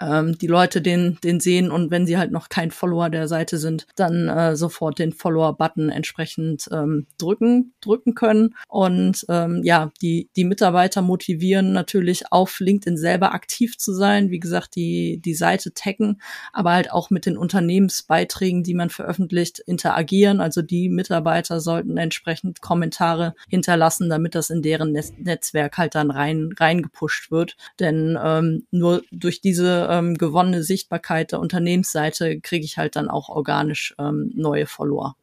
ähm, 0.00 0.38
die 0.38 0.46
Leute 0.46 0.80
den, 0.80 1.18
den 1.22 1.40
sehen 1.40 1.70
und 1.70 1.90
wenn 1.90 2.06
sie 2.06 2.18
halt 2.18 2.32
noch 2.32 2.48
kein 2.48 2.70
Follower 2.70 3.10
der 3.10 3.28
Seite 3.28 3.58
sind, 3.58 3.86
dann 3.96 4.28
äh, 4.28 4.56
sofort 4.56 4.98
den 4.98 5.12
Follower-Button 5.12 5.90
entsprechend 5.90 6.68
ähm, 6.72 7.06
drücken, 7.18 7.74
drücken 7.80 8.14
können. 8.14 8.54
Und 8.68 9.24
ähm, 9.28 9.60
ja, 9.64 9.92
die, 10.00 10.28
die 10.36 10.44
Mitarbeiter 10.44 11.02
motivieren 11.02 11.72
natürlich 11.72 12.32
auf 12.32 12.60
LinkedIn 12.60 12.96
selber 12.96 13.34
aktiv 13.34 13.76
zu 13.78 13.92
sein. 13.92 14.30
Wie 14.30 14.40
gesagt, 14.40 14.76
die, 14.76 15.20
die 15.22 15.34
Seite 15.34 15.74
taggen, 15.74 16.20
aber 16.52 16.72
halt 16.72 16.92
auch 16.92 17.10
mit 17.10 17.26
den 17.26 17.36
Unternehmensbeiträgen, 17.36 18.62
die 18.62 18.74
man 18.74 18.90
veröffentlicht, 18.90 19.58
interagieren. 19.60 20.40
Also 20.40 20.62
die 20.62 20.88
Mitarbeiter 20.88 21.60
sollten 21.60 21.96
entsprechend 21.96 22.60
Kommentare 22.60 23.34
hinterlassen, 23.48 24.08
damit 24.08 24.34
das 24.34 24.50
in 24.50 24.62
deren 24.62 24.92
Netz 24.92 25.12
Netzwerk 25.18 25.76
halt 25.76 25.94
dann 25.94 26.10
rein, 26.10 26.50
reingepusht 26.58 27.30
wird. 27.30 27.56
Denn 27.78 28.18
ähm, 28.22 28.66
nur 28.70 29.02
durch 29.10 29.40
diese 29.40 29.88
ähm, 29.90 30.16
gewonnene 30.16 30.62
Sichtbarkeit 30.62 31.32
der 31.32 31.40
Unternehmensseite 31.40 32.40
kriege 32.40 32.64
ich 32.64 32.78
halt 32.78 32.96
dann 32.96 33.08
auch 33.08 33.28
organisch 33.28 33.94
ähm, 33.98 34.30
neue 34.34 34.66
Follower. 34.66 35.16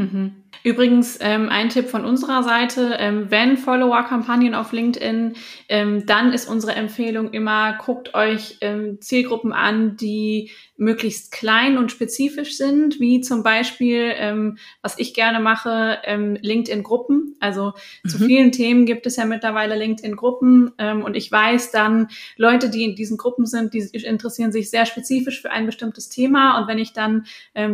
Mhm. 0.00 0.40
Übrigens, 0.62 1.18
ähm, 1.22 1.48
ein 1.48 1.70
Tipp 1.70 1.88
von 1.88 2.04
unserer 2.04 2.42
Seite, 2.42 2.96
ähm, 2.98 3.30
wenn 3.30 3.56
Follower-Kampagnen 3.56 4.54
auf 4.54 4.72
LinkedIn, 4.72 5.34
ähm, 5.68 6.04
dann 6.04 6.32
ist 6.34 6.48
unsere 6.48 6.74
Empfehlung 6.74 7.32
immer, 7.32 7.78
guckt 7.78 8.14
euch 8.14 8.58
ähm, 8.60 8.98
Zielgruppen 9.00 9.52
an, 9.52 9.96
die 9.96 10.50
möglichst 10.76 11.32
klein 11.32 11.78
und 11.78 11.90
spezifisch 11.90 12.56
sind, 12.56 13.00
wie 13.00 13.20
zum 13.20 13.42
Beispiel, 13.42 14.12
ähm, 14.16 14.58
was 14.82 14.98
ich 14.98 15.14
gerne 15.14 15.40
mache, 15.40 15.98
ähm, 16.04 16.36
LinkedIn-Gruppen. 16.40 17.36
Also 17.40 17.72
mhm. 18.02 18.08
zu 18.08 18.18
vielen 18.18 18.52
Themen 18.52 18.84
gibt 18.86 19.06
es 19.06 19.16
ja 19.16 19.24
mittlerweile 19.24 19.76
LinkedIn-Gruppen 19.76 20.72
und 21.04 21.16
ich 21.16 21.30
weiß 21.30 21.70
dann, 21.70 22.08
Leute, 22.36 22.70
die 22.70 22.84
in 22.84 22.94
diesen 22.94 23.16
Gruppen 23.16 23.46
sind, 23.46 23.74
die 23.74 23.80
interessieren 23.92 24.52
sich 24.52 24.70
sehr 24.70 24.86
spezifisch 24.86 25.40
für 25.40 25.50
ein 25.50 25.66
bestimmtes 25.66 26.08
Thema 26.08 26.58
und 26.58 26.68
wenn 26.68 26.78
ich 26.78 26.92
dann 26.92 27.26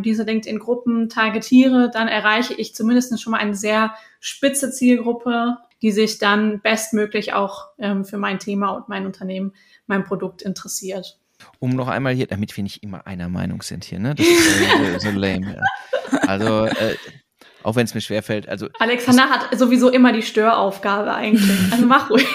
diese 0.03 0.25
LinkedIn-Gruppen 0.25 1.09
targetiere, 1.09 1.91
dann 1.93 2.09
erreiche 2.17 2.55
ich 2.55 2.75
zumindest 2.75 3.21
schon 3.21 3.33
mal 3.33 3.39
eine 3.39 3.55
sehr 3.55 3.95
spitze 4.21 4.71
Zielgruppe, 4.71 5.59
die 5.83 5.93
sich 5.93 6.19
dann 6.19 6.61
bestmöglich 6.61 7.35
auch 7.35 7.69
ähm, 7.79 8.05
für 8.05 8.17
mein 8.17 8.39
Thema 8.39 8.71
und 8.71 8.89
mein 8.89 9.05
Unternehmen, 9.07 9.53
mein 9.87 10.05
Produkt 10.05 10.43
interessiert. 10.43 11.19
Um 11.59 11.71
noch 11.71 11.89
einmal 11.89 12.15
hier, 12.15 12.27
damit 12.27 12.57
wir 12.57 12.65
nicht 12.65 12.83
immer 12.83 13.07
einer 13.07 13.29
Meinung 13.29 13.61
sind 13.61 13.85
hier, 13.85 13.99
ne? 13.99 14.15
Das 14.15 14.27
ist 14.27 15.03
so, 15.03 15.11
so 15.11 15.19
lame. 15.19 15.57
Ja. 15.57 16.19
Also, 16.27 16.65
äh, 16.65 16.97
auch 17.63 17.77
wenn 17.77 17.85
es 17.85 17.95
mir 17.95 18.01
schwerfällt. 18.01 18.49
Also, 18.49 18.69
Alexander 18.79 19.29
hat 19.29 19.59
sowieso 19.59 19.91
immer 19.91 20.13
die 20.13 20.23
Störaufgabe 20.23 21.13
eigentlich. 21.13 21.73
Also 21.73 21.85
mach 21.85 22.09
ruhig. 22.09 22.27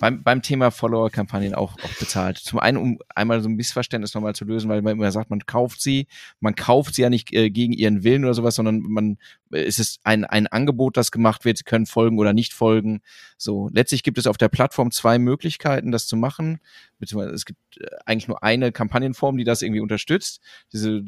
Beim, 0.00 0.22
beim 0.22 0.42
Thema 0.42 0.70
Follower-Kampagnen 0.70 1.54
auch, 1.54 1.74
auch 1.82 1.98
bezahlt. 1.98 2.38
Zum 2.38 2.58
einen, 2.58 2.78
um 2.78 2.98
einmal 3.14 3.40
so 3.40 3.48
ein 3.48 3.54
Missverständnis 3.54 4.14
nochmal 4.14 4.34
zu 4.34 4.44
lösen, 4.44 4.68
weil 4.68 4.82
man 4.82 4.94
immer 4.94 5.12
sagt, 5.12 5.30
man 5.30 5.46
kauft 5.46 5.80
sie. 5.80 6.06
Man 6.40 6.54
kauft 6.54 6.94
sie 6.94 7.02
ja 7.02 7.10
nicht 7.10 7.32
äh, 7.32 7.50
gegen 7.50 7.72
ihren 7.72 8.04
Willen 8.04 8.24
oder 8.24 8.34
sowas, 8.34 8.54
sondern 8.54 8.80
man, 8.80 9.18
äh, 9.52 9.62
es 9.62 9.78
ist 9.78 10.00
ein, 10.04 10.24
ein 10.24 10.46
Angebot, 10.46 10.96
das 10.96 11.10
gemacht 11.10 11.44
wird. 11.44 11.58
Sie 11.58 11.64
können 11.64 11.86
folgen 11.86 12.18
oder 12.18 12.32
nicht 12.32 12.52
folgen. 12.52 13.00
So. 13.36 13.70
Letztlich 13.72 14.02
gibt 14.02 14.18
es 14.18 14.26
auf 14.26 14.36
der 14.36 14.48
Plattform 14.48 14.90
zwei 14.90 15.18
Möglichkeiten, 15.18 15.92
das 15.92 16.06
zu 16.06 16.16
machen. 16.16 16.60
Beziehungsweise 16.98 17.34
es 17.34 17.44
gibt 17.44 17.60
äh, 17.78 17.86
eigentlich 18.06 18.28
nur 18.28 18.42
eine 18.42 18.72
Kampagnenform, 18.72 19.36
die 19.36 19.44
das 19.44 19.62
irgendwie 19.62 19.80
unterstützt. 19.80 20.40
Diese 20.72 21.02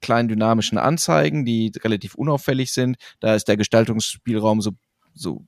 kleinen 0.00 0.28
dynamischen 0.28 0.78
Anzeigen, 0.78 1.44
die 1.44 1.72
relativ 1.82 2.14
unauffällig 2.14 2.72
sind. 2.72 2.96
Da 3.20 3.34
ist 3.34 3.48
der 3.48 3.56
Gestaltungsspielraum 3.56 4.60
so, 4.60 4.72
so, 5.14 5.44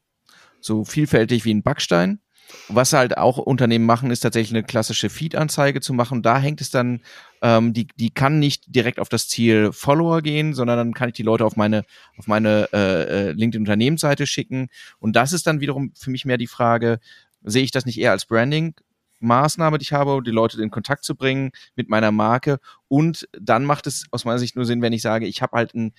so 0.61 0.85
vielfältig 0.85 1.45
wie 1.45 1.55
ein 1.55 1.63
Backstein. 1.63 2.21
Was 2.69 2.93
halt 2.93 3.19
auch 3.19 3.39
Unternehmen 3.39 3.85
machen, 3.85 4.11
ist 4.11 4.21
tatsächlich 4.21 4.55
eine 4.57 4.65
klassische 4.65 5.11
Feed-Anzeige 5.11 5.81
zu 5.81 5.93
machen. 5.93 6.23
Da 6.23 6.39
hängt 6.39 6.61
es 6.61 6.71
dann, 6.71 7.01
ähm, 7.43 7.73
die, 7.73 7.89
die 7.97 8.11
kann 8.11 8.39
nicht 8.39 8.75
direkt 8.75 8.99
auf 8.99 9.09
das 9.09 9.29
Ziel 9.29 9.73
Follower 9.73 10.23
gehen, 10.23 10.55
sondern 10.55 10.79
dann 10.79 10.95
kann 10.95 11.09
ich 11.09 11.15
die 11.15 11.23
Leute 11.23 11.45
auf 11.45 11.57
meine, 11.57 11.85
auf 12.17 12.27
meine 12.27 12.69
äh, 12.73 13.29
äh 13.29 13.33
LinkedIn-Unternehmensseite 13.33 14.27
schicken. 14.27 14.69
Und 14.99 15.17
das 15.17 15.33
ist 15.33 15.47
dann 15.47 15.61
wiederum 15.61 15.93
für 15.95 16.11
mich 16.11 16.25
mehr 16.25 16.39
die 16.39 16.47
Frage, 16.47 16.99
sehe 17.43 17.65
ich 17.65 17.73
das 17.73 17.87
nicht 17.87 17.99
eher 17.99 18.13
als 18.13 18.27
Branding? 18.27 18.75
Maßnahme, 19.23 19.79
die 19.79 19.85
ich 19.85 19.93
habe, 19.93 20.21
die 20.23 20.31
Leute 20.31 20.61
in 20.61 20.71
Kontakt 20.71 21.05
zu 21.05 21.15
bringen 21.15 21.53
mit 21.77 21.89
meiner 21.89 22.11
Marke. 22.13 22.59
Und 22.89 23.29
dann 23.39 23.65
macht 23.65 23.87
es 23.87 24.07
aus 24.11 24.25
meiner 24.25 24.39
Sicht 24.39 24.57
nur 24.57 24.65
Sinn, 24.65 24.83
wenn 24.83 24.93
ich 24.93 25.03
sage, 25.03 25.27
ich 25.27 25.43
habe 25.43 25.57
halt 25.57 25.75
ein 25.75 25.93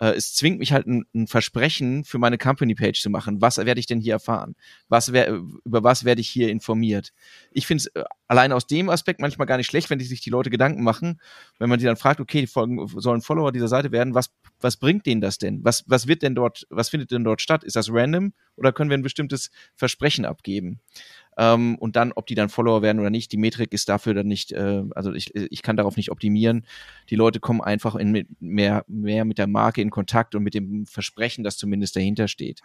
äh, 0.00 0.12
es 0.12 0.34
zwingt 0.34 0.58
mich 0.58 0.72
halt 0.72 0.86
ein, 0.86 1.04
ein, 1.14 1.26
Versprechen 1.26 2.04
für 2.04 2.18
meine 2.18 2.38
Company 2.38 2.74
Page 2.74 3.00
zu 3.00 3.10
machen. 3.10 3.40
Was 3.40 3.58
werde 3.58 3.80
ich 3.80 3.86
denn 3.86 4.00
hier 4.00 4.14
erfahren? 4.14 4.54
Was 4.88 5.12
wär, 5.12 5.40
über 5.64 5.82
was 5.84 6.04
werde 6.04 6.20
ich 6.20 6.28
hier 6.28 6.48
informiert? 6.48 7.12
Ich 7.52 7.66
finde 7.66 7.82
es 7.82 7.86
äh, 7.94 8.04
allein 8.28 8.52
aus 8.52 8.66
dem 8.66 8.88
Aspekt 8.88 9.20
manchmal 9.20 9.46
gar 9.46 9.56
nicht 9.56 9.66
schlecht, 9.66 9.90
wenn 9.90 9.98
die 9.98 10.04
sich 10.04 10.20
die 10.20 10.30
Leute 10.30 10.50
Gedanken 10.50 10.82
machen, 10.82 11.20
wenn 11.58 11.68
man 11.68 11.78
die 11.78 11.84
dann 11.84 11.96
fragt, 11.96 12.20
okay, 12.20 12.40
die 12.40 12.46
folgen, 12.46 12.86
sollen 13.00 13.20
Follower 13.20 13.52
dieser 13.52 13.68
Seite 13.68 13.92
werden, 13.92 14.14
was, 14.14 14.30
was 14.60 14.76
bringt 14.76 15.06
denen 15.06 15.20
das 15.20 15.38
denn? 15.38 15.64
Was, 15.64 15.84
was 15.86 16.06
wird 16.06 16.22
denn 16.22 16.34
dort, 16.34 16.66
was 16.70 16.88
findet 16.88 17.10
denn 17.10 17.24
dort 17.24 17.40
statt? 17.40 17.64
Ist 17.64 17.76
das 17.76 17.90
random 17.90 18.32
oder 18.56 18.72
können 18.72 18.90
wir 18.90 18.96
ein 18.96 19.02
bestimmtes 19.02 19.50
Versprechen 19.74 20.24
abgeben? 20.24 20.80
Ähm, 21.36 21.76
und 21.76 21.96
dann, 21.96 22.12
ob 22.12 22.26
die 22.26 22.34
dann 22.34 22.48
Follower 22.48 22.82
werden 22.82 23.00
oder 23.00 23.10
nicht, 23.10 23.32
die 23.32 23.36
Metrik 23.36 23.72
ist 23.72 23.88
dafür 23.88 24.14
dann 24.14 24.26
nicht, 24.26 24.52
äh, 24.52 24.82
also 24.94 25.12
ich, 25.12 25.34
ich 25.34 25.62
kann 25.62 25.76
darauf 25.76 25.96
nicht 25.96 26.10
optimieren. 26.10 26.66
Die 27.10 27.16
Leute 27.16 27.40
kommen 27.40 27.60
einfach 27.60 27.94
in 27.96 28.26
mehr, 28.40 28.84
mehr 28.86 29.24
mit 29.24 29.38
der 29.38 29.46
Marke 29.46 29.80
in 29.80 29.90
Kontakt 29.90 30.34
und 30.34 30.42
mit 30.42 30.54
dem 30.54 30.86
Versprechen, 30.86 31.44
das 31.44 31.56
zumindest 31.56 31.96
dahinter 31.96 32.28
steht. 32.28 32.60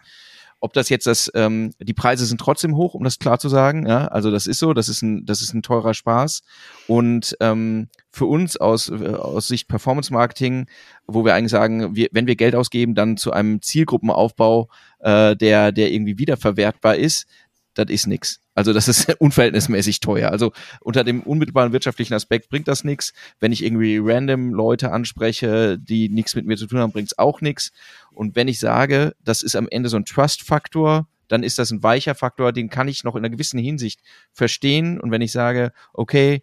Ob 0.62 0.74
das 0.74 0.90
jetzt 0.90 1.06
das, 1.06 1.30
ähm, 1.34 1.72
die 1.80 1.94
Preise 1.94 2.26
sind 2.26 2.38
trotzdem 2.38 2.76
hoch, 2.76 2.92
um 2.92 3.02
das 3.02 3.18
klar 3.18 3.38
zu 3.38 3.48
sagen. 3.48 3.86
Ja, 3.86 4.08
also 4.08 4.30
das 4.30 4.46
ist 4.46 4.58
so, 4.58 4.74
das 4.74 4.90
ist 4.90 5.00
ein, 5.00 5.24
das 5.24 5.40
ist 5.40 5.54
ein 5.54 5.62
teurer 5.62 5.94
Spaß. 5.94 6.42
Und 6.86 7.34
ähm, 7.40 7.88
für 8.10 8.26
uns 8.26 8.58
aus, 8.58 8.90
äh, 8.90 9.14
aus 9.14 9.48
Sicht 9.48 9.68
Performance 9.68 10.12
Marketing, 10.12 10.66
wo 11.06 11.24
wir 11.24 11.34
eigentlich 11.34 11.50
sagen, 11.50 11.96
wir, 11.96 12.08
wenn 12.12 12.26
wir 12.26 12.36
Geld 12.36 12.54
ausgeben, 12.54 12.94
dann 12.94 13.16
zu 13.16 13.32
einem 13.32 13.62
Zielgruppenaufbau, 13.62 14.68
äh, 14.98 15.34
der, 15.34 15.72
der 15.72 15.92
irgendwie 15.92 16.18
wiederverwertbar 16.18 16.96
ist, 16.96 17.26
das 17.74 17.88
ist 17.88 18.06
nix. 18.06 18.40
Also 18.54 18.72
das 18.72 18.88
ist 18.88 19.14
unverhältnismäßig 19.20 20.00
teuer. 20.00 20.30
Also 20.30 20.52
unter 20.80 21.04
dem 21.04 21.22
unmittelbaren 21.22 21.72
wirtschaftlichen 21.72 22.14
Aspekt 22.14 22.48
bringt 22.48 22.68
das 22.68 22.84
nichts. 22.84 23.12
Wenn 23.38 23.52
ich 23.52 23.64
irgendwie 23.64 23.98
random 24.02 24.52
Leute 24.52 24.92
anspreche, 24.92 25.78
die 25.78 26.08
nichts 26.08 26.34
mit 26.34 26.46
mir 26.46 26.56
zu 26.56 26.66
tun 26.66 26.80
haben, 26.80 26.92
bringt 26.92 27.12
es 27.12 27.18
auch 27.18 27.40
nichts. 27.40 27.72
Und 28.12 28.36
wenn 28.36 28.48
ich 28.48 28.58
sage, 28.58 29.14
das 29.24 29.42
ist 29.42 29.56
am 29.56 29.68
Ende 29.68 29.88
so 29.88 29.96
ein 29.96 30.04
Trust-Faktor, 30.04 31.06
dann 31.28 31.44
ist 31.44 31.58
das 31.58 31.70
ein 31.70 31.82
weicher 31.82 32.16
Faktor, 32.16 32.52
den 32.52 32.70
kann 32.70 32.88
ich 32.88 33.04
noch 33.04 33.14
in 33.14 33.20
einer 33.20 33.30
gewissen 33.30 33.58
Hinsicht 33.58 34.00
verstehen. 34.32 35.00
Und 35.00 35.12
wenn 35.12 35.22
ich 35.22 35.30
sage, 35.30 35.72
okay, 35.92 36.42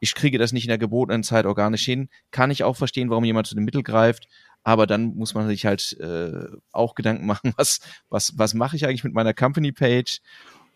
ich 0.00 0.14
kriege 0.14 0.38
das 0.38 0.52
nicht 0.52 0.64
in 0.64 0.70
der 0.70 0.78
gebotenen 0.78 1.22
Zeit 1.22 1.46
organisch 1.46 1.84
hin, 1.84 2.08
kann 2.30 2.50
ich 2.50 2.64
auch 2.64 2.76
verstehen, 2.76 3.10
warum 3.10 3.24
jemand 3.24 3.46
zu 3.46 3.54
dem 3.54 3.64
Mittel 3.64 3.82
greift. 3.82 4.26
Aber 4.64 4.86
dann 4.86 5.14
muss 5.14 5.34
man 5.34 5.46
sich 5.46 5.66
halt 5.66 5.96
äh, 6.00 6.46
auch 6.72 6.94
Gedanken 6.94 7.26
machen, 7.32 7.52
was, 7.56 7.80
was, 8.08 8.36
was 8.36 8.54
mache 8.54 8.74
ich 8.76 8.86
eigentlich 8.86 9.04
mit 9.04 9.14
meiner 9.14 9.34
Company-Page? 9.34 10.20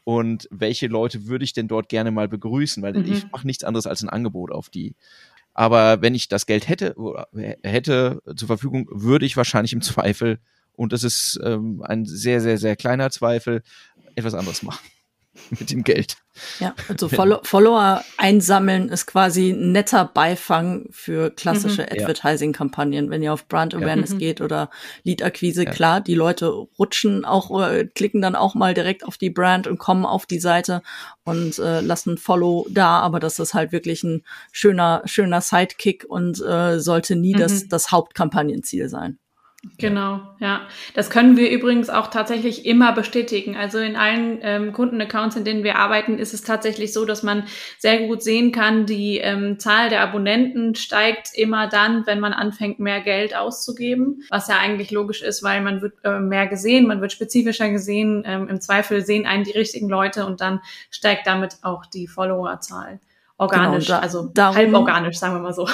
Und 0.07 0.47
welche 0.53 0.87
Leute 0.87 1.27
würde 1.27 1.45
ich 1.45 1.53
denn 1.53 1.67
dort 1.67 1.89
gerne 1.89 2.13
mal 2.13 2.29
begrüßen, 2.29 2.81
weil 2.81 2.95
mhm. 2.95 3.13
ich 3.13 3.29
mache 3.33 3.45
nichts 3.45 3.65
anderes 3.65 3.89
als 3.89 4.05
ein 4.05 4.09
Angebot 4.09 4.53
auf 4.53 4.71
die. 4.71 4.95
Aber 5.53 6.01
wenn 6.01 6.15
ich 6.15 6.29
das 6.29 6.47
Geld 6.47 6.69
hätte 6.69 6.95
oder 6.95 7.27
hätte 7.65 8.23
zur 8.37 8.47
Verfügung, 8.47 8.87
würde 8.89 9.27
ich 9.27 9.37
wahrscheinlich 9.37 9.73
im 9.73 9.83
Zweifel, 9.83 10.39
und 10.75 10.93
das 10.93 11.03
ist 11.03 11.41
ähm, 11.43 11.83
ein 11.83 12.05
sehr, 12.05 12.41
sehr, 12.41 12.57
sehr 12.57 12.77
kleiner 12.77 13.11
Zweifel, 13.11 13.65
etwas 14.15 14.35
anderes 14.35 14.63
machen. 14.63 14.87
mit 15.51 15.71
dem 15.71 15.85
Geld. 15.85 16.17
Ja, 16.61 16.75
also 16.89 17.09
Follow 17.11 17.41
Follower 17.43 18.05
einsammeln 18.19 18.89
ist 18.89 19.07
quasi 19.07 19.51
ein 19.51 19.73
netter 19.73 20.05
Beifang 20.05 20.87
für 20.91 21.31
klassische 21.31 21.83
mhm. 21.83 21.89
Advertising-Kampagnen. 22.01 23.11
Wenn 23.11 23.23
ihr 23.23 23.33
auf 23.33 23.49
Brand 23.49 23.75
Awareness 23.75 24.11
ja. 24.11 24.15
Mhm. 24.17 24.21
geht 24.21 24.41
oder 24.41 24.71
Lead-Akquise, 25.05 25.65
ja. 25.65 25.71
klar, 25.71 26.01
die 26.01 26.15
Leute 26.15 26.49
rutschen 26.49 27.25
auch, 27.25 27.51
klicken 27.95 28.21
dann 28.21 28.37
auch 28.37 28.55
mal 28.55 28.75
direkt 28.75 29.05
auf 29.05 29.17
die 29.17 29.31
Brand 29.31 29.67
und 29.67 29.79
kommen 29.79 30.05
auf 30.05 30.27
die 30.27 30.41
Seite 30.41 30.83
und 31.25 31.59
äh, 31.59 31.81
lassen 31.81 32.19
Follow 32.19 32.67
da, 32.71 33.01
aber 33.01 33.21
das 33.21 33.39
ist 33.39 33.55
halt 33.55 33.73
wirklich 33.73 34.05
ein 34.05 34.23
schöner, 34.53 35.03
schöner 35.07 35.41
Sidekick 35.41 36.05
und 36.09 36.41
äh, 36.43 36.79
sollte 36.79 37.17
nie 37.17 37.35
mhm. 37.35 37.39
das, 37.39 37.69
das 37.69 37.91
Hauptkampagnenziel 37.91 38.89
sein. 38.89 39.19
Genau, 39.79 40.21
ja. 40.39 40.63
Das 40.95 41.11
können 41.11 41.37
wir 41.37 41.51
übrigens 41.51 41.91
auch 41.91 42.09
tatsächlich 42.09 42.67
immer 42.67 42.93
bestätigen. 42.93 43.57
Also 43.57 43.79
in 43.79 43.97
allen 43.97 44.39
ähm, 44.43 44.73
Kundenaccounts, 44.73 45.37
in 45.37 45.45
denen 45.45 45.65
wir 45.65 45.77
arbeiten, 45.77 46.19
ist 46.19 46.35
es 46.35 46.43
tatsächlich 46.43 46.93
so, 46.93 47.05
dass 47.05 47.23
man 47.23 47.45
sehr 47.79 48.07
gut 48.07 48.23
sehen 48.23 48.53
kann, 48.53 48.87
die 48.87 49.19
ähm, 49.19 49.59
Zahl 49.59 49.89
der 49.89 50.03
Abonnenten 50.03 50.75
steigt 50.75 51.31
immer 51.35 51.69
dann, 51.69 52.07
wenn 52.07 52.21
man 52.21 52.33
anfängt, 52.33 52.79
mehr 52.81 53.01
Geld 53.01 53.37
auszugeben. 53.37 54.23
Was 54.31 54.49
ja 54.49 54.59
eigentlich 54.59 54.91
logisch 54.91 55.23
ist, 55.23 55.43
weil 55.43 55.61
man 55.63 55.83
wird 55.83 55.95
äh, 56.05 56.21
mehr 56.21 56.47
gesehen, 56.47 56.87
man 56.87 57.01
wird 57.01 57.13
spezifischer 57.13 57.71
gesehen. 57.71 58.23
Ähm, 58.27 58.49
Im 58.49 58.61
Zweifel 58.61 59.05
sehen 59.05 59.27
einen 59.27 59.45
die 59.45 59.53
richtigen 59.53 59.89
Leute 59.89 60.27
und 60.27 60.41
dann 60.41 60.61
steigt 60.91 61.27
damit 61.27 61.59
auch 61.63 61.87
die 61.87 62.07
Followerzahl 62.07 63.01
organisch, 63.39 63.87
genau, 63.87 63.99
da, 63.99 64.03
also 64.03 64.31
darum, 64.33 64.57
halb 64.57 64.75
organisch, 64.75 65.19
sagen 65.19 65.35
wir 65.35 65.41
mal 65.41 65.53
so. 65.53 65.69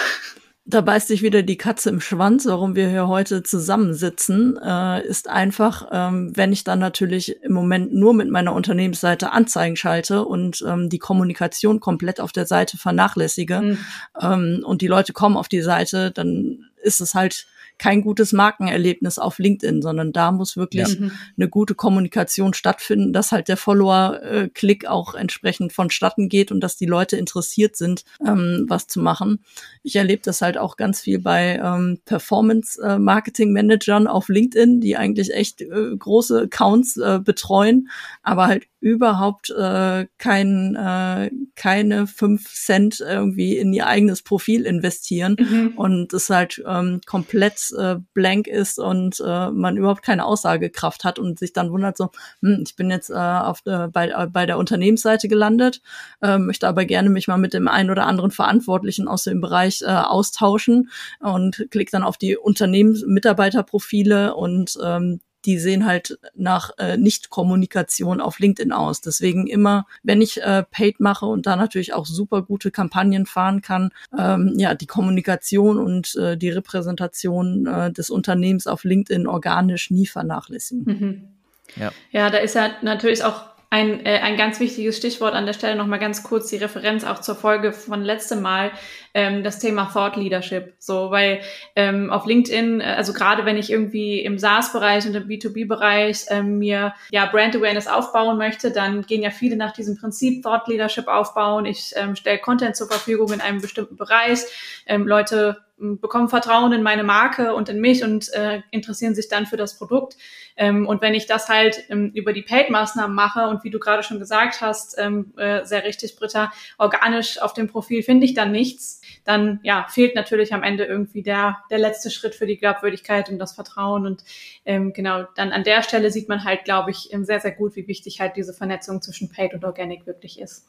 Da 0.64 0.80
beißt 0.80 1.08
sich 1.08 1.22
wieder 1.22 1.42
die 1.42 1.56
Katze 1.56 1.90
im 1.90 2.00
Schwanz, 2.00 2.46
warum 2.46 2.76
wir 2.76 2.88
hier 2.88 3.08
heute 3.08 3.42
zusammensitzen, 3.42 4.56
äh, 4.62 5.04
ist 5.04 5.28
einfach, 5.28 5.88
ähm, 5.90 6.30
wenn 6.36 6.52
ich 6.52 6.62
dann 6.62 6.78
natürlich 6.78 7.42
im 7.42 7.52
Moment 7.52 7.92
nur 7.92 8.14
mit 8.14 8.30
meiner 8.30 8.54
Unternehmensseite 8.54 9.32
Anzeigen 9.32 9.74
schalte 9.74 10.24
und 10.24 10.64
ähm, 10.66 10.88
die 10.88 11.00
Kommunikation 11.00 11.80
komplett 11.80 12.20
auf 12.20 12.30
der 12.30 12.46
Seite 12.46 12.78
vernachlässige 12.78 13.60
mhm. 13.60 13.78
ähm, 14.20 14.62
und 14.64 14.82
die 14.82 14.86
Leute 14.86 15.12
kommen 15.12 15.36
auf 15.36 15.48
die 15.48 15.62
Seite, 15.62 16.12
dann 16.12 16.70
ist 16.80 17.00
es 17.00 17.14
halt 17.14 17.46
kein 17.82 18.00
gutes 18.00 18.32
Markenerlebnis 18.32 19.18
auf 19.18 19.40
LinkedIn, 19.40 19.82
sondern 19.82 20.12
da 20.12 20.30
muss 20.30 20.56
wirklich 20.56 21.00
ja. 21.00 21.08
eine 21.36 21.48
gute 21.48 21.74
Kommunikation 21.74 22.54
stattfinden, 22.54 23.12
dass 23.12 23.32
halt 23.32 23.48
der 23.48 23.56
Follower-Klick 23.56 24.86
auch 24.86 25.16
entsprechend 25.16 25.72
vonstatten 25.72 26.28
geht 26.28 26.52
und 26.52 26.60
dass 26.60 26.76
die 26.76 26.86
Leute 26.86 27.16
interessiert 27.16 27.74
sind, 27.74 28.04
ähm, 28.24 28.66
was 28.68 28.86
zu 28.86 29.00
machen. 29.00 29.40
Ich 29.82 29.96
erlebe 29.96 30.22
das 30.24 30.42
halt 30.42 30.58
auch 30.58 30.76
ganz 30.76 31.00
viel 31.00 31.18
bei 31.18 31.60
ähm, 31.60 31.98
Performance-Marketing-Managern 32.04 34.06
auf 34.06 34.28
LinkedIn, 34.28 34.80
die 34.80 34.96
eigentlich 34.96 35.34
echt 35.34 35.62
äh, 35.62 35.96
große 35.98 36.42
Accounts 36.42 36.98
äh, 36.98 37.18
betreuen, 37.18 37.88
aber 38.22 38.46
halt 38.46 38.68
überhaupt 38.82 39.48
äh, 39.50 40.06
kein, 40.18 40.74
äh, 40.74 41.30
keine 41.54 42.08
fünf 42.08 42.52
Cent 42.52 42.98
irgendwie 42.98 43.56
in 43.56 43.72
ihr 43.72 43.86
eigenes 43.86 44.22
Profil 44.22 44.66
investieren 44.66 45.36
mhm. 45.38 45.74
und 45.76 46.12
es 46.12 46.28
halt 46.28 46.60
ähm, 46.66 47.00
komplett 47.06 47.70
äh, 47.78 47.98
blank 48.12 48.48
ist 48.48 48.80
und 48.80 49.22
äh, 49.24 49.50
man 49.52 49.76
überhaupt 49.76 50.02
keine 50.02 50.24
Aussagekraft 50.24 51.04
hat 51.04 51.20
und 51.20 51.38
sich 51.38 51.52
dann 51.52 51.70
wundert 51.70 51.96
so, 51.96 52.10
hm, 52.40 52.64
ich 52.66 52.74
bin 52.74 52.90
jetzt 52.90 53.10
äh, 53.10 53.14
auf, 53.14 53.60
äh, 53.66 53.86
bei, 53.86 54.08
äh, 54.08 54.26
bei 54.26 54.46
der 54.46 54.58
Unternehmensseite 54.58 55.28
gelandet, 55.28 55.80
äh, 56.20 56.38
möchte 56.38 56.66
aber 56.66 56.84
gerne 56.84 57.08
mich 57.08 57.28
mal 57.28 57.38
mit 57.38 57.54
dem 57.54 57.68
einen 57.68 57.90
oder 57.90 58.06
anderen 58.06 58.32
Verantwortlichen 58.32 59.06
aus 59.06 59.22
dem 59.22 59.40
Bereich 59.40 59.82
äh, 59.82 59.86
austauschen 59.86 60.90
und 61.20 61.68
klick 61.70 61.92
dann 61.92 62.02
auf 62.02 62.18
die 62.18 62.36
Unternehmensmitarbeiterprofile 62.36 64.34
und 64.34 64.76
ähm, 64.82 65.20
die 65.44 65.58
sehen 65.58 65.86
halt 65.86 66.18
nach 66.34 66.70
äh, 66.78 66.96
Nicht-Kommunikation 66.96 68.20
auf 68.20 68.38
LinkedIn 68.38 68.72
aus. 68.72 69.00
Deswegen 69.00 69.46
immer, 69.46 69.86
wenn 70.02 70.20
ich 70.20 70.40
äh, 70.42 70.64
Paid 70.70 71.00
mache 71.00 71.26
und 71.26 71.46
da 71.46 71.56
natürlich 71.56 71.94
auch 71.94 72.06
super 72.06 72.42
gute 72.42 72.70
Kampagnen 72.70 73.26
fahren 73.26 73.62
kann, 73.62 73.90
ähm, 74.18 74.54
ja, 74.56 74.74
die 74.74 74.86
Kommunikation 74.86 75.78
und 75.78 76.14
äh, 76.16 76.36
die 76.36 76.50
Repräsentation 76.50 77.66
äh, 77.66 77.92
des 77.92 78.10
Unternehmens 78.10 78.66
auf 78.66 78.84
LinkedIn 78.84 79.26
organisch 79.26 79.90
nie 79.90 80.06
vernachlässigen. 80.06 80.84
Mhm. 80.84 81.28
Ja. 81.76 81.90
ja, 82.10 82.30
da 82.30 82.38
ist 82.38 82.54
ja 82.54 82.70
natürlich 82.82 83.24
auch 83.24 83.51
ein, 83.72 84.04
äh, 84.04 84.18
ein 84.18 84.36
ganz 84.36 84.60
wichtiges 84.60 84.98
Stichwort 84.98 85.32
an 85.32 85.46
der 85.46 85.54
Stelle 85.54 85.76
nochmal 85.76 85.98
ganz 85.98 86.22
kurz 86.22 86.48
die 86.48 86.58
Referenz 86.58 87.04
auch 87.04 87.22
zur 87.22 87.34
Folge 87.34 87.72
von 87.72 88.02
letztem 88.02 88.42
Mal, 88.42 88.70
ähm, 89.14 89.42
das 89.42 89.60
Thema 89.60 89.86
Thought 89.90 90.16
Leadership. 90.16 90.74
So, 90.78 91.10
weil 91.10 91.40
ähm, 91.74 92.10
auf 92.10 92.26
LinkedIn, 92.26 92.82
äh, 92.82 92.84
also 92.84 93.14
gerade 93.14 93.46
wenn 93.46 93.56
ich 93.56 93.72
irgendwie 93.72 94.20
im 94.20 94.38
SaaS-Bereich 94.38 95.06
und 95.06 95.14
im 95.14 95.26
B2B-Bereich 95.26 96.26
ähm, 96.28 96.58
mir 96.58 96.92
ja 97.10 97.24
Brand 97.24 97.56
Awareness 97.56 97.86
aufbauen 97.86 98.36
möchte, 98.36 98.72
dann 98.72 99.06
gehen 99.06 99.22
ja 99.22 99.30
viele 99.30 99.56
nach 99.56 99.72
diesem 99.72 99.96
Prinzip 99.96 100.42
Thought 100.42 100.68
Leadership 100.68 101.08
aufbauen. 101.08 101.64
Ich 101.64 101.94
ähm, 101.96 102.14
stelle 102.14 102.40
Content 102.40 102.76
zur 102.76 102.88
Verfügung 102.88 103.32
in 103.32 103.40
einem 103.40 103.62
bestimmten 103.62 103.96
Bereich. 103.96 104.40
Ähm, 104.84 105.06
Leute 105.08 105.62
bekommen 105.82 106.28
Vertrauen 106.28 106.72
in 106.72 106.82
meine 106.82 107.02
Marke 107.02 107.54
und 107.54 107.68
in 107.68 107.80
mich 107.80 108.04
und 108.04 108.32
äh, 108.34 108.62
interessieren 108.70 109.14
sich 109.14 109.28
dann 109.28 109.46
für 109.46 109.56
das 109.56 109.76
Produkt. 109.76 110.16
Ähm, 110.56 110.86
und 110.86 111.02
wenn 111.02 111.14
ich 111.14 111.26
das 111.26 111.48
halt 111.48 111.84
ähm, 111.88 112.12
über 112.14 112.32
die 112.32 112.42
Paid-Maßnahmen 112.42 113.14
mache 113.14 113.48
und 113.48 113.64
wie 113.64 113.70
du 113.70 113.78
gerade 113.78 114.02
schon 114.02 114.18
gesagt 114.18 114.60
hast, 114.60 114.96
ähm, 114.98 115.32
äh, 115.36 115.64
sehr 115.64 115.84
richtig, 115.84 116.16
Britta, 116.16 116.52
organisch 116.78 117.40
auf 117.40 117.52
dem 117.52 117.66
Profil 117.66 118.02
finde 118.02 118.26
ich 118.26 118.34
dann 118.34 118.52
nichts, 118.52 119.00
dann 119.24 119.60
ja 119.62 119.86
fehlt 119.88 120.14
natürlich 120.14 120.54
am 120.54 120.62
Ende 120.62 120.84
irgendwie 120.84 121.22
der 121.22 121.58
der 121.70 121.78
letzte 121.78 122.10
Schritt 122.10 122.34
für 122.34 122.46
die 122.46 122.56
Glaubwürdigkeit 122.56 123.28
und 123.28 123.38
das 123.38 123.52
Vertrauen 123.52 124.06
und 124.06 124.22
ähm, 124.64 124.92
genau 124.92 125.24
dann 125.34 125.52
an 125.52 125.64
der 125.64 125.82
Stelle 125.82 126.10
sieht 126.10 126.28
man 126.28 126.44
halt, 126.44 126.64
glaube 126.64 126.90
ich, 126.90 127.10
sehr 127.22 127.40
sehr 127.40 127.52
gut, 127.52 127.76
wie 127.76 127.88
wichtig 127.88 128.20
halt 128.20 128.36
diese 128.36 128.54
Vernetzung 128.54 129.02
zwischen 129.02 129.30
Paid 129.30 129.54
und 129.54 129.64
Organic 129.64 130.06
wirklich 130.06 130.40
ist. 130.40 130.68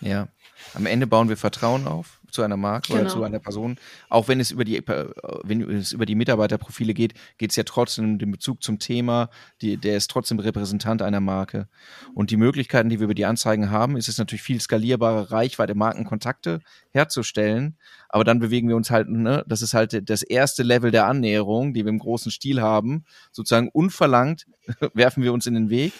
Ja, 0.00 0.28
am 0.74 0.86
Ende 0.86 1.06
bauen 1.06 1.28
wir 1.28 1.36
Vertrauen 1.36 1.86
auf 1.86 2.21
zu 2.32 2.42
einer 2.42 2.56
Marke 2.56 2.88
genau. 2.88 3.02
oder 3.02 3.10
zu 3.10 3.22
einer 3.22 3.38
Person. 3.38 3.76
Auch 4.08 4.28
wenn 4.28 4.40
es 4.40 4.50
über 4.50 4.64
die, 4.64 4.82
wenn 5.44 5.62
es 5.70 5.92
über 5.92 6.06
die 6.06 6.14
Mitarbeiterprofile 6.14 6.94
geht, 6.94 7.14
geht 7.38 7.50
es 7.50 7.56
ja 7.56 7.64
trotzdem 7.64 8.04
um 8.04 8.18
den 8.18 8.30
Bezug 8.30 8.62
zum 8.62 8.78
Thema. 8.78 9.30
Die, 9.60 9.76
der 9.76 9.96
ist 9.96 10.10
trotzdem 10.10 10.38
Repräsentant 10.38 11.02
einer 11.02 11.20
Marke. 11.20 11.68
Und 12.14 12.30
die 12.30 12.36
Möglichkeiten, 12.36 12.88
die 12.88 12.98
wir 12.98 13.04
über 13.04 13.14
die 13.14 13.26
Anzeigen 13.26 13.70
haben, 13.70 13.96
ist 13.96 14.08
es 14.08 14.18
natürlich 14.18 14.42
viel 14.42 14.60
skalierbare 14.60 15.30
Reichweite, 15.30 15.74
Markenkontakte 15.74 16.60
herzustellen. 16.90 17.76
Aber 18.08 18.24
dann 18.24 18.40
bewegen 18.40 18.68
wir 18.68 18.76
uns 18.76 18.90
halt, 18.90 19.08
ne, 19.08 19.44
das 19.46 19.62
ist 19.62 19.74
halt 19.74 20.08
das 20.08 20.22
erste 20.22 20.62
Level 20.62 20.90
der 20.90 21.06
Annäherung, 21.06 21.72
die 21.74 21.84
wir 21.84 21.90
im 21.90 21.98
großen 21.98 22.30
Stil 22.30 22.60
haben. 22.60 23.04
Sozusagen 23.30 23.68
unverlangt 23.68 24.46
werfen 24.94 25.22
wir 25.22 25.32
uns 25.32 25.46
in 25.46 25.54
den 25.54 25.70
Weg 25.70 25.92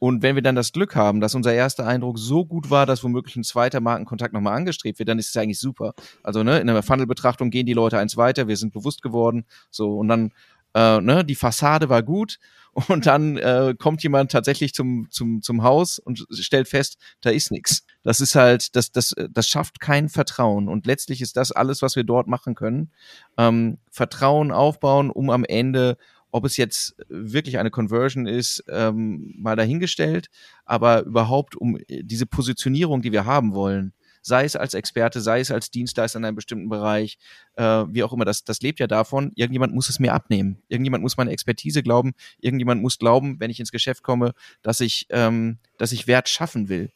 und 0.00 0.22
wenn 0.22 0.34
wir 0.34 0.42
dann 0.42 0.56
das 0.56 0.72
Glück 0.72 0.96
haben, 0.96 1.20
dass 1.20 1.34
unser 1.34 1.52
erster 1.52 1.86
Eindruck 1.86 2.18
so 2.18 2.46
gut 2.46 2.70
war, 2.70 2.86
dass 2.86 3.04
womöglich 3.04 3.36
ein 3.36 3.44
zweiter 3.44 3.80
Markenkontakt 3.80 4.32
nochmal 4.32 4.56
angestrebt 4.56 4.98
wird, 4.98 5.10
dann 5.10 5.18
ist 5.18 5.28
es 5.28 5.36
eigentlich 5.36 5.60
super. 5.60 5.92
Also 6.22 6.42
ne, 6.42 6.58
in 6.58 6.66
der 6.66 6.82
Funnel-Betrachtung 6.82 7.50
gehen 7.50 7.66
die 7.66 7.74
Leute 7.74 7.98
eins 7.98 8.16
weiter, 8.16 8.48
wir 8.48 8.56
sind 8.56 8.72
bewusst 8.72 9.02
geworden, 9.02 9.44
so 9.70 9.98
und 9.98 10.08
dann 10.08 10.32
äh, 10.74 11.00
ne, 11.02 11.22
die 11.22 11.34
Fassade 11.34 11.90
war 11.90 12.02
gut 12.02 12.38
und 12.88 13.04
dann 13.04 13.36
äh, 13.36 13.74
kommt 13.78 14.02
jemand 14.02 14.32
tatsächlich 14.32 14.72
zum 14.72 15.08
zum 15.10 15.42
zum 15.42 15.62
Haus 15.62 15.98
und 15.98 16.26
stellt 16.30 16.68
fest, 16.68 16.96
da 17.20 17.28
ist 17.28 17.50
nichts. 17.50 17.84
Das 18.02 18.20
ist 18.20 18.34
halt, 18.34 18.74
das 18.76 18.92
das 18.92 19.14
das 19.30 19.48
schafft 19.48 19.80
kein 19.80 20.08
Vertrauen 20.08 20.68
und 20.68 20.86
letztlich 20.86 21.20
ist 21.20 21.36
das 21.36 21.52
alles, 21.52 21.82
was 21.82 21.94
wir 21.94 22.04
dort 22.04 22.26
machen 22.26 22.54
können, 22.54 22.90
ähm, 23.36 23.76
Vertrauen 23.90 24.50
aufbauen, 24.50 25.10
um 25.10 25.28
am 25.28 25.44
Ende 25.44 25.98
ob 26.30 26.44
es 26.44 26.56
jetzt 26.56 26.96
wirklich 27.08 27.58
eine 27.58 27.70
Conversion 27.70 28.26
ist, 28.26 28.64
ähm, 28.68 29.34
mal 29.36 29.56
dahingestellt, 29.56 30.30
aber 30.64 31.02
überhaupt 31.02 31.56
um 31.56 31.76
äh, 31.76 32.02
diese 32.02 32.26
Positionierung, 32.26 33.02
die 33.02 33.12
wir 33.12 33.24
haben 33.24 33.54
wollen, 33.54 33.92
sei 34.22 34.44
es 34.44 34.56
als 34.56 34.74
Experte, 34.74 35.20
sei 35.20 35.40
es 35.40 35.50
als 35.50 35.70
Dienstleister 35.70 36.18
in 36.18 36.24
einem 36.24 36.36
bestimmten 36.36 36.68
Bereich, 36.68 37.18
äh, 37.56 37.84
wie 37.88 38.02
auch 38.02 38.12
immer, 38.12 38.24
das, 38.24 38.44
das 38.44 38.60
lebt 38.60 38.80
ja 38.80 38.86
davon, 38.86 39.32
irgendjemand 39.34 39.74
muss 39.74 39.88
es 39.88 39.98
mir 39.98 40.12
abnehmen. 40.12 40.62
Irgendjemand 40.68 41.02
muss 41.02 41.16
meine 41.16 41.30
Expertise 41.30 41.82
glauben, 41.82 42.12
irgendjemand 42.38 42.82
muss 42.82 42.98
glauben, 42.98 43.40
wenn 43.40 43.50
ich 43.50 43.60
ins 43.60 43.72
Geschäft 43.72 44.02
komme, 44.02 44.32
dass 44.62 44.80
ich, 44.80 45.06
ähm, 45.10 45.58
dass 45.78 45.92
ich 45.92 46.06
Wert 46.06 46.28
schaffen 46.28 46.68
will. 46.68 46.90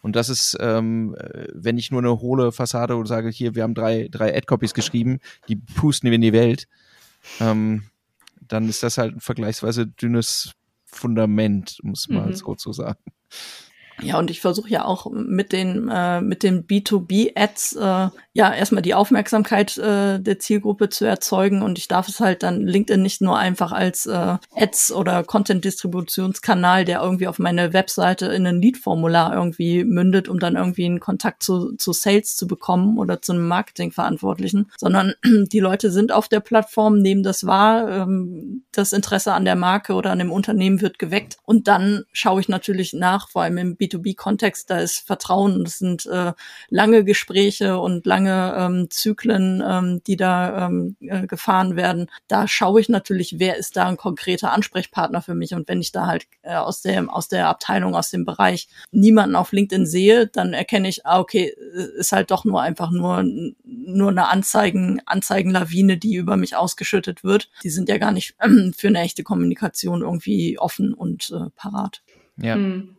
Und 0.00 0.14
das 0.14 0.28
ist, 0.28 0.56
ähm, 0.60 1.16
äh, 1.18 1.48
wenn 1.52 1.76
ich 1.76 1.90
nur 1.90 2.00
eine 2.00 2.20
hohle 2.20 2.52
Fassade 2.52 2.96
und 2.96 3.06
sage, 3.06 3.30
hier, 3.30 3.54
wir 3.54 3.64
haben 3.64 3.74
drei, 3.74 4.08
drei 4.10 4.36
Ad-Copies 4.36 4.74
geschrieben, 4.74 5.18
die 5.48 5.56
pusten 5.56 6.08
wir 6.08 6.14
in 6.14 6.20
die 6.20 6.32
Welt. 6.32 6.68
Ähm, 7.40 7.82
dann 8.40 8.68
ist 8.68 8.82
das 8.82 8.98
halt 8.98 9.16
ein 9.16 9.20
vergleichsweise 9.20 9.86
dünnes 9.86 10.52
Fundament, 10.84 11.78
muss 11.82 12.08
man 12.08 12.30
mhm. 12.30 12.34
so 12.34 12.54
zu 12.54 12.72
sagen. 12.72 13.02
Ja, 14.00 14.18
und 14.18 14.30
ich 14.30 14.40
versuche 14.40 14.68
ja 14.70 14.84
auch 14.84 15.10
mit 15.10 15.52
den 15.52 15.88
äh, 15.92 16.20
mit 16.20 16.42
den 16.42 16.66
B2B-Ads 16.66 17.76
äh, 17.76 18.08
ja 18.32 18.54
erstmal 18.54 18.82
die 18.82 18.94
Aufmerksamkeit 18.94 19.76
äh, 19.76 20.20
der 20.20 20.38
Zielgruppe 20.38 20.88
zu 20.88 21.04
erzeugen. 21.04 21.62
Und 21.62 21.78
ich 21.78 21.88
darf 21.88 22.08
es 22.08 22.20
halt 22.20 22.44
dann 22.44 22.64
LinkedIn 22.64 23.02
nicht 23.02 23.20
nur 23.20 23.36
einfach 23.36 23.72
als 23.72 24.06
äh, 24.06 24.36
Ads 24.54 24.92
oder 24.92 25.24
Content-Distributionskanal, 25.24 26.84
der 26.84 27.02
irgendwie 27.02 27.26
auf 27.26 27.40
meine 27.40 27.72
Webseite 27.72 28.26
in 28.26 28.46
ein 28.46 28.62
Lead-Formular 28.62 29.34
irgendwie 29.34 29.82
mündet, 29.82 30.28
um 30.28 30.38
dann 30.38 30.54
irgendwie 30.54 30.86
einen 30.86 31.00
Kontakt 31.00 31.42
zu, 31.42 31.74
zu 31.76 31.92
Sales 31.92 32.36
zu 32.36 32.46
bekommen 32.46 32.98
oder 32.98 33.20
zu 33.20 33.32
einem 33.32 33.48
Marketingverantwortlichen, 33.48 34.70
sondern 34.76 35.14
die 35.24 35.60
Leute 35.60 35.90
sind 35.90 36.12
auf 36.12 36.28
der 36.28 36.40
Plattform, 36.40 36.98
nehmen 36.98 37.24
das 37.24 37.46
wahr, 37.46 37.88
ähm, 37.88 38.62
das 38.70 38.92
Interesse 38.92 39.32
an 39.32 39.44
der 39.44 39.56
Marke 39.56 39.94
oder 39.94 40.12
an 40.12 40.20
dem 40.20 40.30
Unternehmen 40.30 40.80
wird 40.80 41.00
geweckt. 41.00 41.38
Und 41.44 41.66
dann 41.66 42.04
schaue 42.12 42.40
ich 42.40 42.48
natürlich 42.48 42.92
nach, 42.92 43.28
vor 43.28 43.42
allem 43.42 43.58
im 43.58 43.76
B 43.76 43.87
B2B-Kontext, 43.88 44.70
da 44.70 44.78
ist 44.78 45.06
Vertrauen, 45.06 45.64
das 45.64 45.78
sind 45.78 46.06
äh, 46.06 46.32
lange 46.68 47.04
Gespräche 47.04 47.78
und 47.78 48.06
lange 48.06 48.54
ähm, 48.56 48.90
Zyklen, 48.90 49.62
ähm, 49.66 50.02
die 50.06 50.16
da 50.16 50.66
ähm, 50.66 50.96
äh, 51.00 51.26
gefahren 51.26 51.76
werden. 51.76 52.10
Da 52.28 52.48
schaue 52.48 52.80
ich 52.80 52.88
natürlich, 52.88 53.38
wer 53.38 53.56
ist 53.56 53.76
da 53.76 53.88
ein 53.88 53.96
konkreter 53.96 54.52
Ansprechpartner 54.52 55.22
für 55.22 55.34
mich. 55.34 55.54
Und 55.54 55.68
wenn 55.68 55.80
ich 55.80 55.92
da 55.92 56.06
halt 56.06 56.26
äh, 56.42 56.54
aus, 56.54 56.82
der, 56.82 57.12
aus 57.14 57.28
der 57.28 57.48
Abteilung, 57.48 57.94
aus 57.94 58.10
dem 58.10 58.24
Bereich 58.24 58.68
niemanden 58.90 59.36
auf 59.36 59.52
LinkedIn 59.52 59.86
sehe, 59.86 60.26
dann 60.26 60.52
erkenne 60.52 60.88
ich, 60.88 61.06
ah, 61.06 61.20
okay, 61.20 61.48
äh, 61.48 61.98
ist 61.98 62.12
halt 62.12 62.30
doch 62.30 62.44
nur 62.44 62.62
einfach 62.62 62.90
nur, 62.90 63.24
nur 63.64 64.10
eine 64.10 64.28
Anzeigen, 64.28 65.00
Anzeigenlawine, 65.06 65.96
die 65.96 66.14
über 66.14 66.36
mich 66.36 66.56
ausgeschüttet 66.56 67.24
wird. 67.24 67.50
Die 67.62 67.70
sind 67.70 67.88
ja 67.88 67.98
gar 67.98 68.12
nicht 68.12 68.34
äh, 68.38 68.48
für 68.76 68.88
eine 68.88 69.00
echte 69.00 69.22
Kommunikation 69.22 70.02
irgendwie 70.02 70.58
offen 70.58 70.94
und 70.94 71.30
äh, 71.30 71.50
parat. 71.56 72.02
Ja. 72.36 72.54
Hm. 72.54 72.94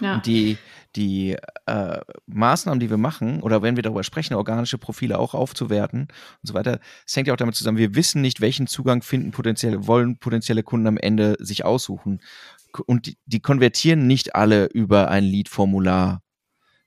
Ja. 0.00 0.14
Und 0.14 0.26
die, 0.26 0.58
die 0.96 1.36
äh, 1.66 2.00
Maßnahmen, 2.26 2.80
die 2.80 2.90
wir 2.90 2.96
machen, 2.96 3.42
oder 3.42 3.62
wenn 3.62 3.76
wir 3.76 3.82
darüber 3.82 4.04
sprechen, 4.04 4.34
organische 4.34 4.78
Profile 4.78 5.18
auch 5.18 5.34
aufzuwerten 5.34 6.02
und 6.02 6.08
so 6.46 6.54
weiter, 6.54 6.80
es 7.06 7.16
hängt 7.16 7.28
ja 7.28 7.34
auch 7.34 7.38
damit 7.38 7.54
zusammen, 7.54 7.78
wir 7.78 7.94
wissen 7.94 8.22
nicht, 8.22 8.40
welchen 8.40 8.66
Zugang 8.66 9.02
finden 9.02 9.30
potenzielle, 9.30 9.86
wollen 9.86 10.18
potenzielle 10.18 10.62
Kunden 10.62 10.86
am 10.86 10.96
Ende 10.96 11.36
sich 11.38 11.64
aussuchen. 11.64 12.20
Und 12.86 13.06
die, 13.06 13.18
die 13.26 13.40
konvertieren 13.40 14.06
nicht 14.06 14.34
alle 14.34 14.66
über 14.66 15.10
ein 15.10 15.24
Lead-Formular 15.24 16.22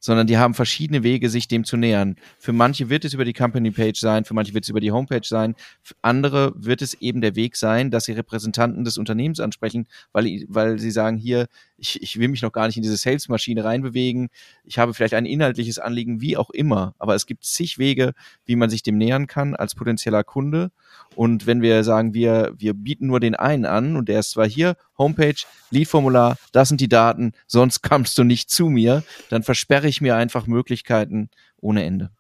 sondern 0.04 0.28
die 0.28 0.38
haben 0.38 0.54
verschiedene 0.54 1.02
Wege, 1.02 1.30
sich 1.30 1.48
dem 1.48 1.64
zu 1.64 1.78
nähern. 1.78 2.18
Für 2.38 2.52
manche 2.52 2.90
wird 2.90 3.06
es 3.06 3.14
über 3.14 3.24
die 3.24 3.32
Company 3.32 3.72
Page 3.72 3.98
sein, 3.98 4.26
für 4.26 4.34
manche 4.34 4.54
wird 4.54 4.66
es 4.66 4.70
über 4.70 4.82
die 4.82 4.92
Homepage 4.92 5.24
sein, 5.24 5.56
für 5.82 5.96
andere 6.02 6.52
wird 6.58 6.82
es 6.82 6.94
eben 6.96 7.22
der 7.22 7.38
Weg 7.38 7.56
sein, 7.56 7.90
dass 7.90 8.04
sie 8.04 8.12
Repräsentanten 8.12 8.84
des 8.84 8.98
Unternehmens 8.98 9.40
ansprechen, 9.40 9.88
weil, 10.12 10.44
weil 10.50 10.78
sie 10.78 10.92
sagen, 10.92 11.16
hier, 11.16 11.48
ich, 11.84 12.02
ich 12.02 12.18
will 12.18 12.30
mich 12.30 12.42
noch 12.42 12.54
gar 12.54 12.68
nicht 12.68 12.78
in 12.78 12.84
diese 12.84 12.96
Sales-Maschine 12.96 13.64
reinbewegen, 13.64 14.30
ich 14.64 14.80
habe 14.80 14.94
vielleicht 14.94 15.14
ein 15.14 15.26
inhaltliches 15.26 15.80
Anliegen, 15.80 16.22
wie 16.22 16.38
auch 16.38 16.50
immer, 16.50 16.96
aber 16.98 17.14
es 17.14 17.26
gibt 17.26 17.44
zig 17.44 17.78
Wege, 17.78 18.14
wie 18.46 18.56
man 18.56 18.70
sich 18.70 18.84
dem 18.84 18.98
nähern 18.98 19.28
kann 19.28 19.54
als 19.54 19.76
potenzieller 19.76 20.24
Kunde. 20.24 20.72
Und 21.16 21.46
wenn 21.46 21.62
wir 21.62 21.84
sagen, 21.84 22.14
wir, 22.14 22.54
wir 22.58 22.74
bieten 22.74 23.08
nur 23.08 23.20
den 23.20 23.36
einen 23.36 23.66
an 23.66 23.98
und 23.98 24.08
der 24.08 24.22
ist 24.22 24.32
zwar 24.32 24.48
hier, 24.48 24.78
Homepage, 24.98 25.36
Lead-Formular, 25.72 26.38
das 26.54 26.70
sind 26.70 26.80
die 26.80 26.90
Daten, 26.90 27.34
sonst 27.48 27.82
kommst 27.90 28.18
du 28.18 28.24
nicht 28.24 28.50
zu 28.50 28.70
mir, 28.70 29.04
dann 29.30 29.44
versperre 29.44 29.88
ich 29.88 30.00
mir 30.00 30.16
einfach 30.16 30.48
Möglichkeiten 30.48 31.30
ohne 31.60 31.84
Ende. 31.84 32.12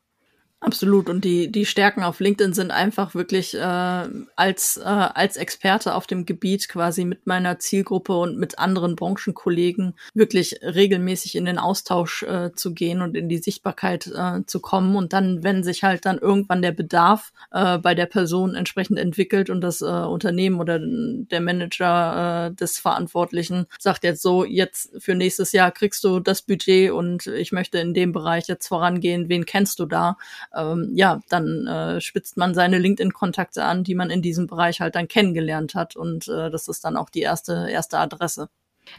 Absolut. 0.65 1.09
Und 1.09 1.25
die, 1.25 1.51
die 1.51 1.65
Stärken 1.65 2.03
auf 2.03 2.21
LinkedIn 2.21 2.53
sind 2.53 2.71
einfach 2.71 3.15
wirklich 3.15 3.53
äh, 3.53 4.07
als, 4.37 4.77
äh, 4.77 4.83
als 4.83 5.35
Experte 5.35 5.93
auf 5.93 6.07
dem 6.07 6.25
Gebiet 6.25 6.69
quasi 6.69 7.03
mit 7.03 7.27
meiner 7.27 7.59
Zielgruppe 7.59 8.15
und 8.15 8.37
mit 8.37 8.59
anderen 8.59 8.95
Branchenkollegen 8.95 9.93
wirklich 10.13 10.59
regelmäßig 10.63 11.35
in 11.35 11.43
den 11.43 11.57
Austausch 11.57 12.23
äh, 12.23 12.51
zu 12.55 12.73
gehen 12.73 13.01
und 13.01 13.17
in 13.17 13.27
die 13.27 13.39
Sichtbarkeit 13.39 14.07
äh, 14.07 14.45
zu 14.45 14.61
kommen. 14.61 14.95
Und 14.95 15.11
dann, 15.11 15.43
wenn 15.43 15.65
sich 15.65 15.83
halt 15.83 16.05
dann 16.05 16.17
irgendwann 16.17 16.61
der 16.61 16.71
Bedarf 16.71 17.33
äh, 17.51 17.77
bei 17.77 17.93
der 17.93 18.05
Person 18.05 18.55
entsprechend 18.55 18.99
entwickelt 18.99 19.49
und 19.49 19.59
das 19.59 19.81
äh, 19.81 19.85
Unternehmen 19.85 20.61
oder 20.61 20.79
der 20.79 21.41
Manager 21.41 22.51
äh, 22.51 22.55
des 22.55 22.79
Verantwortlichen 22.79 23.65
sagt 23.79 24.05
jetzt 24.05 24.21
so, 24.21 24.45
jetzt 24.45 24.91
für 24.97 25.13
nächstes 25.13 25.51
Jahr 25.51 25.71
kriegst 25.71 26.05
du 26.05 26.21
das 26.21 26.41
Budget 26.41 26.91
und 26.91 27.27
ich 27.27 27.51
möchte 27.51 27.79
in 27.79 27.93
dem 27.93 28.13
Bereich 28.13 28.47
jetzt 28.47 28.69
vorangehen, 28.69 29.27
wen 29.27 29.45
kennst 29.45 29.79
du 29.79 29.85
da? 29.85 30.15
Ähm, 30.55 30.91
ja, 30.93 31.21
dann 31.29 31.67
äh, 31.67 32.01
spitzt 32.01 32.37
man 32.37 32.53
seine 32.53 32.79
LinkedIn-Kontakte 32.79 33.63
an, 33.63 33.83
die 33.83 33.95
man 33.95 34.09
in 34.09 34.21
diesem 34.21 34.47
Bereich 34.47 34.81
halt 34.81 34.95
dann 34.95 35.07
kennengelernt 35.07 35.75
hat. 35.75 35.95
Und 35.95 36.27
äh, 36.27 36.49
das 36.49 36.67
ist 36.67 36.83
dann 36.85 36.97
auch 36.97 37.09
die 37.09 37.21
erste, 37.21 37.67
erste 37.69 37.97
Adresse. 37.97 38.49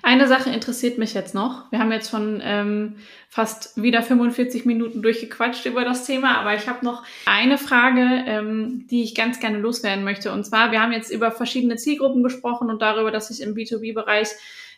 Eine 0.02 0.26
Sache 0.28 0.50
interessiert 0.50 0.98
mich 0.98 1.14
jetzt 1.14 1.34
noch. 1.34 1.70
Wir 1.70 1.78
haben 1.78 1.92
jetzt 1.92 2.10
schon 2.10 2.40
ähm, 2.42 2.96
fast 3.28 3.80
wieder 3.80 4.02
45 4.02 4.64
Minuten 4.64 5.02
durchgequatscht 5.02 5.66
über 5.66 5.84
das 5.84 6.06
Thema, 6.06 6.38
aber 6.38 6.54
ich 6.54 6.68
habe 6.68 6.84
noch 6.84 7.04
eine 7.26 7.58
Frage, 7.58 8.24
ähm, 8.26 8.86
die 8.90 9.02
ich 9.02 9.14
ganz 9.14 9.40
gerne 9.40 9.58
loswerden 9.58 10.04
möchte. 10.04 10.32
Und 10.32 10.44
zwar, 10.44 10.72
wir 10.72 10.80
haben 10.80 10.92
jetzt 10.92 11.10
über 11.10 11.30
verschiedene 11.30 11.76
Zielgruppen 11.76 12.22
gesprochen 12.22 12.70
und 12.70 12.82
darüber, 12.82 13.10
dass 13.10 13.28
sich 13.28 13.42
im 13.42 13.54
B2B-Bereich 13.54 14.28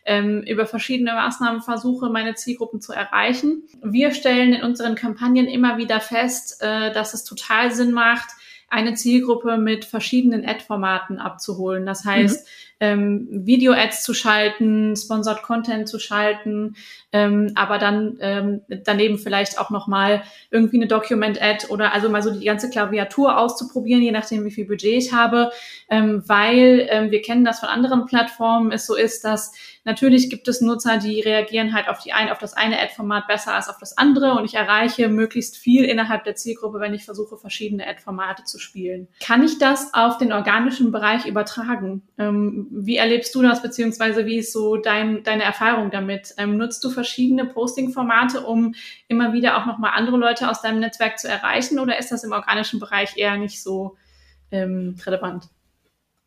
ähm, 0.07 0.43
über 0.43 0.67
verschiedene 0.67 1.13
Maßnahmen 1.13 1.63
versuche, 1.63 2.09
meine 2.09 2.35
Zielgruppen 2.35 2.81
zu 2.81 2.93
erreichen. 2.93 3.65
Wir 3.83 4.13
stellen 4.13 4.55
in 4.55 4.63
unseren 4.63 4.95
Kampagnen 4.95 5.47
immer 5.47 5.77
wieder 5.77 6.01
fest, 6.01 6.63
äh, 6.63 6.93
dass 6.93 7.13
es 7.13 7.25
total 7.25 7.73
Sinn 7.73 7.93
macht, 7.93 8.31
eine 8.69 8.95
Zielgruppe 8.95 9.59
mit 9.59 9.85
verschiedenen 9.85 10.47
Ad-Formaten 10.47 11.19
abzuholen. 11.19 11.87
Das 11.87 12.05
heißt, 12.05 12.45
mhm 12.45 12.51
ähm, 12.81 13.27
Video-Ads 13.31 14.03
zu 14.03 14.13
schalten, 14.13 14.95
Sponsored 14.97 15.43
Content 15.43 15.89
zu 15.89 15.99
schalten, 15.99 16.77
ähm, 17.13 17.53
aber 17.55 17.79
dann 17.79 18.19
ähm, 18.21 18.61
daneben 18.85 19.19
vielleicht 19.19 19.59
auch 19.59 19.71
nochmal 19.71 20.23
irgendwie 20.51 20.77
eine 20.77 20.87
Document-Ad 20.87 21.69
oder 21.69 21.95
also 21.95 22.11
mal 22.11 22.23
so 22.23 22.31
die 22.31 22.45
ganze 22.45 22.69
Klaviatur 22.69 23.39
auszuprobieren, 23.39 24.03
je 24.03 24.13
nachdem, 24.13 24.45
wie 24.45 24.51
viel 24.51 24.67
Budget 24.67 24.97
ich 24.97 25.13
habe, 25.13 25.51
ähm, 25.89 26.23
weil 26.27 26.87
ähm, 26.91 27.11
wir 27.11 27.23
kennen 27.23 27.45
das 27.45 27.61
von 27.61 27.71
anderen 27.71 28.05
Plattformen, 28.05 28.73
es 28.73 28.87
so 28.87 28.95
ist, 28.95 29.25
dass 29.25 29.53
natürlich 29.85 30.29
gibt 30.29 30.47
es 30.49 30.61
Nutzer, 30.61 30.99
die 30.99 31.21
reagieren 31.21 31.73
halt 31.73 31.89
auf 31.89 32.01
die 32.01 32.13
ein, 32.13 32.29
auf 32.29 32.39
das 32.39 32.55
eine 32.55 32.79
Ad-Format 32.81 33.27
besser 33.27 33.55
als 33.55 33.71
auf 33.71 33.79
das 33.79 33.97
andere 33.97 34.33
und 34.33 34.45
ich 34.45 34.55
erreiche 34.55 35.09
möglichst 35.09 35.57
viel 35.57 35.85
innerhalb 35.85 36.25
der 36.25 36.35
Zielgruppe, 36.35 36.81
wenn 36.81 36.93
ich 36.93 37.05
versuche, 37.05 37.39
verschiedene 37.39 37.87
Ad-Formate 37.87 38.45
zu 38.45 38.59
spielen. 38.59 39.09
Kann 39.25 39.43
ich 39.43 39.59
das 39.59 39.95
auf 39.95 40.19
den 40.19 40.33
organischen 40.33 40.93
Bereich 40.93 41.25
übertragen? 41.25 42.03
Ähm, 42.19 42.66
wie 42.71 42.97
erlebst 42.97 43.35
du 43.35 43.43
das, 43.43 43.63
beziehungsweise 43.63 44.27
wie 44.27 44.39
ist 44.39 44.53
so 44.53 44.77
dein, 44.77 45.23
deine 45.23 45.43
Erfahrung 45.43 45.91
damit? 45.91 46.35
Ähm, 46.39 46.57
nutzt 46.57 46.83
du 46.85 46.91
verschiedene 46.91 47.47
Posting-Formate, 47.47 48.41
um 48.43 48.75
immer 49.09 49.33
wieder 49.33 49.59
auch 49.59 49.67
nochmal 49.67 49.93
andere 49.95 50.17
Leute 50.17 50.51
aus 50.51 50.63
deinem 50.63 50.81
Netzwerk 50.81 51.19
zu 51.19 51.29
erreichen 51.29 51.79
oder 51.79 51.99
ist 51.99 52.13
das 52.13 52.25
im 52.25 52.33
organischen 52.33 52.81
Bereich 52.81 53.17
eher 53.17 53.37
nicht 53.37 53.63
so 53.63 53.97
ähm, 54.51 54.97
relevant? 55.05 55.49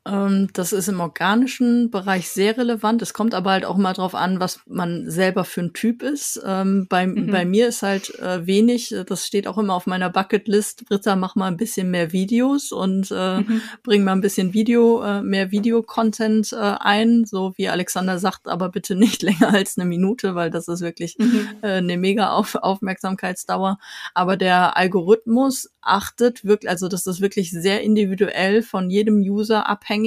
Ähm, 0.10 0.50
das 0.54 0.74
ist 0.74 0.88
im 0.88 1.00
organischen 1.00 1.92
Bereich 1.92 2.30
sehr 2.30 2.58
relevant. 2.58 3.02
Es 3.02 3.14
kommt 3.14 3.34
aber 3.34 3.52
halt 3.52 3.66
auch 3.66 3.78
mal 3.78 3.94
drauf 3.94 4.16
an, 4.16 4.40
was 4.40 4.62
man 4.68 5.10
selber 5.10 5.44
für 5.44 5.62
ein 5.62 5.74
Typ 5.74 6.02
ist. 6.02 6.42
Ähm, 6.46 6.88
bei, 6.90 7.06
mhm. 7.06 7.28
bei 7.32 7.46
mir 7.46 7.68
ist 7.68 7.84
halt 7.84 8.18
äh, 8.20 8.46
wenig, 8.46 8.96
das 9.08 9.26
steht 9.26 9.48
auch 9.48 9.58
immer 9.58 9.76
auf 9.76 9.86
meiner 9.86 10.10
Bucketlist. 10.10 10.86
Britta, 10.86 11.16
mach 11.16 11.36
mal 11.36 11.48
ein 11.48 11.58
bisschen 11.58 11.92
mehr 11.92 12.12
Videos 12.12 12.72
und 12.72 13.12
äh, 13.12 13.40
mhm. 13.40 13.62
bring 13.84 14.04
mal 14.04 14.14
ein 14.14 14.22
bisschen 14.22 14.54
Video, 14.54 15.04
äh, 15.04 15.22
mehr 15.22 15.52
Videocontent 15.52 16.54
äh, 16.54 16.76
ein, 16.80 17.26
so 17.26 17.54
wie 17.58 17.70
Alexander 17.70 18.20
sagt, 18.20 18.48
aber 18.48 18.70
bitte 18.70 18.96
nicht 18.96 19.22
länger 19.24 19.54
als 19.54 19.78
eine 19.78 19.86
Minute, 19.86 20.36
weil 20.36 20.50
das 20.50 20.68
ist 20.68 20.82
wirklich 20.82 21.18
mhm. 21.18 21.48
äh, 21.62 21.78
eine 21.78 21.98
mega 21.98 22.32
auf 22.32 22.56
Aufmerksamkeitsdauer. 22.56 23.78
Aber 24.14 24.38
der 24.38 24.78
Algorithmus 24.78 25.70
achtet 25.82 26.46
wirklich, 26.46 26.70
also 26.70 26.88
das 26.88 27.06
ist 27.08 27.22
wirklich 27.22 27.52
sehr 27.52 27.82
individuell 27.82 28.62
von 28.62 28.90
jedem 28.90 29.18
User 29.18 29.68
abhängig, 29.68 29.99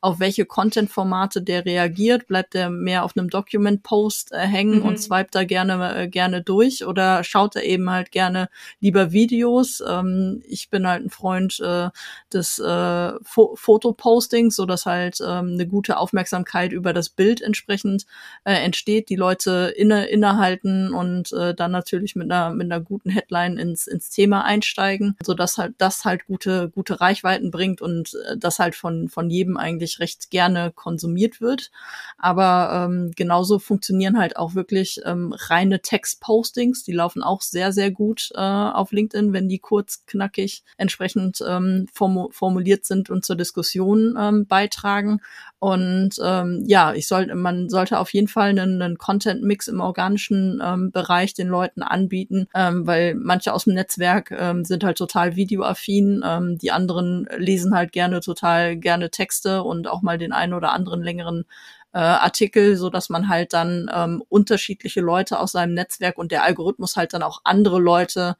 auf 0.00 0.20
welche 0.20 0.44
Content-Formate 0.44 1.42
der 1.42 1.64
reagiert. 1.64 2.26
Bleibt 2.26 2.54
er 2.54 2.70
mehr 2.70 3.04
auf 3.04 3.16
einem 3.16 3.30
Document-Post 3.30 4.32
äh, 4.32 4.38
hängen 4.38 4.80
mhm. 4.80 4.86
und 4.86 5.00
swipet 5.00 5.34
da 5.34 5.44
gerne, 5.44 5.94
äh, 5.96 6.08
gerne 6.08 6.42
durch 6.42 6.84
oder 6.84 7.24
schaut 7.24 7.56
er 7.56 7.64
eben 7.64 7.90
halt 7.90 8.10
gerne 8.10 8.48
lieber 8.80 9.12
Videos. 9.12 9.82
Ähm, 9.86 10.42
ich 10.46 10.70
bin 10.70 10.86
halt 10.86 11.04
ein 11.04 11.10
Freund 11.10 11.60
äh, 11.60 11.90
des 12.32 12.58
äh, 12.58 13.12
Fo 13.22 13.54
Fotopostings, 13.54 14.56
so 14.56 14.66
dass 14.66 14.86
halt 14.86 15.18
ähm, 15.20 15.52
eine 15.54 15.66
gute 15.66 15.98
Aufmerksamkeit 15.98 16.72
über 16.72 16.92
das 16.92 17.08
Bild 17.08 17.40
entsprechend 17.40 18.06
äh, 18.44 18.54
entsteht, 18.54 19.08
die 19.08 19.16
Leute 19.16 19.72
inne, 19.76 20.06
innehalten 20.06 20.92
und 20.92 21.32
äh, 21.32 21.54
dann 21.54 21.70
natürlich 21.70 22.16
mit 22.16 22.30
einer, 22.30 22.50
mit 22.50 22.70
einer 22.70 22.80
guten 22.80 23.10
Headline 23.10 23.58
ins, 23.58 23.86
ins 23.86 24.10
Thema 24.10 24.44
einsteigen 24.44 25.16
so 25.22 25.34
dass 25.34 25.58
halt 25.58 25.74
das 25.78 26.04
halt 26.04 26.26
gute 26.26 26.70
gute 26.70 27.00
Reichweiten 27.00 27.50
bringt 27.50 27.80
und 27.80 28.14
äh, 28.14 28.36
das 28.36 28.58
halt 28.58 28.74
von 28.74 29.08
von 29.08 29.27
jedem 29.30 29.56
eigentlich 29.56 30.00
recht 30.00 30.30
gerne 30.30 30.72
konsumiert 30.74 31.40
wird. 31.40 31.70
Aber 32.18 32.86
ähm, 32.86 33.12
genauso 33.16 33.58
funktionieren 33.58 34.18
halt 34.18 34.36
auch 34.36 34.54
wirklich 34.54 35.00
ähm, 35.04 35.34
reine 35.36 35.80
Textpostings, 35.80 36.84
die 36.84 36.92
laufen 36.92 37.22
auch 37.22 37.42
sehr 37.42 37.72
sehr 37.72 37.90
gut 37.90 38.30
äh, 38.34 38.40
auf 38.40 38.92
LinkedIn, 38.92 39.32
wenn 39.32 39.48
die 39.48 39.58
kurz 39.58 40.04
knackig 40.06 40.62
entsprechend 40.76 41.42
ähm, 41.46 41.86
formu 41.92 42.30
formuliert 42.30 42.84
sind 42.84 43.10
und 43.10 43.24
zur 43.24 43.36
Diskussion 43.36 44.16
ähm, 44.18 44.46
beitragen. 44.46 45.20
Und 45.60 46.10
ähm, 46.22 46.62
ja, 46.66 46.92
ich 46.94 47.08
sollte, 47.08 47.34
man 47.34 47.68
sollte 47.68 47.98
auf 47.98 48.12
jeden 48.12 48.28
Fall 48.28 48.50
einen, 48.50 48.80
einen 48.80 48.96
Content-Mix 48.96 49.66
im 49.66 49.80
organischen 49.80 50.60
ähm, 50.64 50.92
Bereich 50.92 51.34
den 51.34 51.48
Leuten 51.48 51.82
anbieten, 51.82 52.46
ähm, 52.54 52.86
weil 52.86 53.16
manche 53.16 53.52
aus 53.52 53.64
dem 53.64 53.74
Netzwerk 53.74 54.30
ähm, 54.30 54.64
sind 54.64 54.84
halt 54.84 54.98
total 54.98 55.34
videoaffin, 55.34 56.22
ähm, 56.24 56.58
die 56.58 56.70
anderen 56.70 57.28
lesen 57.36 57.74
halt 57.74 57.90
gerne 57.90 58.20
total 58.20 58.76
gerne 58.76 59.10
Texte 59.10 59.64
und 59.64 59.88
auch 59.88 60.02
mal 60.02 60.16
den 60.16 60.32
einen 60.32 60.54
oder 60.54 60.70
anderen 60.70 61.02
längeren 61.02 61.44
äh, 61.92 61.98
Artikel, 61.98 62.76
so 62.76 62.88
dass 62.90 63.08
man 63.08 63.28
halt 63.28 63.52
dann 63.52 63.90
ähm, 63.92 64.22
unterschiedliche 64.28 65.00
Leute 65.00 65.40
aus 65.40 65.52
seinem 65.52 65.74
Netzwerk 65.74 66.18
und 66.18 66.30
der 66.30 66.44
Algorithmus 66.44 66.96
halt 66.96 67.14
dann 67.14 67.22
auch 67.22 67.40
andere 67.44 67.80
Leute 67.80 68.36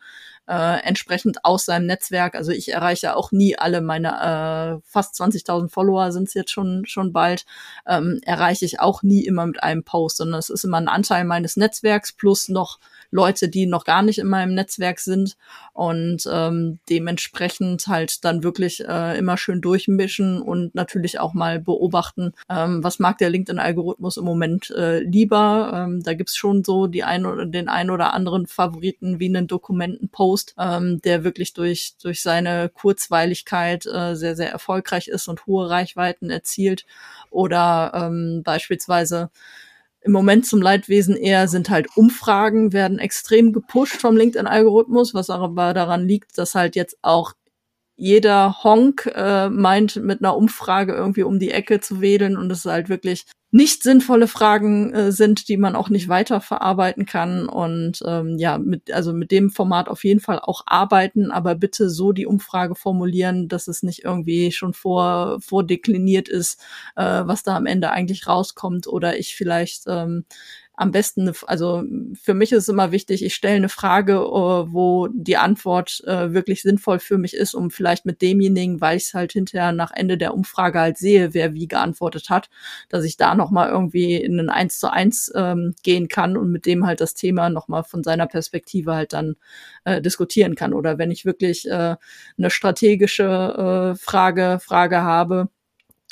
äh, 0.48 0.80
entsprechend 0.82 1.44
aus 1.44 1.66
seinem 1.66 1.86
Netzwerk. 1.86 2.34
Also 2.34 2.52
ich 2.52 2.72
erreiche 2.72 3.16
auch 3.16 3.32
nie 3.32 3.56
alle 3.58 3.80
meine 3.80 4.08
äh, 4.08 4.80
fast 4.88 5.14
20.000 5.20 5.68
Follower 5.70 6.10
sind 6.12 6.28
es 6.28 6.34
jetzt 6.34 6.50
schon 6.50 6.86
schon 6.86 7.12
bald. 7.12 7.44
Ähm, 7.86 8.20
erreiche 8.24 8.64
ich 8.64 8.80
auch 8.80 9.02
nie 9.02 9.24
immer 9.24 9.46
mit 9.46 9.62
einem 9.62 9.84
Post, 9.84 10.16
sondern 10.18 10.38
es 10.38 10.50
ist 10.50 10.64
immer 10.64 10.78
ein 10.78 10.88
Anteil 10.88 11.24
meines 11.24 11.56
Netzwerks 11.56 12.12
plus 12.12 12.48
noch 12.48 12.78
Leute, 13.10 13.48
die 13.48 13.66
noch 13.66 13.84
gar 13.84 14.02
nicht 14.02 14.18
in 14.18 14.26
meinem 14.26 14.54
Netzwerk 14.54 15.00
sind 15.00 15.36
und 15.72 16.28
ähm, 16.30 16.78
dementsprechend 16.90 17.86
halt 17.86 18.24
dann 18.24 18.42
wirklich 18.42 18.86
äh, 18.86 19.18
immer 19.18 19.38
schön 19.38 19.60
durchmischen 19.60 20.42
und 20.42 20.74
natürlich 20.74 21.18
auch 21.18 21.32
mal 21.32 21.58
beobachten, 21.58 22.32
ähm, 22.50 22.84
was 22.84 22.98
mag 22.98 23.18
der 23.18 23.30
LinkedIn-Algorithmus 23.30 24.18
im 24.18 24.24
Moment 24.24 24.70
äh, 24.70 25.00
lieber. 25.00 25.72
Ähm, 25.74 26.02
da 26.02 26.14
gibt's 26.14 26.36
schon 26.36 26.64
so 26.64 26.86
die 26.86 27.04
ein 27.04 27.24
oder 27.24 27.46
den 27.46 27.68
ein 27.68 27.90
oder 27.90 28.12
anderen 28.12 28.46
Favoriten 28.46 29.20
wie 29.20 29.28
einen 29.28 29.46
Dokumentenpost, 29.46 30.37
ähm, 30.58 31.00
der 31.02 31.24
wirklich 31.24 31.52
durch 31.52 31.94
durch 32.02 32.22
seine 32.22 32.68
Kurzweiligkeit 32.68 33.86
äh, 33.86 34.14
sehr 34.14 34.36
sehr 34.36 34.50
erfolgreich 34.50 35.08
ist 35.08 35.28
und 35.28 35.46
hohe 35.46 35.68
Reichweiten 35.70 36.30
erzielt. 36.30 36.86
Oder 37.30 37.92
ähm, 37.94 38.42
beispielsweise 38.44 39.30
im 40.00 40.12
Moment 40.12 40.46
zum 40.46 40.62
Leidwesen 40.62 41.16
eher 41.16 41.48
sind 41.48 41.70
halt 41.70 41.88
Umfragen, 41.96 42.72
werden 42.72 42.98
extrem 42.98 43.52
gepusht 43.52 44.00
vom 44.00 44.16
LinkedIn-Algorithmus, 44.16 45.12
was 45.14 45.28
aber 45.30 45.74
daran 45.74 46.06
liegt, 46.06 46.38
dass 46.38 46.54
halt 46.54 46.76
jetzt 46.76 46.98
auch 47.02 47.34
jeder 47.96 48.62
Honk 48.62 49.10
äh, 49.14 49.48
meint, 49.50 49.96
mit 49.96 50.20
einer 50.20 50.36
Umfrage 50.36 50.94
irgendwie 50.94 51.24
um 51.24 51.40
die 51.40 51.50
Ecke 51.50 51.80
zu 51.80 52.00
wedeln 52.00 52.36
und 52.36 52.50
es 52.52 52.64
halt 52.64 52.88
wirklich 52.88 53.26
nicht 53.50 53.82
sinnvolle 53.82 54.28
Fragen 54.28 54.92
äh, 54.92 55.12
sind, 55.12 55.48
die 55.48 55.56
man 55.56 55.74
auch 55.74 55.88
nicht 55.88 56.08
weiter 56.08 56.40
verarbeiten 56.40 57.06
kann. 57.06 57.48
Und 57.48 58.02
ähm, 58.06 58.36
ja, 58.38 58.58
mit, 58.58 58.92
also 58.92 59.14
mit 59.14 59.30
dem 59.30 59.50
Format 59.50 59.88
auf 59.88 60.04
jeden 60.04 60.20
Fall 60.20 60.38
auch 60.38 60.62
arbeiten, 60.66 61.30
aber 61.30 61.54
bitte 61.54 61.88
so 61.88 62.12
die 62.12 62.26
Umfrage 62.26 62.74
formulieren, 62.74 63.48
dass 63.48 63.66
es 63.66 63.82
nicht 63.82 64.04
irgendwie 64.04 64.52
schon 64.52 64.74
vor, 64.74 65.38
vordekliniert 65.40 66.28
ist, 66.28 66.60
äh, 66.96 67.22
was 67.24 67.42
da 67.42 67.56
am 67.56 67.66
Ende 67.66 67.90
eigentlich 67.90 68.26
rauskommt 68.26 68.86
oder 68.86 69.18
ich 69.18 69.34
vielleicht 69.34 69.84
ähm, 69.86 70.24
am 70.78 70.92
besten, 70.92 71.32
also 71.48 71.82
für 72.14 72.34
mich 72.34 72.52
ist 72.52 72.62
es 72.62 72.68
immer 72.68 72.92
wichtig, 72.92 73.24
ich 73.24 73.34
stelle 73.34 73.56
eine 73.56 73.68
Frage, 73.68 74.12
äh, 74.12 74.72
wo 74.72 75.08
die 75.08 75.36
Antwort 75.36 76.04
äh, 76.06 76.32
wirklich 76.32 76.62
sinnvoll 76.62 77.00
für 77.00 77.18
mich 77.18 77.34
ist, 77.34 77.54
um 77.54 77.72
vielleicht 77.72 78.06
mit 78.06 78.22
demjenigen, 78.22 78.80
weil 78.80 78.96
ich 78.96 79.04
es 79.06 79.14
halt 79.14 79.32
hinterher 79.32 79.72
nach 79.72 79.90
Ende 79.92 80.16
der 80.16 80.34
Umfrage 80.34 80.78
halt 80.78 80.96
sehe, 80.96 81.34
wer 81.34 81.52
wie 81.52 81.66
geantwortet 81.66 82.30
hat, 82.30 82.48
dass 82.88 83.04
ich 83.04 83.16
da 83.16 83.34
nochmal 83.34 83.70
irgendwie 83.70 84.14
in 84.16 84.38
ein 84.38 84.50
Eins 84.50 84.78
zu 84.78 84.92
eins 84.92 85.32
ähm, 85.34 85.74
gehen 85.82 86.06
kann 86.06 86.36
und 86.36 86.52
mit 86.52 86.64
dem 86.64 86.86
halt 86.86 87.00
das 87.00 87.14
Thema 87.14 87.50
nochmal 87.50 87.82
von 87.82 88.04
seiner 88.04 88.28
Perspektive 88.28 88.94
halt 88.94 89.12
dann 89.14 89.34
äh, 89.84 90.00
diskutieren 90.00 90.54
kann. 90.54 90.74
Oder 90.74 90.96
wenn 90.96 91.10
ich 91.10 91.24
wirklich 91.24 91.68
äh, 91.68 91.96
eine 92.38 92.50
strategische 92.50 93.94
äh, 93.94 93.98
Frage, 93.98 94.60
Frage 94.62 95.02
habe, 95.02 95.48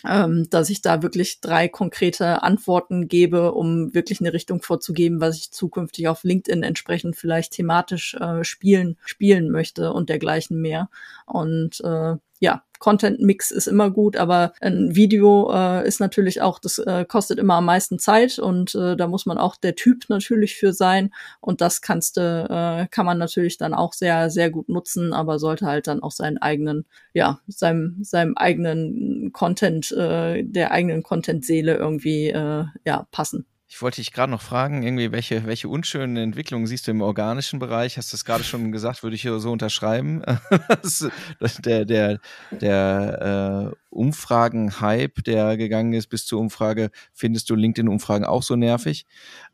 ähm, 0.05 0.49
dass 0.51 0.71
ich 0.71 0.83
da 0.83 1.03
wirklich 1.03 1.41
drei 1.41 1.69
konkrete 1.69 2.43
Antworten 2.43 3.09
gebe, 3.09 3.53
um 3.53 3.95
wirklich 3.95 4.21
eine 4.21 4.33
Richtung 4.33 4.63
vorzugeben, 4.63 5.21
was 5.21 5.37
ich 5.37 5.53
zukünftig 5.53 6.09
auf 6.09 6.23
LinkedIn 6.23 6.63
entsprechend 6.63 7.17
vielleicht 7.17 7.53
thematisch 7.53 8.15
äh, 8.15 8.45
spielen 8.45 8.99
spielen 9.05 9.51
möchte 9.51 9.93
und 9.93 10.09
dergleichen 10.09 10.61
mehr. 10.61 10.91
Und 11.25 11.81
äh, 11.81 12.17
ja, 12.41 12.65
Content-Mix 12.79 13.51
ist 13.51 13.67
immer 13.67 13.91
gut, 13.91 14.17
aber 14.17 14.53
ein 14.61 14.95
Video 14.95 15.51
äh, 15.53 15.87
ist 15.87 16.01
natürlich 16.01 16.43
auch, 16.43 16.59
das 16.59 16.79
äh, 16.79 17.05
kostet 17.05 17.39
immer 17.39 17.55
am 17.55 17.65
meisten 17.65 17.99
Zeit 17.99 18.39
und 18.39 18.75
äh, 18.75 18.97
da 18.97 19.07
muss 19.07 19.27
man 19.27 19.39
auch 19.39 19.57
der 19.57 19.75
Typ 19.75 20.05
natürlich 20.09 20.57
für 20.57 20.73
sein 20.73 21.13
und 21.41 21.61
das 21.61 21.81
kannst 21.81 22.17
du, 22.17 22.21
äh, 22.21 22.87
kann 22.91 23.07
man 23.07 23.19
natürlich 23.19 23.59
dann 23.59 23.75
auch 23.75 23.93
sehr, 23.93 24.31
sehr 24.31 24.51
gut 24.51 24.69
nutzen, 24.69 25.13
aber 25.13 25.39
sollte 25.39 25.67
halt 25.67 25.87
dann 25.87 26.03
auch 26.03 26.13
seinen 26.13 26.39
eigenen, 26.39 26.87
ja, 27.13 27.41
seinem, 27.47 27.99
seinem 28.03 28.37
eigenen 28.37 29.33
Content, 29.33 29.93
äh, 29.93 30.43
der 30.45 30.71
eigenen 30.71 31.03
Content-Seele 31.03 31.75
irgendwie, 31.77 32.29
äh, 32.29 32.65
ja, 32.85 33.07
passen. 33.11 33.47
Ich 33.69 33.83
wollte 33.83 34.01
dich 34.01 34.13
gerade 34.13 34.31
noch 34.31 34.43
fragen, 34.43 34.85
irgendwie, 34.85 35.11
welche, 35.11 35.45
welche 35.45 35.69
unschönen 35.69 36.17
Entwicklungen 36.17 36.69
siehst 36.69 36.87
du 36.87 36.93
im 36.93 37.01
organischen 37.01 37.59
Bereich? 37.59 37.99
Hast 37.99 38.13
du 38.13 38.17
es 38.17 38.25
gerade 38.25 38.45
schon 38.45 38.71
gesagt, 38.71 39.03
würde 39.03 39.17
ich 39.17 39.23
so 39.23 39.51
unterschreiben. 39.51 40.23
das, 40.83 41.09
das, 41.41 41.57
der 41.57 41.85
der, 41.85 42.21
der 42.53 43.73
äh, 43.73 43.77
Umfragen-Hype, 43.91 45.25
der 45.25 45.57
gegangen 45.57 45.95
ist 45.95 46.07
bis 46.07 46.27
zur 46.27 46.39
Umfrage, 46.39 46.91
findest 47.13 47.51
du 47.51 47.57
LinkedIn-Umfragen 47.57 48.25
auch 48.25 48.45
so 48.45 48.55
nervig? 48.55 49.05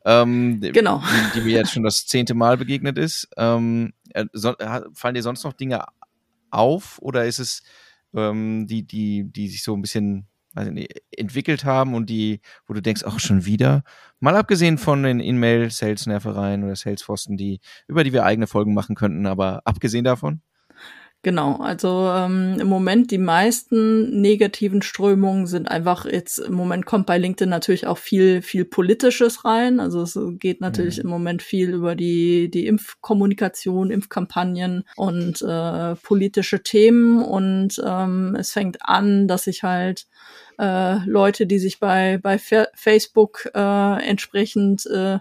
Ähm, 0.04 0.60
genau. 0.60 1.02
Die, 1.34 1.40
die, 1.40 1.46
mir 1.46 1.58
jetzt 1.58 1.72
schon 1.72 1.82
das 1.82 2.06
zehnte 2.06 2.34
Mal 2.34 2.58
begegnet 2.58 2.98
ist. 2.98 3.28
Ähm, 3.38 3.94
äh, 4.10 4.26
so, 4.34 4.54
fallen 4.92 5.14
dir 5.14 5.22
sonst 5.22 5.42
noch 5.44 5.54
Dinge 5.54 5.86
auf 6.50 6.98
oder 7.00 7.24
ist 7.24 7.38
es 7.38 7.62
ähm, 8.14 8.66
die, 8.66 8.86
die, 8.86 9.24
die 9.24 9.48
sich 9.48 9.62
so 9.62 9.74
ein 9.74 9.80
bisschen 9.80 10.26
weiß 10.54 10.70
nicht, 10.70 11.02
entwickelt 11.10 11.64
haben 11.64 11.94
und 11.94 12.10
die, 12.10 12.40
wo 12.66 12.74
du 12.74 12.82
denkst, 12.82 13.04
auch 13.04 13.18
schon 13.18 13.44
wieder. 13.44 13.82
Mal 14.20 14.36
abgesehen 14.36 14.78
von 14.78 15.02
den 15.02 15.20
In-Mail-Sales-Nervereien 15.20 16.64
oder 16.64 16.76
Sales-Pfosten, 16.76 17.36
die, 17.36 17.60
über 17.88 18.04
die 18.04 18.12
wir 18.12 18.24
eigene 18.24 18.46
Folgen 18.46 18.74
machen 18.74 18.94
könnten, 18.94 19.26
aber 19.26 19.62
abgesehen 19.64 20.04
davon? 20.04 20.42
Genau, 21.24 21.58
also 21.58 22.10
ähm, 22.12 22.56
im 22.58 22.66
Moment 22.66 23.12
die 23.12 23.18
meisten 23.18 24.20
negativen 24.20 24.82
Strömungen 24.82 25.46
sind 25.46 25.70
einfach 25.70 26.04
jetzt 26.04 26.38
im 26.38 26.54
Moment 26.54 26.84
kommt 26.84 27.06
bei 27.06 27.16
LinkedIn 27.16 27.48
natürlich 27.48 27.86
auch 27.86 27.98
viel 27.98 28.42
viel 28.42 28.64
politisches 28.64 29.44
rein. 29.44 29.78
Also 29.78 30.02
es 30.02 30.18
geht 30.40 30.60
natürlich 30.60 30.96
mhm. 30.96 31.04
im 31.04 31.10
Moment 31.10 31.42
viel 31.42 31.70
über 31.74 31.94
die 31.94 32.50
die 32.50 32.66
Impfkommunikation, 32.66 33.92
Impfkampagnen 33.92 34.82
und 34.96 35.40
äh, 35.42 35.94
politische 35.94 36.64
Themen 36.64 37.22
und 37.22 37.80
ähm, 37.86 38.34
es 38.36 38.50
fängt 38.50 38.78
an, 38.80 39.28
dass 39.28 39.46
ich 39.46 39.62
halt 39.62 40.08
äh, 40.58 41.04
Leute, 41.06 41.46
die 41.46 41.58
sich 41.58 41.80
bei 41.80 42.18
bei 42.18 42.38
Facebook 42.38 43.50
äh, 43.54 44.08
entsprechend 44.08 44.86
äh, 44.86 45.18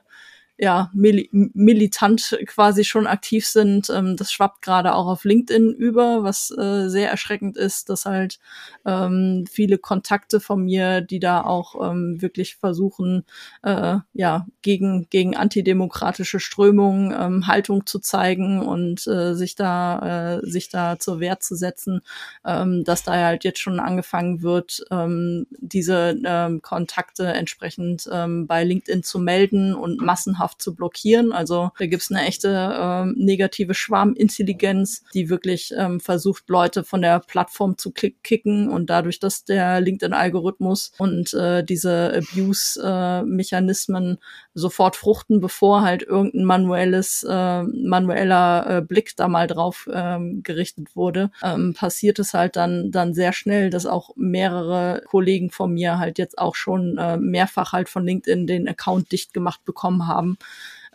ja, 0.62 0.92
mil 0.94 1.28
militant 1.32 2.38
quasi 2.46 2.84
schon 2.84 3.08
aktiv 3.08 3.48
sind. 3.48 3.90
Ähm, 3.90 4.16
das 4.16 4.32
schwappt 4.32 4.62
gerade 4.62 4.94
auch 4.94 5.08
auf 5.08 5.24
LinkedIn 5.24 5.74
über, 5.74 6.22
was 6.22 6.52
äh, 6.56 6.88
sehr 6.88 7.10
erschreckend 7.10 7.58
ist, 7.58 7.90
dass 7.90 8.06
halt 8.06 8.38
ähm, 8.86 9.46
viele 9.50 9.80
Kontakte 9.80 10.40
von 10.40 10.64
mir, 10.64 11.02
die 11.02 11.20
da 11.20 11.42
auch 11.44 11.90
ähm, 11.90 12.22
wirklich 12.22 12.58
versuchen, 12.58 13.26
äh, 13.64 13.98
ja, 14.14 14.46
gegen, 14.62 15.08
gegen 15.10 15.36
antidemokratische 15.36 16.40
Strömungen 16.40 17.12
ähm, 17.20 17.48
Haltung 17.48 17.88
zu 17.88 17.98
zeigen 17.98 18.62
und 18.62 19.08
äh, 19.08 19.34
sich 19.34 19.56
da, 19.56 20.38
äh, 20.38 20.46
sich 20.48 20.70
da 20.70 21.00
zur 21.00 21.20
Wehr 21.20 21.40
zu 21.40 21.56
setzen, 21.56 22.02
ähm, 22.46 22.84
dass 22.84 23.02
da 23.02 23.14
halt 23.14 23.46
jetzt 23.46 23.60
schon 23.60 23.80
angefangen 23.80 24.44
wird, 24.44 24.86
ähm, 24.92 25.48
diese 25.58 26.16
ähm, 26.24 26.62
Kontakte 26.62 27.26
entsprechend 27.26 28.08
ähm, 28.12 28.46
bei 28.46 28.64
LinkedIn 28.64 29.02
zu 29.02 29.18
melden 29.18 29.74
und 29.74 30.02
massenhaft 30.02 30.51
dauerhaft 30.52 30.62
zu 30.62 30.76
blockieren. 30.76 31.32
Also 31.32 31.72
da 31.78 31.86
gibt 31.86 32.04
es 32.04 32.12
eine 32.12 32.26
echte 32.26 32.76
ähm, 32.80 33.16
negative 33.18 33.74
Schwarmintelligenz, 33.74 35.04
die 35.14 35.30
wirklich 35.30 35.74
ähm, 35.78 36.00
versucht, 36.00 36.50
Leute 36.50 36.84
von 36.84 37.02
der 37.02 37.20
Plattform 37.20 37.78
zu 37.78 37.92
kicken 37.92 38.70
und 38.70 38.90
dadurch, 38.90 39.20
dass 39.20 39.46
der 39.46 39.82
LinkedIn-Algorithmus 39.82 40.94
und 40.98 41.34
äh, 41.34 41.64
diese 41.64 42.14
Abuse-Mechanismen 42.16 44.18
sofort 44.54 44.96
fruchten, 44.96 45.40
bevor 45.40 45.82
halt 45.82 46.04
irgendein 46.04 46.46
manuelles, 46.46 47.26
äh, 47.28 47.64
manueller 47.64 48.78
äh, 48.78 48.82
Blick 48.82 49.16
da 49.16 49.28
mal 49.28 49.48
drauf 49.48 49.90
ähm, 49.92 50.44
gerichtet 50.44 50.96
wurde, 50.96 51.32
ähm, 51.44 51.74
passiert 51.74 52.20
es 52.20 52.34
halt 52.34 52.56
dann, 52.56 52.92
dann 52.92 53.14
sehr 53.14 53.34
schnell, 53.34 53.70
dass 53.70 53.86
auch 53.86 54.12
mehrere 54.16 55.02
Kollegen 55.06 55.52
von 55.52 55.74
mir 55.74 56.00
halt 56.00 56.18
jetzt 56.18 56.38
auch 56.38 56.56
schon 56.56 56.98
äh, 56.98 57.18
mehrfach 57.18 57.74
halt 57.74 57.90
von 57.90 58.06
LinkedIn 58.06 58.48
den 58.48 58.68
Account 58.68 59.12
dicht 59.12 59.34
gemacht 59.34 59.64
bekommen 59.66 60.08
haben, 60.08 60.38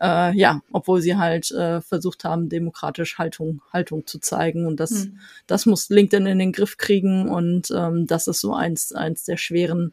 äh, 0.01 0.37
ja, 0.37 0.61
obwohl 0.73 1.01
sie 1.01 1.17
halt 1.17 1.51
äh, 1.51 1.81
versucht 1.81 2.25
haben, 2.25 2.49
demokratisch 2.49 3.19
Haltung, 3.19 3.63
Haltung 3.73 4.07
zu 4.07 4.19
zeigen. 4.19 4.67
Und 4.67 4.81
das, 4.81 4.91
mhm. 4.91 5.19
das 5.47 5.67
muss 5.67 5.89
LinkedIn 5.89 6.27
in 6.27 6.39
den 6.39 6.53
Griff 6.53 6.77
kriegen. 6.77 7.29
Und 7.29 7.71
ähm, 7.71 8.07
das 8.07 8.27
ist 8.27 8.41
so 8.41 8.55
eins, 8.55 8.93
eins 8.93 9.25
der 9.25 9.37
schweren, 9.39 9.93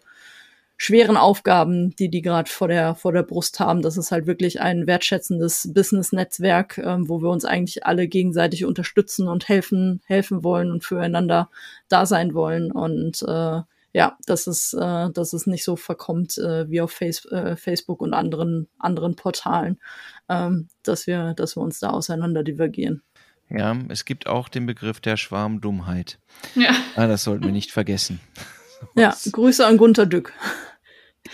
schweren 0.75 1.15
Aufgaben, 1.15 1.95
die 1.95 2.09
die 2.09 2.21
gerade 2.21 2.49
vor 2.49 2.67
der, 2.67 2.95
vor 2.95 3.13
der 3.13 3.23
Brust 3.23 3.59
haben. 3.59 3.81
Das 3.81 3.95
ist 3.97 4.11
halt 4.11 4.27
wirklich 4.27 4.59
ein 4.59 4.87
wertschätzendes 4.87 5.69
Business-Netzwerk, 5.73 6.79
ähm, 6.79 7.07
wo 7.07 7.21
wir 7.21 7.29
uns 7.29 7.45
eigentlich 7.45 7.85
alle 7.85 8.07
gegenseitig 8.07 8.65
unterstützen 8.65 9.29
und 9.29 9.47
helfen, 9.47 10.01
helfen 10.05 10.43
wollen 10.43 10.71
und 10.71 10.83
füreinander 10.83 11.49
da 11.87 12.05
sein 12.05 12.33
wollen. 12.33 12.71
Und 12.71 13.21
äh, 13.21 13.61
ja, 13.93 14.17
dass 14.25 14.47
es, 14.47 14.73
äh, 14.73 15.09
dass 15.11 15.33
es 15.33 15.45
nicht 15.45 15.63
so 15.63 15.75
verkommt 15.75 16.37
äh, 16.39 16.69
wie 16.69 16.81
auf 16.81 16.91
Face, 16.91 17.25
äh, 17.25 17.55
Facebook 17.55 18.01
und 18.01 18.13
anderen, 18.13 18.67
anderen 18.79 19.15
Portalen, 19.15 19.79
ähm, 20.27 20.67
dass 20.81 21.05
wir, 21.07 21.33
dass 21.35 21.55
wir 21.55 21.61
uns 21.61 21.79
da 21.79 21.91
auseinander 21.91 22.43
divergieren. 22.43 23.03
Ja, 23.49 23.77
es 23.89 24.05
gibt 24.05 24.25
auch 24.25 24.49
den 24.49 24.65
Begriff 24.65 24.99
der 24.99 25.15
Schwarmdummheit. 25.15 26.17
Ja. 26.55 26.71
Ah, 26.95 27.07
das 27.07 27.23
sollten 27.23 27.45
wir 27.45 27.51
nicht 27.51 27.71
vergessen. 27.71 28.19
ja, 28.95 29.15
Grüße 29.31 29.65
an 29.65 29.77
Gunter 29.77 30.07
Dück. 30.07 30.33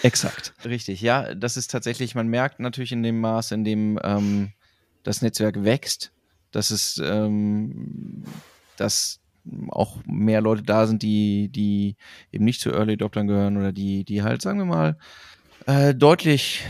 Exakt, 0.04 0.54
richtig. 0.66 1.02
Ja, 1.02 1.34
das 1.34 1.56
ist 1.56 1.72
tatsächlich, 1.72 2.14
man 2.14 2.28
merkt 2.28 2.60
natürlich 2.60 2.92
in 2.92 3.04
dem 3.04 3.22
Maß, 3.22 3.54
in 3.54 3.64
dem 3.64 4.00
ähm, 4.04 4.52
das 5.04 5.22
Netzwerk 5.22 5.64
wächst, 5.64 6.12
dass 6.52 6.72
es, 6.72 7.02
ähm, 7.04 8.24
dass 8.76 9.20
auch 9.70 9.98
mehr 10.06 10.42
Leute 10.42 10.64
da 10.64 10.88
sind, 10.88 11.04
die, 11.04 11.50
die 11.50 11.96
eben 12.32 12.46
nicht 12.46 12.62
zu 12.62 12.72
Early 12.72 12.94
Adoptern 12.94 13.28
gehören 13.28 13.58
oder 13.58 13.72
die, 13.72 14.04
die 14.04 14.24
halt, 14.24 14.42
sagen 14.42 14.60
wir 14.60 14.66
mal, 14.66 14.98
äh, 15.66 15.94
deutlich 15.94 16.64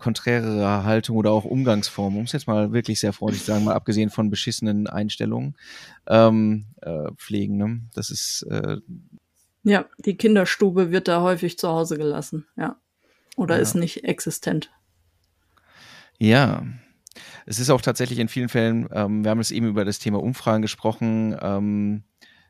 konträrere 0.00 0.84
Haltung 0.84 1.16
oder 1.16 1.30
auch 1.30 1.44
Umgangsform, 1.44 2.16
um 2.16 2.24
es 2.24 2.32
jetzt 2.32 2.48
mal 2.48 2.72
wirklich 2.72 2.98
sehr 2.98 3.12
freundlich 3.12 3.44
zu 3.44 3.52
sagen, 3.52 3.64
mal 3.64 3.74
abgesehen 3.74 4.10
von 4.10 4.30
beschissenen 4.30 4.88
Einstellungen, 4.88 5.56
ähm, 6.08 6.66
äh, 6.82 7.12
pflegen. 7.16 7.56
Ne? 7.56 7.80
Das 7.94 8.10
ist 8.10 8.42
äh, 8.50 8.78
ja, 9.62 9.84
die 9.98 10.16
Kinderstube 10.16 10.90
wird 10.90 11.08
da 11.08 11.20
häufig 11.20 11.58
zu 11.58 11.68
Hause 11.68 11.98
gelassen, 11.98 12.46
ja. 12.56 12.76
Oder 13.36 13.56
ja. 13.56 13.62
ist 13.62 13.74
nicht 13.74 14.04
existent. 14.04 14.70
Ja, 16.18 16.64
es 17.46 17.58
ist 17.58 17.70
auch 17.70 17.80
tatsächlich 17.80 18.18
in 18.18 18.28
vielen 18.28 18.48
Fällen, 18.48 18.88
ähm, 18.92 19.24
wir 19.24 19.30
haben 19.30 19.40
es 19.40 19.50
eben 19.50 19.66
über 19.66 19.84
das 19.84 19.98
Thema 19.98 20.22
Umfragen 20.22 20.62
gesprochen, 20.62 21.36
ähm, 21.40 22.02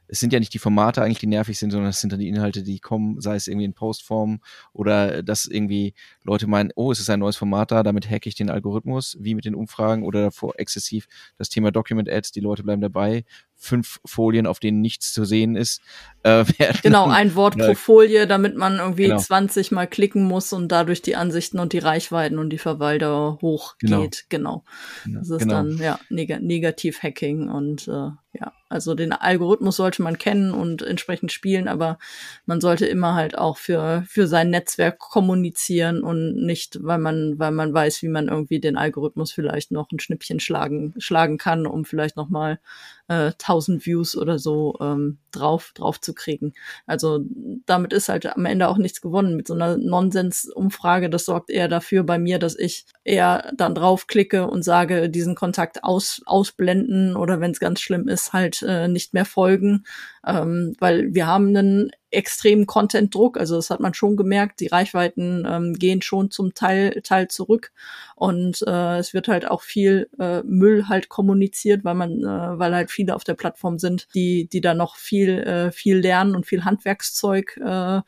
es 0.09 0.21
sind 0.21 0.33
ja 0.33 0.39
nicht 0.39 0.55
die 0.55 0.59
Formate 0.59 1.03
eigentlich, 1.03 1.19
die 1.19 1.27
nervig 1.27 1.59
sind, 1.59 1.71
sondern 1.71 1.91
es 1.91 2.01
sind 2.01 2.13
dann 2.13 2.21
die 2.21 2.29
Inhalte, 2.29 2.63
die 2.63 2.81
kommen, 2.81 3.21
sei 3.21 3.37
es 3.37 3.47
irgendwie 3.47 3.67
in 3.67 3.75
Postform 3.75 4.41
oder 4.73 5.23
dass 5.23 5.47
irgendwie 5.47 5.95
Leute 6.25 6.47
meinen, 6.47 6.71
oh, 6.75 6.91
es 6.91 7.01
ist 7.01 7.11
ein 7.11 7.21
neues 7.21 7.37
Format 7.37 7.71
da, 7.71 7.83
damit 7.83 8.11
hacke 8.11 8.29
ich 8.29 8.35
den 8.35 8.51
Algorithmus, 8.51 9.17
wie 9.21 9.35
mit 9.35 9.45
den 9.45 9.55
Umfragen 9.55 10.03
oder 10.03 10.23
davor 10.23 10.55
exzessiv 10.59 11.07
das 11.37 11.51
Thema 11.51 11.71
Document 11.71 12.09
Ads, 12.11 12.33
die 12.33 12.41
Leute 12.41 12.63
bleiben 12.63 12.81
dabei, 12.81 13.25
fünf 13.55 14.01
Folien, 14.07 14.47
auf 14.47 14.61
denen 14.61 14.81
nichts 14.81 15.13
zu 15.13 15.25
sehen 15.25 15.57
ist. 15.57 15.83
Äh, 16.23 16.45
genau, 16.83 17.09
ein 17.09 17.35
Wort 17.35 17.59
pro 17.59 17.75
Folie, 17.75 18.27
damit 18.27 18.57
man 18.57 18.79
irgendwie 18.79 19.09
genau. 19.09 19.19
20 19.19 19.73
mal 19.73 19.87
klicken 19.87 20.25
muss 20.25 20.53
und 20.53 20.69
dadurch 20.69 21.03
die 21.03 21.17
Ansichten 21.17 21.59
und 21.59 21.73
die 21.73 21.79
Reichweiten 21.79 22.39
und 22.39 22.51
die 22.51 22.59
Verwalter 22.59 23.39
hochgeht. 23.43 24.27
Genau. 24.29 24.65
genau. 25.05 25.19
Das 25.19 25.31
ist 25.31 25.41
genau. 25.41 25.55
dann 25.55 25.79
ja 25.79 25.99
neg 26.09 26.41
Negativ-Hacking 26.41 27.49
und 27.49 27.89
äh, 27.89 28.11
ja, 28.39 28.53
also 28.69 28.95
den 28.95 29.13
Algorithmus 29.13 29.77
sollte 29.77 30.03
man 30.03 30.19
kennen 30.19 30.53
und 30.53 30.83
entsprechend 30.83 31.33
spielen, 31.33 31.69
aber 31.69 31.99
man 32.47 32.61
sollte 32.61 32.87
immer 32.87 33.15
halt 33.15 33.37
auch 33.37 33.57
für, 33.57 34.05
für 34.07 34.27
sein 34.27 34.51
Netzwerk 34.51 34.99
kommunizieren 34.99 36.03
und 36.03 36.35
nicht, 36.37 36.79
weil 36.83 36.99
man, 36.99 37.39
weil 37.39 37.51
man 37.51 37.73
weiß, 37.73 38.03
wie 38.03 38.09
man 38.09 38.29
irgendwie 38.29 38.61
den 38.61 38.77
Algorithmus 38.77 39.33
vielleicht 39.33 39.71
noch 39.71 39.91
ein 39.91 40.01
Schnippchen 40.01 40.41
schlagen, 40.41 40.95
schlagen 40.99 41.39
kann, 41.39 41.67
um 41.67 41.85
vielleicht 41.85 42.17
nochmal 42.17 42.61
äh, 43.09 43.33
1000 43.33 43.85
Views 43.85 44.17
oder 44.17 44.39
so 44.39 44.77
ähm, 44.81 45.19
drauf, 45.33 45.73
drauf 45.75 46.01
zu 46.01 46.15
kriegen. 46.15 46.53
Also 46.87 47.21
damit 47.67 47.93
ist 47.93 48.09
halt 48.09 48.27
am 48.27 48.45
Ende 48.45 48.69
auch 48.69 48.79
nichts 48.79 49.01
gewonnen 49.01 49.37
mit 49.37 49.49
so 49.49 49.55
einer 49.55 49.77
Nonsens-Umfrage. 49.77 51.11
Das 51.11 51.25
sorgt 51.25 51.51
eher 51.51 51.69
dafür 51.69 52.05
bei 52.05 52.19
mir, 52.19 52.39
dass 52.39 52.57
ich 52.57 52.87
eher 53.05 53.53
dann 53.57 53.75
draufklicke 53.75 54.47
und 54.47 54.63
sage, 54.63 55.11
diesen 55.11 55.35
Kontakt 55.35 55.85
aus, 55.85 56.23
ausblenden 56.27 57.17
oder 57.17 57.41
wenn 57.41 57.51
es 57.51 57.61
ganz 57.61 57.81
schlimm 57.81 58.09
ist, 58.09 58.33
halt 58.33 58.63
äh, 58.63 58.89
nicht 58.89 59.15
mehr 59.15 59.25
folgen, 59.25 59.85
ähm, 60.27 60.75
weil 60.79 61.15
wir 61.15 61.27
haben 61.27 61.49
einen 61.49 61.91
extremen 62.11 62.67
Content-Druck. 62.67 63.39
Also 63.39 63.57
das 63.57 63.71
hat 63.71 63.81
man 63.81 63.95
schon 63.95 64.17
gemerkt. 64.17 64.61
Die 64.61 64.69
Reichweiten 64.69 65.47
ähm, 65.49 65.75
gehen 65.75 66.03
schon 66.03 66.31
zum 66.31 66.55
Teil, 66.55 67.01
Teil 67.03 67.29
zurück 67.29 67.73
und 68.17 68.63
äh, 68.67 68.99
es 68.99 69.15
wird 69.15 69.29
halt 69.29 69.49
auch 69.51 69.63
viel 69.63 70.09
äh, 70.19 70.43
Müll 70.43 70.89
halt 70.89 71.09
kommuniziert, 71.09 71.85
weil 71.85 71.95
man, 71.95 72.21
äh, 72.23 72.59
weil 72.59 72.75
halt 72.75 72.91
viele 72.91 73.15
auf 73.15 73.25
der 73.25 73.35
Plattform 73.35 73.79
sind, 73.79 74.09
die, 74.15 74.49
die 74.49 74.61
da 74.61 74.75
noch 74.75 74.97
viel, 74.97 75.39
äh, 75.39 75.73
viel 75.73 75.99
lernen 75.99 76.35
und 76.35 76.47
viel 76.47 76.65
Handwerkszeug 76.65 77.57
äh, 77.59 78.01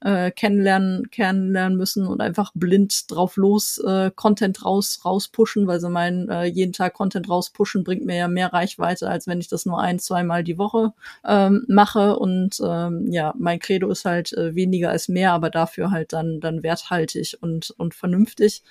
äh, 0.00 0.30
kennenlernen, 0.30 1.10
kennenlernen 1.10 1.78
müssen 1.78 2.06
und 2.06 2.20
einfach 2.20 2.52
blind 2.54 3.10
drauf 3.10 3.36
los 3.36 3.78
äh, 3.78 4.10
Content 4.14 4.64
raus, 4.64 5.00
rauspushen, 5.04 5.66
weil 5.66 5.80
sie 5.80 5.88
meinen, 5.88 6.28
äh, 6.28 6.44
jeden 6.44 6.72
Tag 6.72 6.94
Content 6.94 7.28
rauspushen 7.28 7.82
bringt 7.82 8.04
mir 8.04 8.16
ja 8.16 8.28
mehr 8.28 8.52
Reichweite, 8.52 9.08
als 9.08 9.26
wenn 9.26 9.40
ich 9.40 9.48
das 9.48 9.64
nur 9.64 9.80
ein, 9.80 9.98
zweimal 9.98 10.44
die 10.44 10.58
Woche 10.58 10.92
ähm, 11.24 11.64
mache. 11.68 12.18
Und 12.18 12.60
ähm, 12.62 13.10
ja, 13.10 13.34
mein 13.38 13.58
Credo 13.58 13.90
ist 13.90 14.04
halt 14.04 14.32
äh, 14.34 14.54
weniger 14.54 14.90
als 14.90 15.08
mehr, 15.08 15.32
aber 15.32 15.50
dafür 15.50 15.90
halt 15.90 16.12
dann, 16.12 16.40
dann 16.40 16.62
werthaltig 16.62 17.38
und, 17.40 17.70
und 17.70 17.94
vernünftig. 17.94 18.62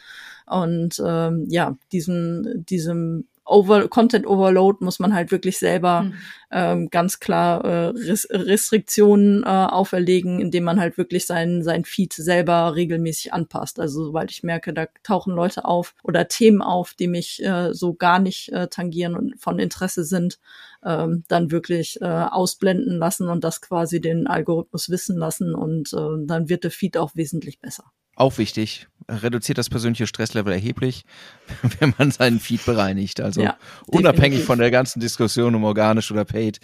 Und 0.46 1.02
ähm, 1.04 1.46
ja, 1.50 1.76
diesem, 1.92 2.66
diesem 2.66 3.26
Over 3.46 3.88
Content 3.90 4.26
Overload 4.26 4.84
muss 4.84 5.00
man 5.00 5.14
halt 5.14 5.32
wirklich 5.32 5.60
selber 5.60 6.04
mhm. 6.04 6.14
ähm, 6.52 6.90
ganz 6.90 7.20
klar 7.20 7.64
äh, 7.64 7.86
Res 7.90 8.28
Restriktionen 8.32 9.44
äh, 9.44 9.48
auferlegen, 9.48 10.40
indem 10.40 10.64
man 10.64 10.80
halt 10.80 10.98
wirklich 10.98 11.28
sein 11.28 11.62
sein 11.64 11.86
Feed 11.86 12.14
selber 12.14 12.76
regelmäßig 12.76 13.34
anpasst. 13.34 13.80
Also 13.80 14.06
sobald 14.06 14.32
ich 14.32 14.42
merke, 14.42 14.74
da 14.74 14.88
tauchen 15.04 15.36
Leute 15.36 15.66
auf 15.66 15.94
oder 16.04 16.28
Themen 16.28 16.62
auf, 16.64 16.96
die 16.96 17.08
mich 17.08 17.44
äh, 17.44 17.74
so 17.74 17.94
gar 17.94 18.20
nicht 18.20 18.52
äh, 18.52 18.68
tangieren 18.68 19.16
und 19.16 19.40
von 19.40 19.60
Interesse 19.60 20.04
sind, 20.04 20.40
ähm, 20.84 21.24
dann 21.28 21.52
wirklich 21.52 22.02
äh, 22.02 22.06
ausblenden 22.06 22.98
lassen 22.98 23.30
und 23.30 23.44
das 23.44 23.62
quasi 23.62 24.02
den 24.02 24.26
Algorithmus 24.28 24.90
wissen 24.90 25.18
lassen 25.18 25.54
und 25.54 25.94
äh, 25.94 26.26
dann 26.26 26.50
wird 26.50 26.64
der 26.64 26.72
Feed 26.72 26.98
auch 26.98 27.16
wesentlich 27.16 27.60
besser. 27.60 27.92
Auch 28.16 28.38
wichtig, 28.38 28.88
reduziert 29.10 29.58
das 29.58 29.70
persönliche 29.70 30.08
Stresslevel 30.08 30.54
erheblich, 30.54 31.04
wenn 31.80 31.94
man 31.98 32.12
seinen 32.12 32.40
Feed 32.40 32.66
bereinigt. 32.66 33.20
Also 33.20 33.42
ja, 33.44 33.58
unabhängig 33.88 34.44
von 34.44 34.58
der 34.60 34.72
ganzen 34.72 35.00
Diskussion 35.02 35.54
um 35.54 35.64
organisch 35.66 36.12
oder 36.12 36.24
paid, 36.24 36.60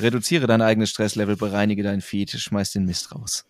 reduziere 0.00 0.46
dein 0.46 0.62
eigenes 0.62 0.90
Stresslevel, 0.90 1.36
bereinige 1.36 1.84
deinen 1.84 2.00
Feed, 2.00 2.30
schmeiß 2.30 2.72
den 2.72 2.86
Mist 2.86 3.14
raus. 3.14 3.44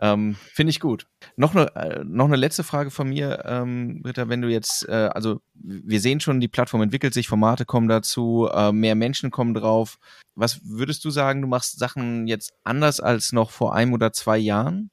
Ähm, 0.00 0.36
Finde 0.54 0.70
ich 0.70 0.80
gut. 0.80 1.06
Noch 1.36 1.54
eine, 1.54 1.76
äh, 1.76 2.04
noch 2.04 2.24
eine 2.24 2.36
letzte 2.36 2.64
Frage 2.64 2.90
von 2.90 3.10
mir, 3.10 3.44
ähm, 3.44 4.00
Britta, 4.02 4.30
wenn 4.30 4.40
du 4.40 4.48
jetzt, 4.48 4.88
äh, 4.88 5.10
also 5.12 5.42
wir 5.52 6.00
sehen 6.00 6.20
schon, 6.20 6.40
die 6.40 6.48
Plattform 6.48 6.80
entwickelt 6.80 7.12
sich, 7.12 7.28
Formate 7.28 7.66
kommen 7.66 7.86
dazu, 7.86 8.48
äh, 8.50 8.72
mehr 8.72 8.94
Menschen 8.94 9.30
kommen 9.30 9.52
drauf. 9.52 9.98
Was 10.34 10.60
würdest 10.64 11.04
du 11.04 11.10
sagen, 11.10 11.42
du 11.42 11.48
machst 11.48 11.78
Sachen 11.78 12.26
jetzt 12.26 12.54
anders 12.64 13.00
als 13.00 13.32
noch 13.32 13.50
vor 13.50 13.74
einem 13.74 13.92
oder 13.92 14.14
zwei 14.14 14.38
Jahren? 14.38 14.90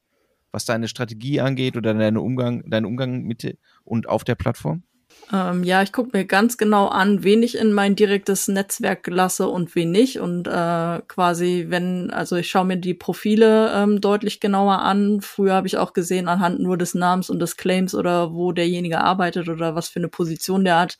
Was 0.57 0.65
deine 0.65 0.87
Strategie 0.87 1.39
angeht 1.39 1.77
oder 1.77 1.93
deinen 1.93 2.17
Umgang, 2.17 2.67
deinen 2.67 2.87
Umgang 2.87 3.21
mit 3.21 3.59
und 3.83 4.09
auf 4.09 4.23
der 4.23 4.33
Plattform? 4.33 4.81
Ähm, 5.33 5.63
ja, 5.65 5.81
ich 5.81 5.91
gucke 5.91 6.17
mir 6.17 6.23
ganz 6.23 6.57
genau 6.57 6.87
an, 6.87 7.21
wen 7.21 7.43
ich 7.43 7.57
in 7.57 7.73
mein 7.73 7.97
direktes 7.97 8.47
Netzwerk 8.47 9.05
lasse 9.07 9.49
und 9.49 9.75
wen 9.75 9.91
nicht. 9.91 10.21
Und 10.21 10.47
äh, 10.47 11.01
quasi, 11.07 11.65
wenn, 11.67 12.11
also 12.11 12.37
ich 12.37 12.49
schaue 12.49 12.63
mir 12.63 12.77
die 12.77 12.93
Profile 12.93 13.73
ähm, 13.75 13.99
deutlich 13.99 14.39
genauer 14.39 14.79
an. 14.79 15.19
Früher 15.19 15.53
habe 15.53 15.67
ich 15.67 15.77
auch 15.77 15.91
gesehen, 15.91 16.29
anhand 16.29 16.61
nur 16.61 16.77
des 16.77 16.95
Namens 16.95 17.29
und 17.29 17.39
des 17.39 17.57
Claims 17.57 17.93
oder 17.93 18.33
wo 18.33 18.53
derjenige 18.53 19.01
arbeitet 19.01 19.49
oder 19.49 19.75
was 19.75 19.89
für 19.89 19.99
eine 19.99 20.07
Position 20.07 20.63
der 20.63 20.79
hat, 20.79 20.97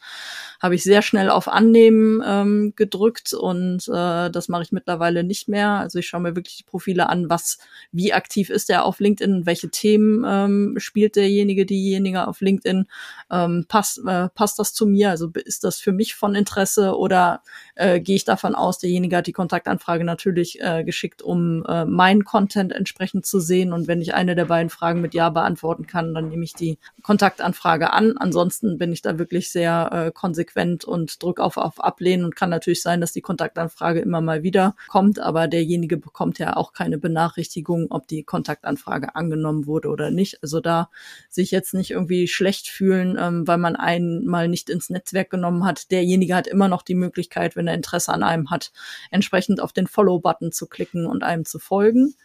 habe 0.62 0.76
ich 0.76 0.84
sehr 0.84 1.02
schnell 1.02 1.30
auf 1.30 1.48
Annehmen 1.48 2.22
ähm, 2.26 2.74
gedrückt 2.76 3.34
und 3.34 3.88
äh, 3.88 4.30
das 4.30 4.50
mache 4.50 4.64
ich 4.64 4.74
mittlerweile 4.74 5.24
nicht 5.24 5.48
mehr. 5.48 5.70
Also 5.70 6.00
ich 6.00 6.08
schaue 6.08 6.22
mir 6.22 6.36
wirklich 6.36 6.58
die 6.58 6.64
Profile 6.64 7.08
an, 7.08 7.30
was, 7.30 7.60
wie 7.94 8.12
aktiv 8.12 8.50
ist 8.50 8.70
er 8.70 8.84
auf 8.84 9.00
LinkedIn, 9.00 9.46
welche 9.46 9.70
Themen 9.70 10.26
ähm, 10.28 10.76
spielt 10.80 11.16
derjenige, 11.16 11.66
diejenige 11.66 12.28
auf 12.28 12.42
LinkedIn, 12.42 12.88
ähm, 13.32 13.66
passt, 13.70 14.00
äh, 14.00 14.17
passt 14.36 14.60
das 14.60 14.74
zu 14.74 14.86
mir, 14.86 15.10
also 15.10 15.30
ist 15.46 15.64
das 15.64 15.80
für 15.80 15.92
mich 15.92 16.16
von 16.16 16.36
Interesse 16.36 16.98
oder 16.98 17.42
äh, 17.78 18.00
gehe 18.00 18.16
ich 18.16 18.26
davon 18.26 18.56
aus, 18.56 18.80
derjenige 18.80 19.18
hat 19.18 19.28
die 19.28 19.34
Kontaktanfrage 19.34 20.04
natürlich 20.04 20.62
äh, 20.62 20.84
geschickt, 20.84 21.22
um 21.22 21.66
äh, 21.66 21.86
meinen 21.86 22.24
Content 22.24 22.74
entsprechend 22.74 23.26
zu 23.26 23.40
sehen 23.40 23.74
und 23.74 23.88
wenn 23.88 24.02
ich 24.02 24.14
eine 24.14 24.36
der 24.36 24.46
beiden 24.46 24.70
Fragen 24.70 25.02
mit 25.02 25.14
Ja 25.14 25.30
beantworten 25.30 25.88
kann, 25.88 26.14
dann 26.14 26.30
nehme 26.30 26.44
ich 26.44 26.54
die 26.54 26.78
Kontaktanfrage 27.04 27.94
an. 27.94 28.18
Ansonsten 28.18 28.78
bin 28.78 28.92
ich 28.92 29.02
da 29.02 29.20
wirklich 29.20 29.50
sehr 29.52 29.90
äh, 29.92 30.12
konsequent 30.12 30.86
und 30.86 31.22
drücke 31.22 31.44
auf, 31.44 31.58
auf 31.58 31.84
Ablehnen 31.84 32.26
und 32.26 32.36
kann 32.36 32.50
natürlich 32.50 32.82
sein, 32.82 33.02
dass 33.02 33.14
die 33.14 33.22
Kontaktanfrage 33.22 34.00
immer 34.00 34.22
mal 34.22 34.44
wieder 34.44 34.76
kommt, 34.88 35.20
aber 35.20 35.48
derjenige 35.48 35.98
bekommt 35.98 36.40
ja 36.40 36.56
auch 36.56 36.74
keine 36.74 36.98
Benachrichtigung, 36.98 37.88
ob 37.90 38.08
die 38.08 38.24
Kontaktanfrage 38.24 39.16
angenommen 39.16 39.68
wurde 39.68 39.90
oder 39.90 40.12
nicht. 40.12 40.42
Also 40.42 40.60
da 40.60 40.90
sich 41.30 41.52
jetzt 41.52 41.74
nicht 41.74 41.92
irgendwie 41.92 42.28
schlecht 42.28 42.68
fühlen, 42.68 43.18
ähm, 43.20 43.48
weil 43.48 43.58
man 43.58 43.76
einen 43.76 44.26
mal 44.26 44.48
nicht 44.48 44.70
ins 44.70 44.90
Netzwerk 44.90 45.30
genommen 45.30 45.66
hat. 45.66 45.92
Derjenige 45.92 46.36
hat 46.36 46.48
immer 46.48 46.68
noch 46.68 46.82
die 46.82 46.96
Möglichkeit, 46.96 47.56
wenn 47.56 47.67
er 47.68 47.76
Interesse 47.76 48.14
an 48.14 48.24
einem 48.24 48.50
hat, 48.50 48.72
entsprechend 49.12 49.62
auf 49.62 49.74
den 49.74 49.88
Follow-Button 49.88 50.52
zu 50.52 50.68
klicken 50.68 51.06
und 51.06 51.24
einem 51.24 51.46
zu 51.46 51.60
folgen. 51.60 52.16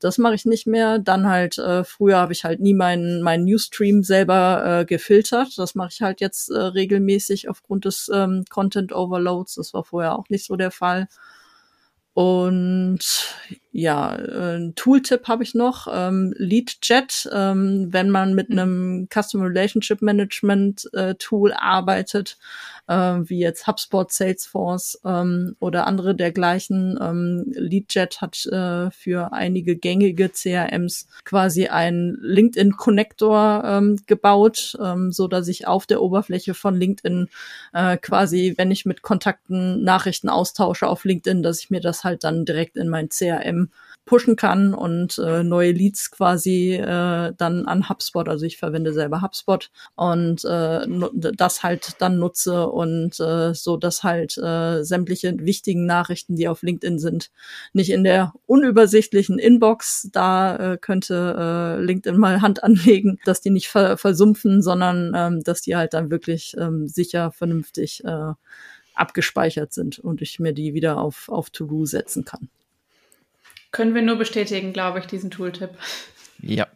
Das 0.00 0.18
mache 0.18 0.34
ich 0.34 0.44
nicht 0.44 0.66
mehr. 0.66 0.98
Dann 0.98 1.28
halt, 1.28 1.56
äh, 1.58 1.84
früher 1.84 2.18
habe 2.18 2.32
ich 2.32 2.44
halt 2.44 2.60
nie 2.60 2.74
meinen 2.74 3.22
mein 3.22 3.44
Newsstream 3.44 4.02
selber 4.02 4.80
äh, 4.80 4.84
gefiltert. 4.84 5.56
Das 5.56 5.74
mache 5.74 5.90
ich 5.92 6.02
halt 6.02 6.20
jetzt 6.20 6.50
äh, 6.50 6.58
regelmäßig 6.58 7.48
aufgrund 7.48 7.84
des 7.84 8.10
ähm, 8.12 8.44
Content 8.50 8.92
Overloads. 8.92 9.54
Das 9.54 9.72
war 9.72 9.84
vorher 9.84 10.18
auch 10.18 10.28
nicht 10.28 10.46
so 10.46 10.56
der 10.56 10.70
Fall. 10.70 11.08
Und 12.12 13.00
ja, 13.76 14.14
äh, 14.14 14.56
ein 14.56 14.76
Tooltip 14.76 15.26
habe 15.26 15.42
ich 15.42 15.52
noch, 15.52 15.88
ähm, 15.92 16.32
LeadJet, 16.36 17.28
ähm, 17.32 17.88
wenn 17.90 18.08
man 18.08 18.32
mit 18.34 18.48
mhm. 18.48 18.58
einem 18.58 19.08
Customer 19.12 19.46
Relationship 19.46 20.00
Management 20.00 20.88
äh, 20.92 21.16
Tool 21.16 21.52
arbeitet, 21.52 22.38
äh, 22.86 22.94
wie 22.94 23.40
jetzt 23.40 23.66
HubSpot, 23.66 24.12
Salesforce 24.12 25.00
ähm, 25.04 25.56
oder 25.58 25.88
andere 25.88 26.14
dergleichen. 26.14 26.96
Ähm, 27.02 27.46
LeadJet 27.52 28.20
hat 28.20 28.46
äh, 28.46 28.92
für 28.92 29.32
einige 29.32 29.74
gängige 29.74 30.28
CRMs 30.28 31.08
quasi 31.24 31.66
einen 31.66 32.16
LinkedIn 32.20 32.76
Connector 32.76 33.64
ähm, 33.64 33.98
gebaut, 34.06 34.76
ähm, 34.80 35.10
so 35.10 35.26
dass 35.26 35.48
ich 35.48 35.66
auf 35.66 35.86
der 35.86 36.00
Oberfläche 36.00 36.54
von 36.54 36.76
LinkedIn 36.76 37.28
äh, 37.72 37.96
quasi, 37.96 38.54
wenn 38.56 38.70
ich 38.70 38.86
mit 38.86 39.02
Kontakten 39.02 39.82
Nachrichten 39.82 40.28
austausche 40.28 40.86
auf 40.86 41.04
LinkedIn, 41.04 41.42
dass 41.42 41.58
ich 41.58 41.70
mir 41.70 41.80
das 41.80 42.04
halt 42.04 42.22
dann 42.22 42.44
direkt 42.44 42.76
in 42.76 42.88
mein 42.88 43.08
CRM 43.08 43.63
pushen 44.04 44.36
kann 44.36 44.74
und 44.74 45.18
äh, 45.18 45.42
neue 45.42 45.72
Leads 45.72 46.10
quasi 46.10 46.74
äh, 46.74 47.32
dann 47.36 47.66
an 47.66 47.88
HubSpot, 47.88 48.28
also 48.28 48.44
ich 48.44 48.58
verwende 48.58 48.92
selber 48.92 49.22
HubSpot 49.22 49.70
und 49.96 50.44
äh, 50.44 50.86
das 51.34 51.62
halt 51.62 51.92
dann 52.00 52.18
nutze 52.18 52.68
und 52.68 53.18
äh, 53.18 53.54
so, 53.54 53.76
dass 53.76 54.02
halt 54.02 54.36
äh, 54.36 54.82
sämtliche 54.82 55.34
wichtigen 55.38 55.86
Nachrichten, 55.86 56.36
die 56.36 56.48
auf 56.48 56.62
LinkedIn 56.62 56.98
sind, 56.98 57.30
nicht 57.72 57.90
in 57.90 58.04
der 58.04 58.34
unübersichtlichen 58.46 59.38
Inbox, 59.38 60.10
da 60.12 60.72
äh, 60.74 60.78
könnte 60.78 61.78
äh, 61.78 61.82
LinkedIn 61.82 62.18
mal 62.18 62.42
Hand 62.42 62.62
anlegen, 62.62 63.18
dass 63.24 63.40
die 63.40 63.50
nicht 63.50 63.68
ver 63.68 63.96
versumpfen, 63.96 64.60
sondern 64.62 65.12
ähm, 65.14 65.44
dass 65.44 65.62
die 65.62 65.76
halt 65.76 65.94
dann 65.94 66.10
wirklich 66.10 66.54
ähm, 66.58 66.88
sicher, 66.88 67.32
vernünftig 67.32 68.04
äh, 68.04 68.32
abgespeichert 68.94 69.72
sind 69.72 69.98
und 69.98 70.22
ich 70.22 70.38
mir 70.38 70.52
die 70.52 70.74
wieder 70.74 70.98
auf, 70.98 71.28
auf 71.28 71.50
To-Do 71.50 71.84
setzen 71.86 72.24
kann. 72.24 72.48
Können 73.74 73.96
wir 73.96 74.02
nur 74.02 74.16
bestätigen, 74.16 74.72
glaube 74.72 75.00
ich, 75.00 75.06
diesen 75.06 75.32
Tooltip. 75.32 75.70
Ja. 76.40 76.68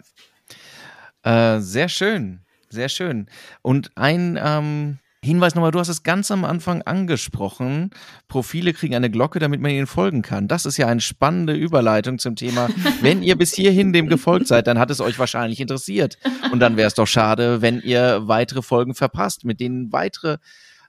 Äh, 1.22 1.60
sehr 1.60 1.88
schön, 1.88 2.40
sehr 2.70 2.88
schön. 2.88 3.28
Und 3.62 3.92
ein 3.94 4.36
ähm, 4.42 4.98
Hinweis 5.22 5.54
nochmal, 5.54 5.70
du 5.70 5.78
hast 5.78 5.90
es 5.90 6.02
ganz 6.02 6.32
am 6.32 6.44
Anfang 6.44 6.82
angesprochen. 6.82 7.90
Profile 8.26 8.72
kriegen 8.72 8.96
eine 8.96 9.10
Glocke, 9.10 9.38
damit 9.38 9.60
man 9.60 9.70
ihnen 9.70 9.86
folgen 9.86 10.22
kann. 10.22 10.48
Das 10.48 10.66
ist 10.66 10.76
ja 10.76 10.88
eine 10.88 11.00
spannende 11.00 11.54
Überleitung 11.54 12.18
zum 12.18 12.34
Thema. 12.34 12.68
Wenn 13.00 13.22
ihr 13.22 13.38
bis 13.38 13.54
hierhin 13.54 13.92
dem 13.92 14.08
gefolgt 14.08 14.48
seid, 14.48 14.66
dann 14.66 14.80
hat 14.80 14.90
es 14.90 15.00
euch 15.00 15.20
wahrscheinlich 15.20 15.60
interessiert. 15.60 16.18
Und 16.50 16.58
dann 16.58 16.76
wäre 16.76 16.88
es 16.88 16.94
doch 16.94 17.06
schade, 17.06 17.62
wenn 17.62 17.80
ihr 17.80 18.26
weitere 18.26 18.60
Folgen 18.60 18.96
verpasst, 18.96 19.44
mit 19.44 19.60
denen 19.60 19.92
weitere 19.92 20.38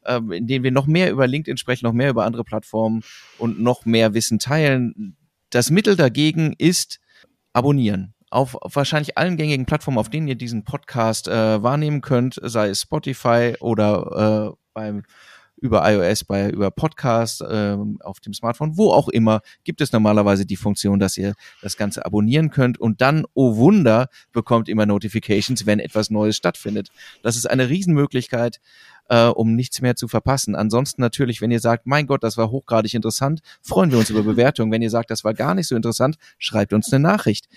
ähm, 0.06 0.32
in 0.32 0.48
denen 0.48 0.64
wir 0.64 0.72
noch 0.72 0.88
mehr 0.88 1.12
über 1.12 1.28
LinkedIn 1.28 1.58
sprechen, 1.58 1.86
noch 1.86 1.94
mehr 1.94 2.10
über 2.10 2.26
andere 2.26 2.44
Plattformen 2.44 3.04
und 3.38 3.60
noch 3.60 3.86
mehr 3.86 4.16
Wissen 4.16 4.40
teilen. 4.40 5.16
Das 5.50 5.72
Mittel 5.72 5.96
dagegen 5.96 6.54
ist 6.58 7.00
abonnieren. 7.54 8.14
Auf, 8.30 8.56
wahrscheinlich 8.62 9.18
allen 9.18 9.38
gängigen 9.38 9.66
Plattformen, 9.66 9.98
auf 9.98 10.10
denen 10.10 10.28
ihr 10.28 10.36
diesen 10.36 10.64
Podcast 10.64 11.28
äh, 11.28 11.64
wahrnehmen 11.64 12.02
könnt, 12.02 12.40
sei 12.44 12.70
es 12.70 12.82
Spotify 12.82 13.56
oder 13.60 14.54
äh, 14.54 14.58
beim 14.74 15.04
über 15.62 15.90
iOS, 15.92 16.24
bei 16.24 16.50
über 16.50 16.72
Podcast, 16.72 17.42
äh, 17.42 17.76
auf 18.02 18.20
dem 18.20 18.34
Smartphone, 18.34 18.78
wo 18.78 18.92
auch 18.92 19.10
immer, 19.10 19.42
gibt 19.64 19.82
es 19.82 19.92
normalerweise 19.92 20.46
die 20.46 20.56
Funktion, 20.56 21.00
dass 21.00 21.18
ihr 21.18 21.34
das 21.62 21.76
Ganze 21.76 22.06
abonnieren 22.06 22.50
könnt 22.50 22.80
und 22.80 23.02
dann, 23.02 23.26
oh 23.34 23.58
Wunder, 23.58 24.08
bekommt 24.32 24.70
immer 24.70 24.86
Notifications, 24.86 25.66
wenn 25.66 25.80
etwas 25.80 26.10
Neues 26.10 26.38
stattfindet. 26.38 26.90
Das 27.24 27.36
ist 27.36 27.50
eine 27.50 27.70
Riesenmöglichkeit, 27.70 28.60
äh, 29.10 29.26
um 29.26 29.56
nichts 29.56 29.82
mehr 29.82 29.96
zu 29.96 30.08
verpassen. 30.08 30.56
Ansonsten 30.56 31.02
natürlich, 31.02 31.42
wenn 31.42 31.52
ihr 31.52 31.60
sagt, 31.60 31.86
mein 31.86 32.08
Gott, 32.08 32.24
das 32.24 32.38
war 32.38 32.52
hochgradig 32.52 32.94
interessant, 32.94 33.42
freuen 33.62 33.92
wir 33.92 34.00
uns 34.00 34.10
über 34.10 34.24
Bewertungen. 34.24 34.72
Wenn 34.72 34.82
ihr 34.82 34.90
sagt, 34.90 35.12
das 35.12 35.24
war 35.24 35.34
gar 35.34 35.56
nicht 35.56 35.68
so 35.68 35.76
interessant, 35.76 36.18
schreibt 36.38 36.74
uns 36.74 36.92
eine 36.94 37.02
Nachricht. 37.02 37.48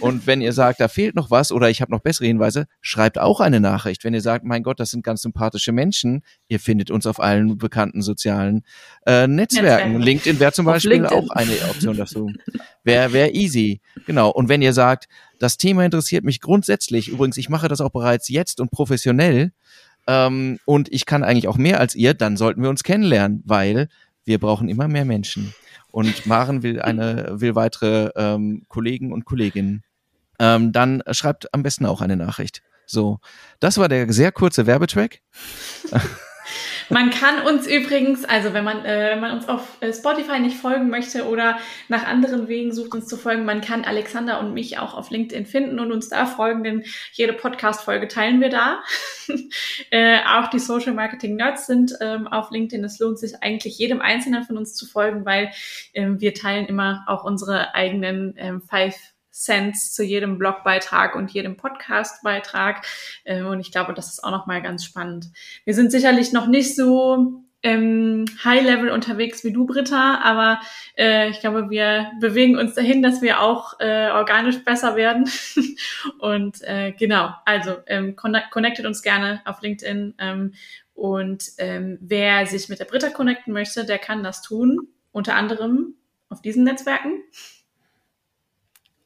Und 0.00 0.26
wenn 0.26 0.40
ihr 0.40 0.52
sagt, 0.52 0.80
da 0.80 0.88
fehlt 0.88 1.14
noch 1.14 1.30
was 1.30 1.50
oder 1.50 1.70
ich 1.70 1.80
habe 1.80 1.90
noch 1.90 2.00
bessere 2.00 2.26
Hinweise, 2.26 2.66
schreibt 2.80 3.18
auch 3.18 3.40
eine 3.40 3.60
Nachricht. 3.60 4.04
Wenn 4.04 4.14
ihr 4.14 4.20
sagt, 4.20 4.44
mein 4.44 4.62
Gott, 4.62 4.80
das 4.80 4.90
sind 4.90 5.02
ganz 5.02 5.22
sympathische 5.22 5.72
Menschen, 5.72 6.22
ihr 6.48 6.60
findet 6.60 6.90
uns 6.90 7.06
auf 7.06 7.20
allen 7.20 7.58
bekannten 7.58 8.02
sozialen 8.02 8.64
äh, 9.06 9.26
Netzwerken. 9.26 9.38
Netzwerken. 9.38 10.00
LinkedIn 10.00 10.40
wäre 10.40 10.52
zum 10.52 10.66
Beispiel 10.66 11.06
auch 11.06 11.30
eine 11.30 11.52
Option 11.70 11.96
dazu. 11.96 12.30
Wäre 12.84 13.12
wär 13.12 13.34
easy. 13.34 13.80
Genau. 14.06 14.30
Und 14.30 14.48
wenn 14.48 14.62
ihr 14.62 14.72
sagt, 14.72 15.08
das 15.38 15.56
Thema 15.56 15.84
interessiert 15.84 16.24
mich 16.24 16.40
grundsätzlich, 16.40 17.08
übrigens, 17.08 17.36
ich 17.36 17.48
mache 17.48 17.68
das 17.68 17.80
auch 17.80 17.90
bereits 17.90 18.28
jetzt 18.28 18.60
und 18.60 18.70
professionell, 18.70 19.52
ähm, 20.08 20.58
und 20.64 20.90
ich 20.90 21.04
kann 21.06 21.22
eigentlich 21.22 21.48
auch 21.48 21.58
mehr 21.58 21.78
als 21.78 21.94
ihr, 21.94 22.14
dann 22.14 22.36
sollten 22.38 22.62
wir 22.62 22.70
uns 22.70 22.82
kennenlernen, 22.82 23.42
weil 23.44 23.88
wir 24.24 24.38
brauchen 24.40 24.68
immer 24.68 24.88
mehr 24.88 25.04
Menschen. 25.04 25.54
Und 25.90 26.26
Maren 26.26 26.62
will 26.62 26.80
eine, 26.80 27.40
will 27.40 27.54
weitere 27.54 28.10
ähm, 28.16 28.62
Kollegen 28.68 29.12
und 29.12 29.26
Kolleginnen. 29.26 29.84
Ähm, 30.38 30.72
dann 30.72 31.02
schreibt 31.10 31.52
am 31.52 31.62
besten 31.62 31.84
auch 31.84 32.00
eine 32.00 32.16
Nachricht. 32.16 32.62
So, 32.86 33.18
das 33.60 33.76
war 33.76 33.88
der 33.88 34.10
sehr 34.10 34.32
kurze 34.32 34.66
Werbetrack. 34.66 35.20
Man 36.90 37.10
kann 37.10 37.46
uns 37.46 37.66
übrigens, 37.66 38.24
also 38.24 38.54
wenn 38.54 38.64
man, 38.64 38.84
äh, 38.84 39.10
wenn 39.12 39.20
man 39.20 39.32
uns 39.32 39.48
auf 39.48 39.76
äh, 39.80 39.92
Spotify 39.92 40.40
nicht 40.40 40.56
folgen 40.56 40.88
möchte 40.88 41.28
oder 41.28 41.58
nach 41.88 42.06
anderen 42.06 42.48
Wegen 42.48 42.72
sucht, 42.72 42.94
uns 42.94 43.06
zu 43.06 43.16
folgen, 43.16 43.44
man 43.44 43.60
kann 43.60 43.84
Alexander 43.84 44.40
und 44.40 44.54
mich 44.54 44.78
auch 44.78 44.94
auf 44.94 45.10
LinkedIn 45.10 45.46
finden 45.46 45.78
und 45.78 45.92
uns 45.92 46.08
da 46.08 46.24
folgen, 46.24 46.64
denn 46.64 46.84
jede 47.12 47.34
Podcast-Folge 47.34 48.08
teilen 48.08 48.40
wir 48.40 48.48
da. 48.48 48.82
äh, 49.90 50.18
auch 50.26 50.48
die 50.48 50.58
Social 50.58 50.94
Marketing 50.94 51.36
Nerds 51.36 51.66
sind 51.66 51.94
ähm, 52.00 52.26
auf 52.26 52.50
LinkedIn. 52.50 52.84
Es 52.84 52.98
lohnt 52.98 53.18
sich 53.18 53.42
eigentlich 53.42 53.78
jedem 53.78 54.00
Einzelnen 54.00 54.44
von 54.44 54.56
uns 54.56 54.74
zu 54.74 54.86
folgen, 54.86 55.26
weil 55.26 55.50
ähm, 55.92 56.20
wir 56.20 56.32
teilen 56.32 56.66
immer 56.66 57.04
auch 57.06 57.24
unsere 57.24 57.74
eigenen 57.74 58.34
ähm, 58.38 58.62
Five 58.62 58.96
Cents 59.38 59.92
zu 59.92 60.02
jedem 60.02 60.38
Blogbeitrag 60.38 61.14
und 61.14 61.30
jedem 61.30 61.56
Podcastbeitrag. 61.56 62.86
Ähm, 63.24 63.46
und 63.46 63.60
ich 63.60 63.72
glaube, 63.72 63.94
das 63.94 64.08
ist 64.08 64.24
auch 64.24 64.30
nochmal 64.30 64.62
ganz 64.62 64.84
spannend. 64.84 65.26
Wir 65.64 65.74
sind 65.74 65.90
sicherlich 65.90 66.32
noch 66.32 66.46
nicht 66.46 66.74
so 66.74 67.42
ähm, 67.62 68.24
High-Level 68.44 68.90
unterwegs 68.90 69.42
wie 69.42 69.52
du, 69.52 69.66
Britta, 69.66 70.20
aber 70.22 70.60
äh, 70.96 71.28
ich 71.30 71.40
glaube, 71.40 71.70
wir 71.70 72.12
bewegen 72.20 72.56
uns 72.56 72.74
dahin, 72.74 73.02
dass 73.02 73.20
wir 73.20 73.40
auch 73.40 73.80
äh, 73.80 74.10
organisch 74.10 74.64
besser 74.64 74.94
werden. 74.96 75.28
und 76.18 76.62
äh, 76.62 76.92
genau, 76.92 77.30
also 77.44 77.76
ähm, 77.86 78.14
connectet 78.16 78.86
uns 78.86 79.02
gerne 79.02 79.40
auf 79.44 79.60
LinkedIn. 79.60 80.14
Ähm, 80.18 80.54
und 80.94 81.44
ähm, 81.58 81.98
wer 82.00 82.46
sich 82.46 82.68
mit 82.68 82.80
der 82.80 82.84
Britta 82.84 83.10
connecten 83.10 83.52
möchte, 83.52 83.84
der 83.84 83.98
kann 83.98 84.22
das 84.22 84.42
tun, 84.42 84.88
unter 85.12 85.34
anderem 85.34 85.94
auf 86.28 86.42
diesen 86.42 86.64
Netzwerken. 86.64 87.22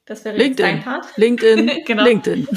Das 0.05 0.25
wäre 0.25 0.37
LinkedIn. 0.37 0.65
dein 0.65 0.83
Part. 0.83 1.07
LinkedIn. 1.17 1.71
genau. 1.87 2.05
LinkedIn. 2.05 2.49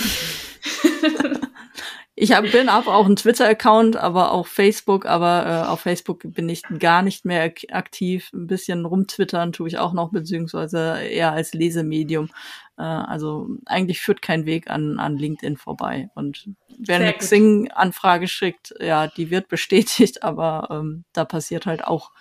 ich 2.16 2.32
hab, 2.32 2.50
bin 2.52 2.70
auch, 2.70 2.88
auch 2.88 3.06
ein 3.06 3.16
Twitter-Account, 3.16 3.98
aber 3.98 4.32
auch 4.32 4.48
Facebook, 4.48 5.06
aber 5.06 5.46
äh, 5.46 5.68
auf 5.68 5.82
Facebook 5.82 6.22
bin 6.34 6.50
ich 6.50 6.64
gar 6.80 7.02
nicht 7.02 7.26
mehr 7.26 7.54
aktiv. 7.70 8.30
Ein 8.34 8.48
bisschen 8.48 8.86
rumtwittern 8.86 9.52
tue 9.52 9.68
ich 9.68 9.78
auch 9.78 9.94
noch, 9.94 10.12
beziehungsweise 10.12 11.00
eher 11.02 11.34
als 11.34 11.54
Lesemedium. 11.54 12.30
Äh, 12.78 12.84
also 12.84 13.48
eigentlich 13.66 14.02
führt 14.02 14.22
kein 14.22 14.46
Weg 14.46 14.70
an, 14.70 15.00
an 15.00 15.18
LinkedIn 15.18 15.58
vorbei. 15.58 16.10
Und 16.16 16.50
wer 16.80 16.98
Sehr 16.98 17.08
eine 17.08 17.14
Xing-Anfrage 17.14 18.28
schickt, 18.28 18.74
ja, 18.80 19.08
die 19.08 19.30
wird 19.30 19.48
bestätigt, 19.48 20.24
aber 20.24 20.68
ähm, 20.72 21.04
da 21.14 21.26
passiert 21.26 21.66
halt 21.66 21.84
auch 21.84 22.12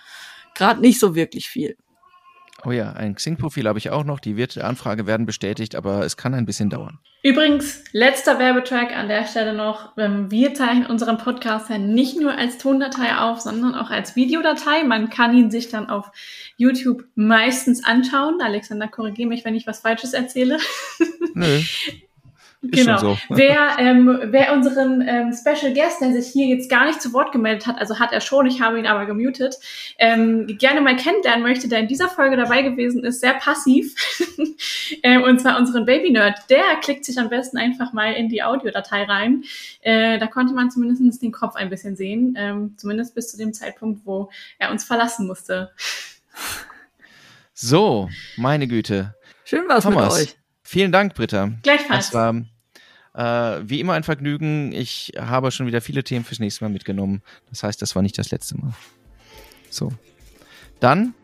gerade 0.55 0.81
nicht 0.81 1.01
so 1.01 1.14
wirklich 1.14 1.49
viel. 1.49 1.77
Oh 2.67 2.73
ja, 2.73 2.93
ein 2.93 3.15
Xing-Profil 3.15 3.69
habe 3.69 3.79
ich 3.79 3.91
auch 3.91 4.05
noch. 4.05 4.21
Die 4.21 4.37
wird, 4.37 4.57
Anfrage 4.59 5.07
werden 5.07 5.27
bestätigt, 5.27 5.77
aber 5.77 6.05
es 6.05 6.17
kann 6.17 6.33
ein 6.35 6.47
bisschen 6.47 6.71
dauern. 6.71 6.99
Übrigens, 7.23 7.85
letzter 7.93 8.39
Werbetrack 8.39 8.97
an 8.97 9.09
der 9.09 9.27
Stelle 9.27 9.55
noch. 9.55 9.97
Ähm, 9.99 10.31
wir 10.31 10.55
zeichnen 10.55 10.87
unseren 10.87 11.19
Podcast 11.19 11.71
ja 11.71 11.79
nicht 11.79 12.21
nur 12.21 12.37
als 12.37 12.59
Tondatei 12.59 13.17
auf, 13.17 13.41
sondern 13.41 13.75
auch 13.75 13.91
als 13.91 14.17
Videodatei. 14.17 14.85
Man 14.85 15.11
kann 15.11 15.37
ihn 15.37 15.51
sich 15.51 15.69
dann 15.69 15.89
auf 15.89 16.11
YouTube 16.57 17.05
meistens 17.15 17.85
anschauen. 17.85 18.41
Alexander, 18.43 18.89
korrigiere 18.89 19.29
mich, 19.29 19.45
wenn 19.45 19.55
ich 19.55 19.67
was 19.67 19.81
Falsches 19.81 20.12
erzähle. 20.12 20.59
Nö. 21.35 21.61
Genau. 22.71 22.99
So. 22.99 23.19
Wer, 23.31 23.77
ähm, 23.79 24.19
wer 24.27 24.53
unseren 24.53 25.03
ähm, 25.07 25.33
Special 25.33 25.73
Guest, 25.75 26.01
der 26.01 26.12
sich 26.12 26.33
hier 26.33 26.47
jetzt 26.47 26.71
gar 26.71 26.87
nicht 26.87 27.01
zu 27.03 27.12
Wort 27.12 27.33
gemeldet 27.33 27.67
hat, 27.67 27.79
also 27.79 27.99
hat 27.99 28.12
er 28.12 28.21
schon, 28.21 28.47
ich 28.47 28.61
habe 28.61 28.79
ihn 28.79 28.87
aber 28.87 29.07
gemutet, 29.07 29.57
ähm, 29.99 30.47
gerne 30.59 30.81
mal 30.81 30.97
kennenlernen 30.97 31.43
möchte, 31.43 31.69
der 31.69 31.81
in 31.81 31.89
dieser 31.89 32.09
Folge 32.09 32.37
dabei 32.37 32.62
gewesen 32.62 33.05
ist, 33.05 33.21
sehr 33.21 33.35
passiv, 33.35 33.95
ähm, 35.03 35.23
und 35.23 35.41
zwar 35.41 35.59
unseren 35.59 35.85
Baby 35.85 36.11
Nerd, 36.11 36.39
der 36.51 36.62
klickt 36.83 37.05
sich 37.05 37.19
am 37.19 37.29
besten 37.29 37.59
einfach 37.59 37.93
mal 37.93 38.12
in 38.12 38.29
die 38.29 38.43
Audiodatei 38.43 39.05
rein. 39.05 39.45
Äh, 39.81 40.19
da 40.19 40.27
konnte 40.27 40.55
man 40.55 40.71
zumindest 40.71 41.23
den 41.23 41.33
Kopf 41.33 41.57
ein 41.57 41.71
bisschen 41.71 41.97
sehen, 41.97 42.35
ähm, 42.39 42.75
zumindest 42.77 43.15
bis 43.15 43.31
zu 43.31 43.37
dem 43.37 43.53
Zeitpunkt, 43.53 44.03
wo 44.05 44.31
er 44.59 44.71
uns 44.71 44.85
verlassen 44.85 45.27
musste. 45.27 45.71
So, 47.53 48.09
meine 48.37 48.67
Güte. 48.67 49.15
Schön 49.45 49.69
war's 49.69 49.85
Thomas. 49.85 50.15
mit 50.15 50.29
euch. 50.29 50.37
Vielen 50.62 50.91
Dank, 50.91 51.15
Britta. 51.15 51.51
Gleichfalls. 51.62 52.07
Das 52.07 52.15
war 52.15 52.35
äh, 53.15 53.23
wie 53.23 53.81
immer 53.81 53.95
ein 53.95 54.03
Vergnügen. 54.03 54.73
Ich 54.73 55.12
habe 55.19 55.51
schon 55.51 55.67
wieder 55.67 55.81
viele 55.81 56.05
Themen 56.05 56.25
fürs 56.25 56.41
nächste 56.41 56.65
Mal 56.65 56.71
mitgenommen. 56.71 57.23
Das 57.51 57.62
heißt, 57.62 57.81
das 57.81 57.95
war 57.95 58.03
nicht 58.03 58.19
das 58.19 58.31
letzte 58.31 58.59
Mal. 58.59 58.73
So. 59.71 59.93
Dann 60.81 61.15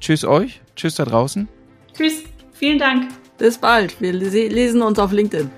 tschüss 0.00 0.24
euch. 0.24 0.60
Tschüss 0.76 0.94
da 0.94 1.04
draußen. 1.04 1.48
Tschüss. 1.94 2.22
Vielen 2.52 2.78
Dank. 2.78 3.10
Bis 3.38 3.58
bald. 3.58 4.00
Wir 4.00 4.12
lesen 4.12 4.82
uns 4.82 4.98
auf 4.98 5.12
LinkedIn. 5.12 5.50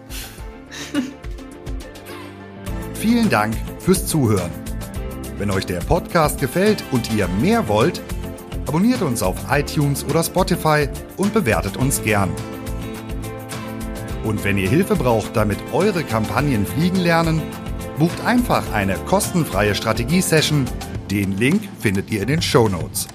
Vielen 2.95 3.29
Dank 3.29 3.55
fürs 3.79 4.07
Zuhören. 4.07 4.51
Wenn 5.37 5.51
euch 5.51 5.67
der 5.67 5.81
Podcast 5.81 6.41
gefällt 6.41 6.83
und 6.93 7.13
ihr 7.13 7.29
mehr 7.29 7.69
wollt, 7.69 8.01
abonniert 8.67 9.03
uns 9.03 9.23
auf 9.23 9.37
iTunes 9.51 10.05
oder 10.05 10.23
Spotify 10.23 10.89
und 11.19 11.35
bewertet 11.35 11.77
uns 11.77 12.03
gern. 12.03 12.31
Und 14.25 14.43
wenn 14.43 14.59
ihr 14.59 14.69
Hilfe 14.69 14.97
braucht, 14.97 15.37
damit 15.37 15.59
eure 15.73 16.03
Kampagnen 16.03 16.67
fliegen 16.67 17.01
lernen, 17.01 17.43
bucht 17.99 18.25
einfach 18.25 18.73
eine 18.73 18.95
kostenfreie 19.07 19.75
Strategie-Session. 19.75 20.65
Den 21.11 21.37
Link 21.37 21.63
findet 21.79 22.11
ihr 22.11 22.23
in 22.23 22.29
den 22.29 22.43
Show 22.43 22.69
Notes. 22.69 23.07